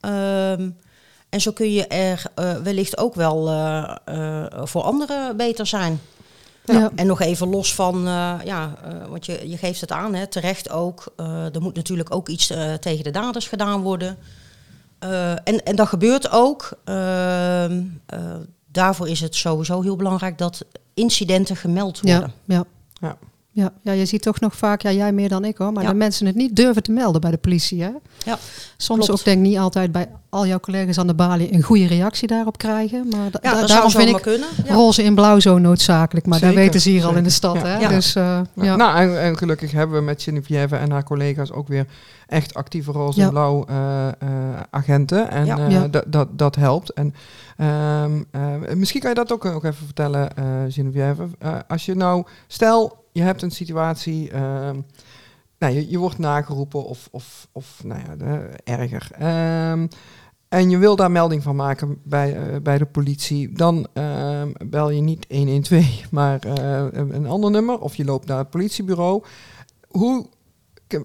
Ehm, 0.00 0.70
en 1.28 1.40
zo 1.40 1.52
kun 1.52 1.72
je 1.72 1.86
er 1.86 2.22
eh, 2.34 2.56
wellicht 2.56 2.98
ook 2.98 3.14
wel 3.14 3.44
voor 4.64 4.82
anderen 4.82 5.36
beter 5.36 5.66
zijn. 5.66 6.00
Ja. 6.64 6.90
En 6.94 7.06
nog 7.06 7.20
even 7.20 7.48
los 7.48 7.74
van, 7.74 8.06
eh, 8.06 8.34
ja, 8.44 8.74
eh, 8.84 9.06
want 9.08 9.26
je, 9.26 9.48
je 9.48 9.56
geeft 9.56 9.80
het 9.80 9.92
aan, 9.92 10.14
hè, 10.14 10.26
terecht 10.26 10.70
ook. 10.70 11.12
eh, 11.16 11.54
er 11.54 11.60
moet 11.62 11.74
natuurlijk 11.74 12.14
ook 12.14 12.28
iets 12.28 12.50
eh, 12.50 12.74
tegen 12.74 13.04
de 13.04 13.10
daders 13.10 13.48
gedaan 13.48 13.80
worden. 13.80 14.16
Eh, 14.98 15.30
en, 15.32 15.64
en 15.64 15.76
dat 15.76 15.88
gebeurt 15.88 16.30
ook. 16.30 16.70
Ehm, 16.84 17.82
eh, 18.06 18.34
daarvoor 18.72 19.08
is 19.08 19.20
het 19.20 19.34
sowieso 19.34 19.82
heel 19.82 19.96
belangrijk 19.96 20.38
dat 20.38 20.64
incidenten 20.94 21.56
gemeld 21.56 22.00
worden. 22.00 22.32
Ja, 22.44 22.54
ja. 22.56 22.64
Ja. 23.00 23.16
Ja, 23.54 23.72
ja, 23.82 23.92
je 23.92 24.06
ziet 24.06 24.22
toch 24.22 24.40
nog 24.40 24.56
vaak, 24.56 24.80
ja, 24.82 24.92
jij 24.92 25.12
meer 25.12 25.28
dan 25.28 25.44
ik 25.44 25.56
hoor, 25.56 25.72
maar 25.72 25.82
Ja. 25.82 25.88
dat 25.88 25.98
mensen 25.98 26.26
het 26.26 26.34
niet 26.34 26.56
durven 26.56 26.82
te 26.82 26.92
melden 26.92 27.20
bij 27.20 27.30
de 27.30 27.36
politie. 27.36 27.82
Hè? 27.82 27.90
Ja, 28.24 28.38
Soms 28.76 29.04
klopt. 29.04 29.20
ook 29.20 29.24
denk 29.24 29.36
ik 29.38 29.42
niet 29.50 29.58
altijd 29.58 29.92
bij 29.92 30.08
al 30.28 30.46
jouw 30.46 30.60
collega's 30.60 30.98
aan 30.98 31.06
de 31.06 31.14
balie 31.14 31.54
een 31.54 31.62
goede 31.62 31.86
reactie 31.86 32.28
daarop 32.28 32.58
krijgen. 32.58 33.08
Maar 33.08 33.30
da- 33.30 33.38
ja 33.42 33.60
da- 33.60 33.66
daarom 33.66 33.90
zou 33.90 34.04
vind 34.04 34.16
ik 34.16 34.22
kunnen. 34.22 34.48
Ja. 34.64 34.74
roze 34.74 35.02
in 35.02 35.14
blauw 35.14 35.38
zo 35.40 35.58
noodzakelijk. 35.58 36.26
Maar 36.26 36.38
Zeker, 36.38 36.54
dat 36.54 36.64
weten 36.64 36.80
ze 36.80 36.90
hier 36.90 37.04
al 37.04 37.14
in 37.14 37.24
de 37.24 37.30
stad. 37.30 37.54
Ja. 37.54 37.64
Hè? 37.66 37.78
Ja. 37.78 37.88
Dus, 37.88 38.14
eh, 38.14 38.22
Ja. 38.54 38.64
ja. 38.64 38.76
Nou, 38.76 38.98
en, 38.98 39.20
en 39.20 39.36
gelukkig 39.38 39.72
hebben 39.72 39.96
we 39.98 40.02
met 40.02 40.22
Geneviève 40.22 40.76
en 40.76 40.90
haar 40.90 41.04
collega's 41.04 41.50
ook 41.52 41.68
weer 41.68 41.86
echt 42.26 42.54
actieve 42.54 42.92
roze 42.92 43.18
Ja. 43.20 43.24
en 43.26 43.30
blauw 43.30 43.64
eh, 43.64 44.08
eh, 44.08 44.14
agenten. 44.70 45.30
En 45.30 45.44
Ja. 45.46 45.58
eh, 45.58 45.70
Ja. 45.70 45.88
dat, 45.88 46.04
dat, 46.06 46.28
dat 46.38 46.56
helpt. 46.56 46.92
En 46.92 47.14
ehm, 47.56 48.22
eh, 48.30 48.74
misschien 48.74 49.00
kan 49.00 49.10
je 49.10 49.16
dat 49.16 49.32
ook, 49.32 49.44
ook 49.44 49.64
even 49.64 49.84
vertellen, 49.84 50.36
eh 50.36 50.44
Geneviève. 50.68 51.22
Eh, 51.38 51.54
als 51.68 51.84
je 51.84 51.94
nou, 51.94 52.24
stel 52.46 53.00
je 53.12 53.22
hebt 53.22 53.42
een 53.42 53.50
situatie, 53.50 54.30
ehm, 54.30 54.80
nou, 55.58 55.74
je, 55.74 55.90
je 55.90 55.98
wordt 55.98 56.18
nageroepen 56.18 56.84
of, 56.84 57.08
of, 57.10 57.48
of 57.52 57.80
nou 57.84 58.00
ja, 58.00 58.40
erger. 58.64 59.08
Ehm, 59.18 59.86
en 60.52 60.70
je 60.70 60.78
wil 60.78 60.96
daar 60.96 61.10
melding 61.10 61.42
van 61.42 61.56
maken 61.56 61.98
bij, 62.02 62.36
eh, 62.36 62.60
bij 62.62 62.78
de 62.78 62.86
politie, 62.86 63.52
dan 63.52 63.86
ehm, 63.92 64.52
bel 64.66 64.90
je 64.90 65.00
niet 65.00 65.26
112, 65.28 66.10
maar 66.10 66.40
eh, 66.40 66.86
een, 66.90 67.26
ander 67.26 67.50
nummer 67.50 67.78
of 67.78 67.96
je 67.96 68.04
loopt 68.04 68.26
naar 68.26 68.38
het 68.38 68.50
politiebureau. 68.50 69.22
Hoe 69.88 70.26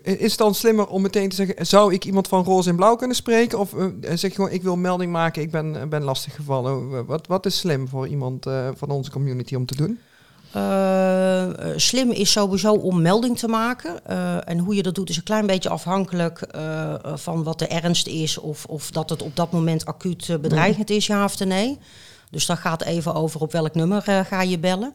is 0.02 0.30
het 0.30 0.38
dan 0.38 0.56
slimmer 0.56 0.88
om 0.88 1.02
meteen 1.02 1.30
te 1.30 1.36
zeggen, 1.36 1.66
zou 1.66 1.94
ik 1.94 2.06
iemand 2.06 2.28
van 2.28 2.44
roze 2.44 2.70
en 2.70 2.76
blauw 2.76 2.96
kunnen 2.96 3.16
spreken? 3.16 3.60
Of 3.60 3.74
eh, 3.74 3.86
zeg 4.02 4.22
je 4.22 4.32
gewoon, 4.32 4.52
ik 4.52 4.64
wil 4.64 4.78
melding 4.78 5.12
maken, 5.12 5.42
ik 5.42 5.52
ben, 5.52 5.90
ben 5.90 6.04
lastiggevallen. 6.04 7.06
Wat, 7.06 7.28
wat 7.28 7.46
is 7.46 7.58
slim 7.58 7.88
voor 7.88 8.08
iemand 8.08 8.46
van 8.76 8.90
onze 8.90 9.12
community 9.12 9.56
om 9.56 9.66
te 9.66 9.76
doen? 9.76 10.00
Uh, 10.56 11.48
slim 11.76 12.12
is 12.12 12.32
sowieso 12.32 12.74
om 12.74 13.02
melding 13.02 13.38
te 13.38 13.48
maken. 13.48 14.00
Uh, 14.10 14.50
en 14.50 14.58
hoe 14.58 14.76
je 14.76 14.84
dat 14.84 14.96
doet 14.96 15.10
is 15.10 15.18
een 15.18 15.24
klein 15.24 15.46
beetje 15.46 15.70
afhankelijk 15.70 16.48
van 17.16 17.44
wat 17.44 17.60
de 17.60 17.68
ernst 17.68 18.08
is. 18.08 18.38
Of, 18.38 18.66
of 18.66 18.92
dat 18.92 19.10
het 19.10 19.22
op 19.22 19.36
dat 19.36 19.52
moment 19.52 19.86
acuut 19.86 20.38
bedreigend 20.42 20.90
is, 20.90 21.08
ja 21.08 21.24
of 21.24 21.46
nee. 21.46 21.78
Dus 22.32 22.46
dat 22.46 22.58
gaat 22.58 22.84
even 22.84 23.14
over 23.14 23.42
op 23.42 23.52
welk 23.52 23.76
nummer 23.76 24.02
ga 24.02 24.42
je 24.42 24.60
bellen. 24.60 24.94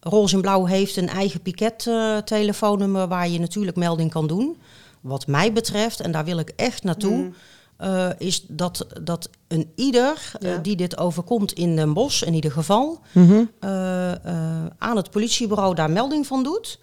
Roze 0.00 0.34
in 0.34 0.40
Blauw 0.40 0.64
heeft 0.64 0.96
een 0.96 1.08
eigen 1.08 1.40
piket-telefoonnummer 1.40 3.08
waar 3.08 3.28
je 3.28 3.40
natuurlijk 3.40 3.76
melding 3.76 4.10
kan 4.10 4.26
doen. 4.26 4.56
Wat 5.00 5.26
mij 5.26 5.52
betreft, 5.52 6.00
en 6.00 6.12
daar 6.12 6.24
wil 6.24 6.38
ik 6.38 6.52
echt 6.56 6.82
naartoe, 6.82 7.16
mm. 7.16 7.34
Uh, 7.82 8.08
is 8.18 8.44
dat, 8.48 8.86
dat 9.02 9.30
een 9.48 9.72
ieder 9.74 10.32
uh, 10.40 10.52
die 10.62 10.76
dit 10.76 10.98
overkomt 10.98 11.52
in 11.52 11.76
Den 11.76 11.92
Bosch, 11.92 12.22
in 12.22 12.34
ieder 12.34 12.52
geval, 12.52 13.00
mm 13.12 13.28
-hmm. 13.28 13.50
uh, 13.64 14.12
aan 14.78 14.96
het 14.96 15.10
politiebureau 15.10 15.74
daar 15.74 15.90
melding 15.90 16.26
van 16.26 16.42
doet. 16.42 16.78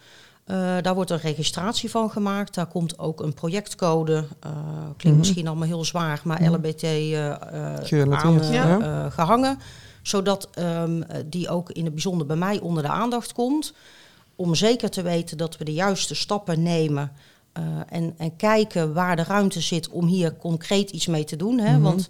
daar 0.82 0.96
wordt 0.96 1.10
een 1.10 1.20
registratie 1.20 1.90
van 1.90 2.12
gemaakt. 2.12 2.54
Daar 2.54 2.68
komt 2.68 3.00
ook 3.00 3.22
een 3.22 3.34
projectcode. 3.34 4.14
klinkt 4.14 5.04
mm 5.04 5.10
-hmm. 5.10 5.18
misschien 5.18 5.48
allemaal 5.48 5.68
heel 5.68 5.86
zwaar, 5.86 6.22
maar 6.24 6.42
Mhm. 6.42 6.54
LBT 6.54 6.84
aan 6.84 8.52
ja. 8.52 9.10
gehangen 9.10 9.58
zodat 10.08 10.50
um, 10.60 11.04
die 11.26 11.50
ook 11.50 11.72
in 11.72 11.84
het 11.84 11.94
bijzonder 11.94 12.28
bij 12.28 12.36
mij 12.36 12.60
onder 12.60 12.84
de 12.84 12.90
aandacht 12.90 13.34
komt. 13.34 13.74
Om 14.36 14.56
zeker 14.56 14.90
te 14.90 15.02
weten 15.02 15.38
dat 15.38 15.58
we 15.58 15.64
de 15.64 15.74
juiste 15.74 16.16
stappen 16.16 16.62
nemen. 16.62 17.12
Uh, 17.58 17.64
en, 17.90 18.14
en, 18.18 18.36
kijken 18.36 18.94
waar 18.94 19.16
de 19.16 19.24
ruimte 19.24 19.62
zit 19.62 19.90
om 19.90 20.06
hier 20.06 20.36
concreet 20.38 20.90
iets 20.90 21.08
mee 21.08 21.24
te 21.24 21.36
doen. 21.36 21.58
Hè? 21.58 21.64
Mhm. 21.64 21.78
Mm 21.78 21.84
-hmm. 21.84 21.84
Want 21.84 22.10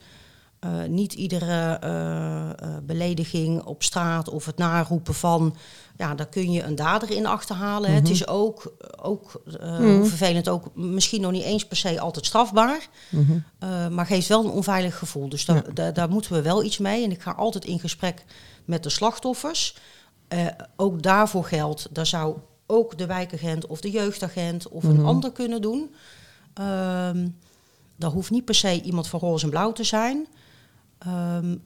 uh, 0.65 0.83
niet 0.89 1.13
iedere 1.13 1.79
uh, 1.83 2.77
belediging 2.83 3.63
op 3.63 3.83
straat 3.83 4.29
of 4.29 4.45
het 4.45 4.57
naroepen 4.57 5.13
van... 5.13 5.55
ja, 5.97 6.15
daar 6.15 6.27
kun 6.27 6.51
je 6.51 6.63
een 6.63 6.75
dader 6.75 7.12
in 7.12 7.25
achterhalen. 7.25 7.89
Mm 7.89 7.95
-hmm. 7.95 8.03
Het 8.03 8.13
is 8.13 8.27
ook, 8.27 8.73
ook 9.01 9.41
mm 9.45 9.77
-hmm. 9.77 10.05
vervelend, 10.05 10.49
ook 10.49 10.75
misschien 10.75 11.21
nog 11.21 11.31
niet 11.31 11.43
eens 11.43 11.65
per 11.65 11.77
se 11.77 11.99
altijd 11.99 12.25
strafbaar... 12.25 12.88
Mhm. 13.10 13.93
maar 13.93 14.05
geeft 14.05 14.27
wel 14.27 14.43
een 14.43 14.51
onveilig 14.51 14.97
gevoel. 14.97 15.29
Dus 15.29 15.45
daar, 15.45 15.63
ja. 15.73 15.91
daar 15.91 16.10
moeten 16.10 16.33
we 16.33 16.41
wel 16.41 16.63
iets 16.63 16.77
mee. 16.77 17.03
En 17.03 17.12
ik 17.12 17.21
ga 17.21 17.31
altijd 17.31 17.65
in 17.65 17.79
gesprek 17.79 18.25
met 18.65 18.83
de 18.83 18.89
slachtoffers. 18.89 19.75
ook 20.75 21.01
daarvoor 21.03 21.45
geldt, 21.45 21.88
daar 21.91 22.05
zou 22.05 22.38
ook 22.67 22.97
de 22.97 23.06
wijkagent 23.06 23.65
of 23.67 23.82
de 23.82 23.91
jeugdagent 23.91 24.67
of 24.67 24.84
Mhm. 24.84 24.99
een 24.99 25.06
ander 25.06 25.32
kunnen 25.32 25.62
doen. 25.62 25.93
Um, 26.62 27.36
dat 27.95 28.12
hoeft 28.13 28.32
niet 28.32 28.45
per 28.45 28.56
se 28.56 28.82
iemand 28.82 29.08
van 29.08 29.19
roze 29.19 29.43
en 29.43 29.49
blauw 29.49 29.71
te 29.71 29.84
zijn. 29.84 30.27
Um, 31.08 31.63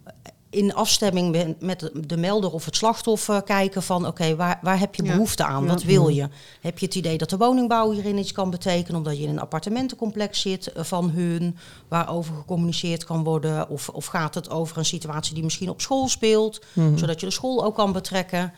in 0.50 0.74
afstemming 0.74 1.56
met, 1.60 1.80
de, 1.80 1.92
de 2.08 2.18
melder 2.18 2.52
of 2.52 2.66
het 2.66 2.76
slachtoffer 2.76 3.44
kijken 3.44 3.84
van... 3.84 4.00
oké, 4.00 4.08
okay, 4.10 4.36
waar, 4.36 4.60
waar 4.62 4.80
heb 4.80 4.96
je 4.96 5.04
behoefte 5.04 5.44
ja. 5.44 5.50
aan? 5.50 5.68
Wat 5.68 5.82
Ja. 5.82 5.88
wil 5.88 6.08
je? 6.08 6.28
Heb 6.62 6.80
je 6.80 6.86
het 6.86 6.96
idee 6.96 7.18
dat 7.18 7.30
de 7.30 7.38
woningbouw 7.38 7.92
hierin 7.92 8.18
iets 8.18 8.32
kan 8.32 8.50
betekenen... 8.50 8.98
omdat 8.98 9.18
je 9.18 9.24
in 9.24 9.30
een 9.30 9.40
appartementencomplex 9.40 10.42
zit 10.42 10.72
uh, 10.78 10.84
van 10.84 11.10
hun... 11.10 11.58
waarover 11.88 12.36
gecommuniceerd 12.36 13.04
kan 13.04 13.24
worden? 13.24 13.70
Of, 13.70 13.90
of 13.90 14.06
gaat 14.06 14.36
het 14.36 14.50
over 14.50 14.78
een 14.78 14.86
situatie 14.86 15.34
die 15.34 15.44
misschien 15.44 15.70
op 15.70 15.82
school 15.82 16.08
speelt... 16.08 16.66
Mhm. 16.74 16.98
zodat 16.98 17.20
je 17.20 17.26
de 17.26 17.32
school 17.32 17.64
ook 17.64 17.76
kan 17.76 17.92
betrekken... 17.92 18.54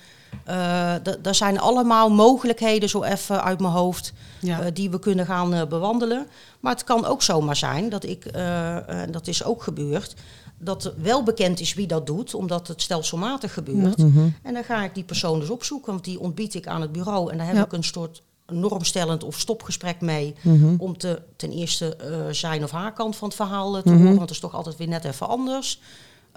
Uh, 0.49 0.93
daar 1.21 1.35
zijn 1.35 1.59
allemaal 1.59 2.09
mogelijkheden, 2.09 2.89
zo 2.89 3.03
even 3.03 3.43
uit 3.43 3.59
mijn 3.59 3.73
hoofd, 3.73 4.13
ja. 4.39 4.59
uh, 4.59 4.65
die 4.73 4.89
we 4.89 4.99
kunnen 4.99 5.25
gaan 5.25 5.53
uh, 5.53 5.65
bewandelen. 5.65 6.27
Maar 6.59 6.71
het 6.71 6.83
kan 6.83 7.05
ook 7.05 7.21
zomaar 7.21 7.55
zijn 7.55 7.89
dat 7.89 8.03
ik, 8.03 8.25
en 8.25 9.11
dat 9.11 9.27
is 9.27 9.43
ook 9.43 9.63
gebeurd, 9.63 10.15
dat 10.59 10.93
wel 10.97 11.23
bekend 11.23 11.59
is 11.59 11.73
wie 11.73 11.87
dat 11.87 12.05
doet, 12.05 12.33
omdat 12.33 12.67
het 12.67 12.81
stelselmatig 12.81 13.53
gebeurt. 13.53 13.97
Mm 13.97 14.11
-hmm. 14.13 14.35
En 14.41 14.53
dan 14.53 14.63
ga 14.63 14.83
ik 14.83 14.95
die 14.95 15.03
persoon 15.03 15.39
dus 15.39 15.49
opzoeken, 15.49 15.91
want 15.91 16.03
die 16.03 16.19
ontbied 16.19 16.53
ik 16.53 16.67
aan 16.67 16.81
het 16.81 16.91
bureau. 16.91 17.31
En 17.31 17.37
daar 17.37 17.47
heb 17.47 17.55
ja. 17.55 17.63
ik 17.65 17.71
een 17.73 17.83
soort 17.83 18.21
normstellend 18.47 19.23
of 19.23 19.39
stopgesprek 19.39 20.01
mee, 20.01 20.35
Mhm. 20.41 20.55
mm 20.55 20.63
-hmm. 20.63 20.75
om 20.79 20.97
te, 20.97 21.21
ten 21.35 21.51
eerste 21.51 21.97
zijn 22.31 22.63
of 22.63 22.71
haar 22.71 22.93
kant 22.93 23.15
van 23.15 23.27
het 23.27 23.37
verhaal 23.37 23.71
te 23.73 23.89
Mhm. 23.89 23.97
horen, 23.97 24.07
want 24.07 24.19
het 24.19 24.29
is 24.29 24.39
toch 24.39 24.53
altijd 24.53 24.77
weer 24.77 24.87
net 24.87 25.05
even 25.05 25.27
anders. 25.27 25.79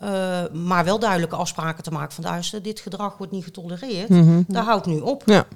Uh, 0.04 0.38
maar 0.52 0.84
wel 0.84 0.98
duidelijke 0.98 1.36
afspraken 1.36 1.82
te 1.82 1.90
maken 1.90 2.12
van 2.12 2.24
luister, 2.24 2.62
dit 2.62 2.80
gedrag 2.80 3.16
wordt 3.16 3.32
niet 3.32 3.44
getolereerd. 3.44 4.08
Mm 4.08 4.22
-hmm. 4.22 4.44
Daar 4.48 4.64
houdt 4.64 4.86
nu 4.86 4.98
op. 4.98 5.22
Ja. 5.26 5.46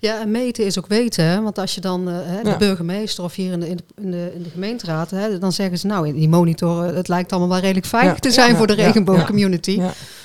Ja, 0.00 0.20
en 0.20 0.30
meten 0.30 0.64
is 0.64 0.78
ook 0.78 0.86
weten. 0.86 1.24
Hè? 1.24 1.42
Want 1.42 1.58
als 1.58 1.74
je 1.74 1.80
dan 1.80 2.08
uh, 2.08 2.18
de 2.42 2.48
ja. 2.48 2.56
burgemeester 2.56 3.24
of 3.24 3.34
hier 3.34 3.52
in 3.52 3.60
de, 3.60 3.68
in 3.68 3.76
de, 3.94 4.32
in 4.34 4.42
de 4.42 4.50
gemeenteraad, 4.50 5.10
hè, 5.10 5.38
dan 5.38 5.52
zeggen 5.52 5.78
ze 5.78 5.86
nou 5.86 6.08
in 6.08 6.14
die 6.14 6.28
monitor, 6.28 6.82
het 6.82 7.08
lijkt 7.08 7.30
allemaal 7.30 7.50
wel 7.50 7.58
redelijk 7.58 7.86
veilig 7.86 8.14
ja. 8.14 8.18
te 8.18 8.30
zijn 8.30 8.50
ja, 8.50 8.56
voor 8.56 8.66
de 8.66 8.74
regenboogcommunity. 8.74 9.80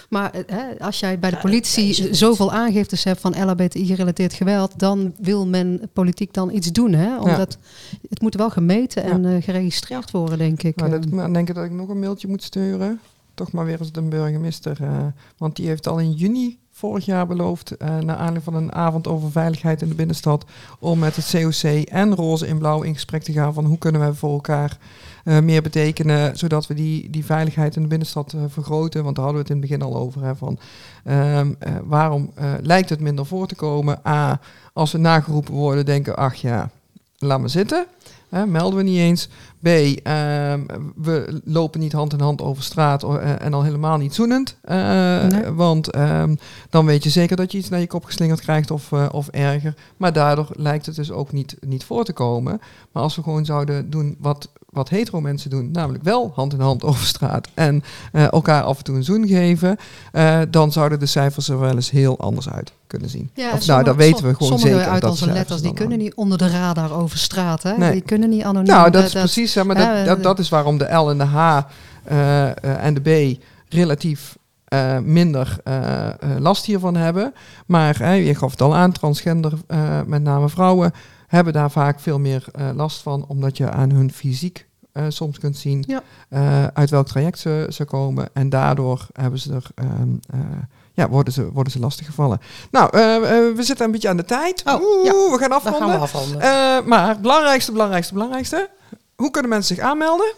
Maar 0.10 0.32
hè, 0.46 0.80
als 0.80 1.00
jij 1.00 1.20
bij 1.20 1.30
de 1.30 1.38
politie 1.38 2.16
zoveel 2.16 2.52
aangiftes 2.52 3.04
hebt 3.04 3.22
van 3.22 3.46
LHBTI-gerelateerd 3.46 4.34
geweld, 4.34 4.80
dan 4.80 5.14
wil 5.18 5.48
men 5.48 5.90
politiek 5.94 6.34
dan 6.34 6.52
iets 6.52 6.72
doen. 6.72 6.94
Hè? 6.94 7.20
Omdat 7.20 7.58
het 8.10 8.22
moet 8.22 8.36
wel 8.36 8.50
gemeten 8.50 9.04
en 9.04 9.24
uh, 9.24 9.44
geregistreerd 9.44 10.12
worden, 10.12 10.38
denk 10.38 10.64
ik. 10.64 10.78
Dat, 10.78 11.10
maar 11.10 11.34
denk 11.34 11.50
ik 11.50 11.56
dat 11.56 11.66
ik 11.66 11.72
nog 11.72 11.90
een 11.90 12.00
mailtje 12.00 12.28
moet 12.28 12.44
sturen 12.44 13.00
toch 13.42 13.52
maar 13.52 13.66
weer 13.66 13.80
eens 13.80 13.92
de 13.92 14.02
burgemeester. 14.02 14.78
Uh, 14.82 14.90
want 15.38 15.56
die 15.56 15.68
heeft 15.68 15.88
al 15.88 16.00
in 16.00 16.12
juni 16.12 16.60
vorig 16.72 17.06
jaar 17.06 17.28
beloofd, 17.28 17.72
uh, 17.72 17.88
naar 17.88 18.16
aanleiding 18.16 18.44
van 18.44 18.54
een 18.54 18.74
avond 18.74 19.08
over 19.08 19.32
veiligheid 19.32 19.82
in 19.82 19.90
de 19.90 19.96
binnenstad, 19.96 20.46
om 20.80 21.00
met 21.00 21.16
het 21.16 21.30
COC 21.32 21.86
en 21.88 22.16
Roze 22.16 22.48
in 22.48 22.58
Blauw 22.58 22.82
in 22.82 22.94
gesprek 22.94 23.24
te 23.24 23.32
gaan 23.32 23.54
van 23.54 23.66
hoe 23.66 23.78
kunnen 23.78 24.06
we 24.06 24.14
voor 24.14 24.32
elkaar 24.32 24.78
uh, 25.26 25.40
meer 25.40 25.62
betekenen, 25.62 26.38
zodat 26.38 26.68
we 26.68 26.74
die, 26.74 27.10
die 27.10 27.26
veiligheid 27.26 27.76
in 27.76 27.82
de 27.82 27.88
binnenstad 27.88 28.36
vergroten. 28.48 29.04
Want 29.04 29.16
daar 29.16 29.26
hadden 29.26 29.44
we 29.44 29.50
het 29.50 29.58
in 29.58 29.62
het 29.62 29.80
begin 29.80 29.94
al 29.94 30.02
over. 30.02 30.24
Hè, 30.24 30.36
van, 30.36 30.60
ehm, 31.04 31.52
waarom 31.84 32.32
lijkt 32.62 32.90
het 32.90 33.00
minder 33.00 33.26
voor 33.26 33.48
te 33.48 33.56
komen? 33.56 34.00
A, 34.08 34.40
als 34.74 34.92
we 34.92 34.98
nageroepen 34.98 35.54
worden, 35.54 35.86
denken 35.86 36.16
ach 36.16 36.36
ja, 36.36 36.70
laat 37.18 37.40
maar 37.40 37.50
zitten. 37.50 37.86
Hè, 38.30 38.46
melden 38.46 38.78
we 38.78 38.84
niet 38.84 38.98
eens. 38.98 39.30
B, 39.62 39.68
uh, 39.68 39.94
we 40.96 41.42
lopen 41.44 41.80
niet 41.80 41.94
hand 41.94 42.14
in 42.14 42.20
hand 42.20 42.42
over 42.42 42.64
straat 42.64 43.04
uh, 43.04 43.42
en 43.42 43.54
al 43.54 43.64
helemaal 43.64 43.98
niet 43.98 44.16
zoenend. 44.16 44.58
Nee. 44.68 45.52
Want 45.52 45.96
um, 45.96 46.38
dan 46.70 46.86
weet 46.86 47.04
je 47.04 47.10
zeker 47.10 47.36
dat 47.36 47.52
je 47.52 47.58
iets 47.58 47.70
naar 47.70 47.80
je 47.80 47.88
kop 47.88 48.06
geslingerd 48.06 48.40
krijgt 48.42 48.72
of, 48.72 48.92
uh, 48.92 49.06
of 49.12 49.28
erger. 49.28 49.74
Maar 49.98 50.14
daardoor 50.14 50.48
lijkt 50.54 50.86
het 50.86 50.96
dus 50.96 51.12
ook 51.12 51.32
niet, 51.32 51.58
niet 51.60 51.84
voor 51.84 52.04
te 52.04 52.14
komen. 52.14 52.62
Maar 52.92 53.04
als 53.04 53.16
we 53.16 53.24
gewoon 53.24 53.46
zouden 53.46 53.90
doen 53.90 54.16
wat, 54.20 54.50
wat 54.70 54.90
hetero 54.90 55.22
mensen 55.22 55.50
doen, 55.50 55.72
namelijk 55.72 56.04
wel 56.04 56.32
hand 56.36 56.54
in 56.54 56.60
hand 56.60 56.84
over 56.90 57.06
straat 57.06 57.48
en 57.54 57.84
uh, 58.14 58.32
elkaar 58.32 58.64
af 58.64 58.78
en 58.78 58.84
toe 58.84 58.96
een 58.96 59.04
zoen 59.04 59.28
geven, 59.28 59.78
uh, 60.14 60.40
dan 60.50 60.72
zouden 60.72 61.00
de 61.00 61.06
cijfers 61.06 61.50
er 61.50 61.60
wel 61.60 61.76
eens 61.76 61.92
heel 61.92 62.20
anders 62.20 62.50
uit 62.50 62.72
kunnen 62.88 63.10
zien. 63.10 63.30
Ja, 63.34 63.44
of, 63.44 63.50
sommige, 63.50 63.72
nou, 63.72 63.84
dat 63.84 63.96
weten 63.96 64.26
we 64.26 64.34
gewoon 64.34 64.60
sommige 64.60 64.78
zeker. 64.78 64.92
uit 64.92 65.02
dat 65.02 65.12
onze 65.12 65.32
letters 65.32 65.62
die 65.62 65.74
kunnen 65.74 65.98
niet 65.98 66.14
onder 66.14 66.38
de 66.38 66.50
radar 66.50 66.94
over 66.94 67.18
straat. 67.18 67.64
Hè? 67.64 67.78
Nee. 67.78 67.92
Die 67.92 68.02
kunnen 68.02 68.30
niet 68.30 68.44
anoniem. 68.44 68.74
Nou, 68.74 68.90
dat 68.90 69.04
is 69.04 69.12
precies, 69.12 69.51
hè, 69.56 69.64
maar 69.64 69.76
dat, 69.76 69.88
uh, 69.88 70.06
dat, 70.06 70.24
dat 70.24 70.40
is 70.40 70.50
waarom 70.50 70.78
de 70.78 70.94
L 70.94 71.10
en 71.10 71.18
de 71.18 71.24
H 71.24 71.60
uh, 72.12 72.86
en 72.86 72.94
de 72.94 73.02
B 73.02 73.40
relatief 73.74 74.38
uh, 74.74 74.98
minder 75.00 75.58
uh, 75.68 76.10
last 76.40 76.66
hiervan 76.66 76.96
hebben. 76.96 77.34
Maar 77.66 78.16
je 78.16 78.36
gaf 78.36 78.52
het 78.52 78.62
al 78.62 78.76
aan, 78.76 78.92
transgender, 78.92 79.54
uh, 79.68 80.02
met 80.06 80.24
name 80.24 80.50
vrouwen, 80.50 80.92
hebben 81.28 81.54
daar 81.54 81.72
vaak 81.72 82.00
veel 82.00 82.20
meer 82.20 82.46
last 82.76 83.02
van, 83.02 83.26
omdat 83.28 83.58
je 83.58 83.72
aan 83.72 83.90
hun 83.90 84.12
fysiek 84.12 84.70
soms 85.08 85.40
kunt 85.40 85.58
zien 85.58 85.86
ja. 85.88 86.72
uit 86.74 86.90
welk 86.90 87.08
traject 87.08 87.40
ze, 87.40 87.68
ze 87.70 87.86
komen. 87.86 88.30
En 88.34 88.50
daardoor 88.50 89.08
hebben 89.14 89.40
ze 89.40 89.54
er. 89.54 89.66
ja, 90.94 91.10
worden 91.10 91.34
ze, 91.34 91.52
worden 91.52 91.74
ze 91.74 91.80
lastig 91.80 92.06
gevallen. 92.06 92.40
Nou, 92.72 92.90
we 93.56 93.60
zitten 93.60 93.86
een 93.86 93.92
beetje 93.92 94.10
aan 94.10 94.18
de 94.18 94.26
tijd. 94.26 94.64
Oh, 94.66 94.82
Oeh, 94.82 95.06
ja. 95.06 95.12
we 95.12 95.38
gaan 95.40 95.52
afronden. 95.52 95.82
gaan 95.82 95.92
we 95.92 95.98
afronden. 95.98 96.40
maar 96.88 97.20
belangrijkste, 97.20 97.72
belangrijkste, 97.72 98.14
belangrijkste. 98.14 98.70
Hoe 99.22 99.32
kunnen 99.32 99.50
mensen 99.50 99.76
zich 99.76 99.86
aanmelden? 99.86 100.34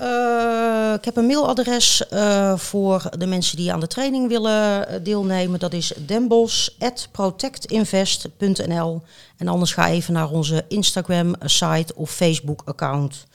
Uh, 0.00 0.92
ik 0.96 1.04
heb 1.04 1.16
een 1.16 1.26
mailadres 1.26 2.04
uh, 2.12 2.58
voor 2.58 3.02
de 3.18 3.26
mensen 3.26 3.56
die 3.56 3.72
aan 3.72 3.80
de 3.80 3.86
training 3.86 4.28
willen 4.28 4.86
deelnemen. 5.04 5.58
Dat 5.58 5.72
is 5.72 5.92
denbos.protectinvest.nl 6.06 9.02
En 9.36 9.48
anders 9.48 9.72
ga 9.72 9.88
even 9.88 10.12
naar 10.12 10.30
onze 10.30 10.64
Instagram 10.68 11.34
site 11.44 11.94
of 11.94 12.10
Facebook 12.10 12.62
account. 12.64 13.26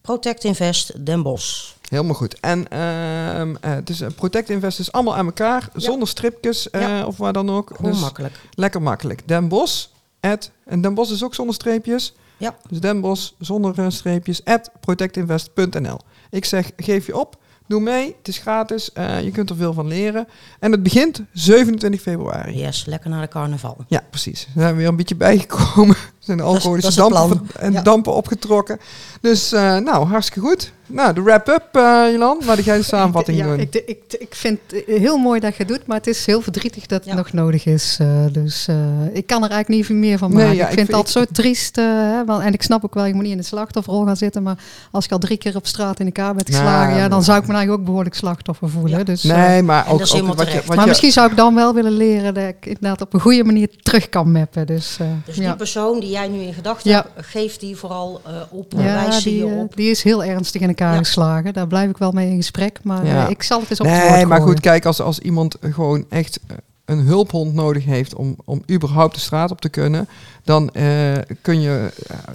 Protect 0.00 0.44
Invest 0.44 1.06
Den 1.06 1.22
Bosch. 1.22 1.72
Helemaal 1.88 2.14
goed. 2.14 2.40
En 2.40 2.68
ehm 2.68 3.54
eh, 3.60 3.72
dus 3.84 4.00
eh, 4.00 4.08
Protect 4.16 4.50
Invest 4.50 4.78
is 4.78 4.92
allemaal 4.92 5.16
aan 5.16 5.26
elkaar, 5.26 5.68
zonder 5.74 6.08
stripjes 6.08 6.70
eh, 6.70 6.80
Ja. 6.80 7.06
of 7.06 7.16
waar 7.16 7.32
dan 7.32 7.50
ook. 7.50 7.70
Gewoon 7.76 7.92
Dus 7.92 8.00
makkelijk. 8.00 8.40
lekker 8.54 8.82
makkelijk. 8.82 9.28
Den 9.28 9.48
Bosch, 9.48 9.86
at, 10.20 10.50
en 10.64 10.80
Den 10.80 10.94
Bosch 10.94 11.12
is 11.12 11.24
ook 11.24 11.34
zonder 11.34 11.54
streepjes. 11.54 12.12
Ja. 12.36 12.56
Dus 12.68 12.80
Den 12.80 13.00
Bosch 13.00 13.32
zonder 13.38 13.92
streepjes, 13.92 14.44
at 14.44 14.70
protectinvest.nl. 14.80 15.98
Ik 16.30 16.44
zeg, 16.44 16.70
geef 16.76 17.06
je 17.06 17.18
op, 17.18 17.36
doe 17.66 17.80
mee, 17.80 18.14
het 18.18 18.28
is 18.28 18.38
gratis, 18.38 18.92
eh, 18.92 19.22
je 19.22 19.30
kunt 19.30 19.50
er 19.50 19.56
veel 19.56 19.72
van 19.72 19.86
leren. 19.86 20.28
En 20.60 20.72
het 20.72 20.82
begint 20.82 21.22
27 21.32 22.00
februari. 22.00 22.58
Yes, 22.58 22.84
lekker 22.84 23.10
naar 23.10 23.20
de 23.20 23.28
carnaval. 23.28 23.76
Ja, 23.88 24.02
precies. 24.10 24.48
We 24.54 24.60
zijn 24.60 24.76
weer 24.76 24.88
een 24.88 24.96
beetje 24.96 25.16
bijgekomen. 25.16 25.96
Zijn 26.26 26.36
de 26.38 26.42
Dat 26.44 26.52
is- 26.52 26.58
alcoholische 26.58 27.00
dat 27.00 27.10
is 27.12 27.18
dampen, 27.18 27.46
en 27.58 27.72
Ja. 27.72 27.82
dampen 27.82 28.14
opgetrokken. 28.14 28.78
Dus 29.20 29.52
eh, 29.52 29.76
nou, 29.76 30.06
hartstikke 30.06 30.48
goed. 30.48 30.72
Nou, 30.88 31.12
de 31.14 31.22
wrap-up, 31.22 31.66
eh 31.72 32.02
Jolan. 32.12 32.38
Laat 32.46 32.64
jij 32.64 32.76
de 32.76 32.82
samenvatting 32.82 33.38
ja, 33.38 33.44
doen. 33.44 33.58
Ik, 33.60 33.74
ik, 33.74 33.98
ik 34.18 34.34
vind 34.34 34.58
het 34.66 34.82
heel 34.86 35.16
mooi 35.16 35.40
dat 35.40 35.50
je 35.56 35.58
het 35.58 35.68
doet, 35.68 35.86
maar 35.86 35.96
het 35.96 36.06
is 36.06 36.26
heel 36.26 36.40
verdrietig 36.40 36.86
dat 36.86 36.98
het 37.00 37.08
Ja. 37.08 37.14
nog 37.16 37.32
nodig 37.32 37.66
is. 37.66 37.96
eh, 38.00 38.06
dus 38.32 38.66
eh, 38.68 38.76
ik 39.12 39.26
kan 39.26 39.44
er 39.44 39.50
eigenlijk 39.50 39.68
niet 39.68 39.86
veel 39.86 39.96
meer 39.96 40.18
van 40.18 40.28
Nee, 40.32 40.38
maken. 40.38 40.56
ja, 40.56 40.62
ik 40.64 40.68
ik 40.70 40.74
vind 40.74 40.86
het 40.86 40.96
altijd 40.96 41.28
zo 41.28 41.32
triest. 41.32 41.76
hè, 41.76 42.24
want, 42.24 42.42
en 42.42 42.52
ik 42.52 42.62
snap 42.62 42.84
ook 42.84 42.94
wel, 42.94 43.04
je 43.04 43.14
moet 43.14 43.22
niet 43.22 43.32
in 43.32 43.38
de 43.38 43.44
slachtofferrol 43.44 44.04
gaan 44.04 44.16
zitten. 44.16 44.42
Maar 44.42 44.58
als 44.90 45.04
ik 45.04 45.12
al 45.12 45.18
drie 45.18 45.36
keer 45.36 45.56
op 45.56 45.66
straat 45.66 46.00
in 46.00 46.06
elkaar 46.06 46.34
ben 46.34 46.44
Ja, 46.46 46.56
geslagen, 46.56 46.96
ja, 46.96 47.08
dan 47.08 47.22
zou 47.22 47.38
ik 47.38 47.46
me 47.46 47.52
eigenlijk 47.52 47.80
ook 47.80 47.86
behoorlijk 47.86 48.14
slachtoffer 48.14 48.68
voelen. 48.70 48.98
Ja. 48.98 49.04
Dus, 49.04 49.22
nee, 49.22 49.62
maar 49.62 49.88
ook, 49.90 49.98
dat 49.98 50.08
wat 50.10 50.52
je, 50.52 50.56
wat 50.56 50.66
maar 50.66 50.80
je, 50.80 50.86
misschien 50.86 51.12
zou 51.12 51.30
ik 51.30 51.36
dan 51.36 51.54
wel 51.54 51.74
willen 51.74 51.92
leren 51.96 52.34
dat 52.34 52.44
ik 52.48 52.66
inderdaad 52.66 53.00
op 53.00 53.14
een 53.14 53.20
goede 53.20 53.44
manier 53.44 53.68
terug 53.82 54.08
kan 54.08 54.32
mappen. 54.32 54.66
Dus, 54.66 54.96
eh, 55.00 55.06
Dus 55.24 55.36
ja. 55.36 55.46
die 55.48 55.56
persoon 55.56 56.00
die 56.00 56.10
jij 56.16 56.28
nu 56.28 56.38
in 56.40 56.54
gedachten 56.54 56.90
Ja. 56.90 57.06
hebt, 57.14 57.26
geef 57.26 57.56
die 57.56 57.76
vooral 57.76 58.20
eh, 58.24 58.32
op. 58.50 58.72
Ja, 58.72 58.78
wijs 58.82 59.22
die, 59.22 59.32
die, 59.34 59.44
je 59.44 59.50
eh, 59.52 59.58
op. 59.58 59.76
die 59.76 59.90
is 59.90 60.02
heel 60.02 60.24
ernstig 60.24 60.60
in 60.60 60.68
elkaar 60.68 60.92
Ja. 60.92 60.98
geslagen. 60.98 61.52
Daar 61.52 61.66
blijf 61.66 61.90
ik 61.90 61.98
wel 61.98 62.12
mee 62.12 62.30
in 62.30 62.36
gesprek. 62.36 62.78
Maar 62.82 63.06
Ja. 63.06 63.24
eh, 63.24 63.30
ik 63.30 63.42
zal 63.42 63.60
het 63.60 63.70
eens 63.70 63.80
op 63.80 63.86
het 63.86 63.96
woord 64.00 64.10
Nee, 64.14 64.26
maar 64.26 64.36
gooien. 64.38 64.52
goed, 64.54 64.60
kijk, 64.62 64.84
als, 64.84 65.00
als 65.00 65.18
iemand 65.18 65.56
gewoon 65.60 66.04
echt 66.08 66.40
een 66.84 66.98
hulphond 66.98 67.54
nodig 67.54 67.84
heeft 67.84 68.14
om, 68.14 68.36
om 68.44 68.62
überhaupt 68.70 69.14
de 69.14 69.20
straat 69.20 69.50
op 69.50 69.60
te 69.60 69.68
kunnen, 69.68 70.08
dan, 70.44 70.70
eh, 70.70 71.12
kun 71.42 71.60
je, 71.60 71.90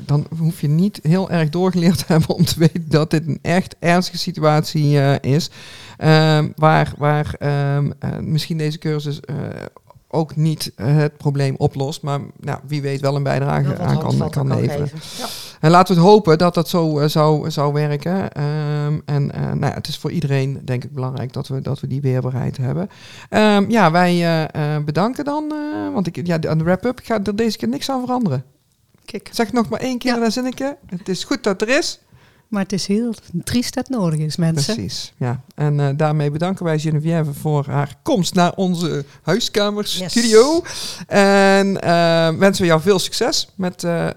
dan 0.06 0.28
hoef 0.40 0.62
je 0.62 0.68
niet 0.68 1.00
heel 1.04 1.30
erg 1.30 1.50
doorgeleerd 1.50 1.98
te 1.98 2.04
hebben 2.14 2.36
om 2.36 2.46
te 2.46 2.60
weten 2.60 2.86
dat 2.90 3.12
dit 3.12 3.28
een 3.28 3.40
echt 3.42 3.76
ernstige 3.80 4.18
situatie 4.18 5.00
eh, 5.00 5.34
is. 5.34 5.50
Ehm, 5.98 6.50
waar 6.56 6.94
waar 6.98 7.36
ehm, 7.40 7.92
eh, 8.00 8.10
misschien 8.20 8.58
deze 8.58 8.78
cursus 8.78 9.20
eh, 9.20 9.36
ook 10.12 10.36
niet 10.36 10.72
eh, 10.76 10.96
het 10.96 11.18
probleem 11.18 11.56
oplost, 11.58 12.02
maar 12.02 12.20
nou, 12.40 12.60
wie 12.68 12.82
weet 12.82 13.02
wel 13.02 13.16
een 13.16 13.24
bijdrage 13.24 13.78
aan 13.78 14.00
kan, 14.00 14.30
kan 14.30 14.56
leveren. 14.56 14.90
Ja. 15.18 15.26
En 15.60 15.72
laten 15.72 15.96
we 15.96 16.02
het 16.02 16.10
hopen 16.10 16.38
dat 16.38 16.54
dat 16.54 16.70
zo 16.70 17.00
eh, 17.00 17.08
zou, 17.08 17.52
zou 17.52 17.74
werken. 17.74 18.32
Ehm, 18.32 19.00
en 19.06 19.32
eh, 19.32 19.42
nou 19.42 19.66
ja, 19.66 19.74
het 19.74 19.88
is 19.88 19.98
voor 19.98 20.12
iedereen, 20.12 20.62
denk 20.66 20.84
ik, 20.84 20.94
belangrijk 20.94 21.34
dat 21.34 21.48
we, 21.48 21.62
dat 21.62 21.80
we 21.80 21.88
die 21.88 22.02
weerbaarheid 22.02 22.58
hebben. 22.58 22.90
Ehm, 23.30 23.70
ja, 23.70 23.92
wij 23.92 24.50
bedanken 24.86 25.26
dan. 25.26 25.54
want 25.94 26.08
ik, 26.08 26.28
ja, 26.28 26.40
aan 26.48 26.58
de 26.58 26.64
wrap-up 26.64 27.00
ik 27.00 27.06
ga 27.06 27.20
er 27.24 27.36
deze 27.36 27.58
keer 27.58 27.68
niks 27.68 27.90
aan 27.90 28.02
veranderen. 28.06 28.44
Kijk, 29.06 29.30
Zeg 29.32 29.52
nog 29.52 29.70
maar 29.70 29.80
één 29.80 29.98
keer 29.98 30.14
Ja. 30.14 30.20
dat 30.20 30.34
zinnetje. 30.34 30.78
Het 30.86 31.10
is 31.10 31.24
goed 31.24 31.44
dat 31.44 31.62
er 31.62 31.70
is. 31.70 32.00
Maar 32.52 32.62
het 32.64 32.74
is 32.74 32.88
heel 32.88 33.14
triest 33.44 33.74
dat 33.74 33.88
het 33.88 33.98
nodig 33.98 34.20
is, 34.20 34.36
mensen. 34.36 34.76
Precies. 34.76 35.14
Ja. 35.18 35.42
En 35.56 35.80
eh, 35.80 35.88
daarmee 35.96 36.32
bedanken 36.32 36.66
wij 36.66 36.80
Geneviève 36.80 37.34
voor 37.34 37.66
haar 37.68 37.96
komst 38.04 38.34
naar 38.34 38.54
onze 38.56 39.06
huiskamerstudio. 39.22 40.62
En 41.08 41.82
eh, 41.82 42.30
wensen 42.38 42.62
we 42.62 42.68
jou 42.68 42.82
veel 42.82 43.00
succes 43.00 43.48
met, 43.56 43.84
eh, 43.84 44.08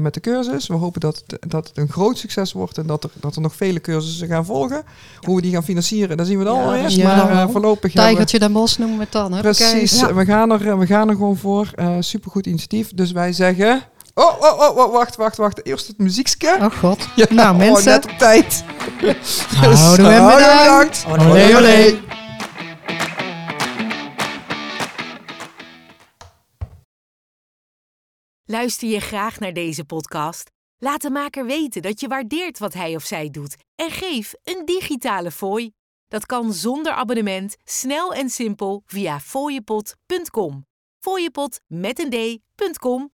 met 0.00 0.14
de 0.14 0.20
cursus. 0.20 0.66
We 0.66 0.74
hopen 0.74 1.00
dat, 1.00 1.22
het- 1.26 1.50
dat 1.50 1.68
het 1.68 1.76
een 1.78 1.88
groot 1.88 2.18
succes 2.18 2.52
wordt 2.52 2.78
en 2.78 2.86
dat 2.86 3.04
er, 3.04 3.10
dat 3.20 3.34
er 3.36 3.40
nog 3.42 3.54
vele 3.56 3.80
cursussen 3.80 4.28
gaan 4.28 4.44
volgen. 4.44 4.82
Hoe 5.20 5.36
we 5.36 5.42
die 5.42 5.52
gaan 5.52 5.64
financieren, 5.64 6.16
dan 6.16 6.26
zien 6.26 6.38
we 6.38 6.44
dan 6.44 6.56
Ja, 6.56 6.82
dat 6.82 6.92
zien 6.92 7.00
we 7.00 7.06
maar 7.06 7.50
voorlopig 7.50 7.92
we- 7.92 7.98
Tijgertje 7.98 8.38
Den 8.38 8.52
Bos 8.52 8.78
noemen 8.78 8.96
we 8.96 9.02
het 9.02 9.12
dan. 9.12 9.32
Hè? 9.32 9.40
Precies, 9.40 10.00
we, 10.12 10.24
gaan 10.24 10.50
er, 10.50 10.78
we 10.78 10.86
gaan 10.86 11.08
er 11.08 11.14
gewoon 11.14 11.36
voor. 11.36 11.70
Supergoed 12.00 12.46
initiatief. 12.46 12.92
Dus 12.94 13.12
wij 13.12 13.32
zeggen... 13.32 13.82
Oh, 14.20 14.40
oh, 14.40 14.60
oh, 14.60 14.76
oh, 14.76 14.92
wacht, 14.92 15.16
wacht, 15.16 15.36
wacht. 15.36 15.66
Eerst 15.66 15.86
het 15.86 15.98
muziekske. 15.98 16.56
Oh 16.60 16.78
god. 16.78 17.08
Ja, 17.16 17.26
nou 17.30 17.52
oh, 17.52 17.58
mensen, 17.58 17.90
net 17.90 18.04
op 18.04 18.18
tijd. 18.18 18.64
Houden 19.60 20.04
we 20.04 20.10
hem 20.10 20.22
Houden 20.22 20.48
we 20.48 20.54
bedankt. 20.58 21.04
bedankt. 21.04 21.30
Olé, 21.30 21.56
olé. 21.56 22.00
Luister 28.44 28.88
je 28.88 29.00
graag 29.00 29.38
naar 29.38 29.52
deze 29.52 29.84
podcast? 29.84 30.50
Laat 30.78 31.02
de 31.02 31.10
maker 31.10 31.46
weten 31.46 31.82
dat 31.82 32.00
je 32.00 32.08
waardeert 32.08 32.58
wat 32.58 32.74
hij 32.74 32.94
of 32.94 33.04
zij 33.04 33.30
doet 33.30 33.56
en 33.74 33.90
geef 33.90 34.34
een 34.44 34.62
digitale 34.64 35.30
fooi. 35.30 35.72
Dat 36.08 36.26
kan 36.26 36.52
zonder 36.52 36.92
abonnement, 36.92 37.56
snel 37.64 38.14
en 38.14 38.30
simpel 38.30 38.82
via 38.86 39.20
fooiepot.com. 39.20 40.66
Fooiepot 40.98 41.60
met 41.66 41.98
een 41.98 42.10
d.com 42.10 43.10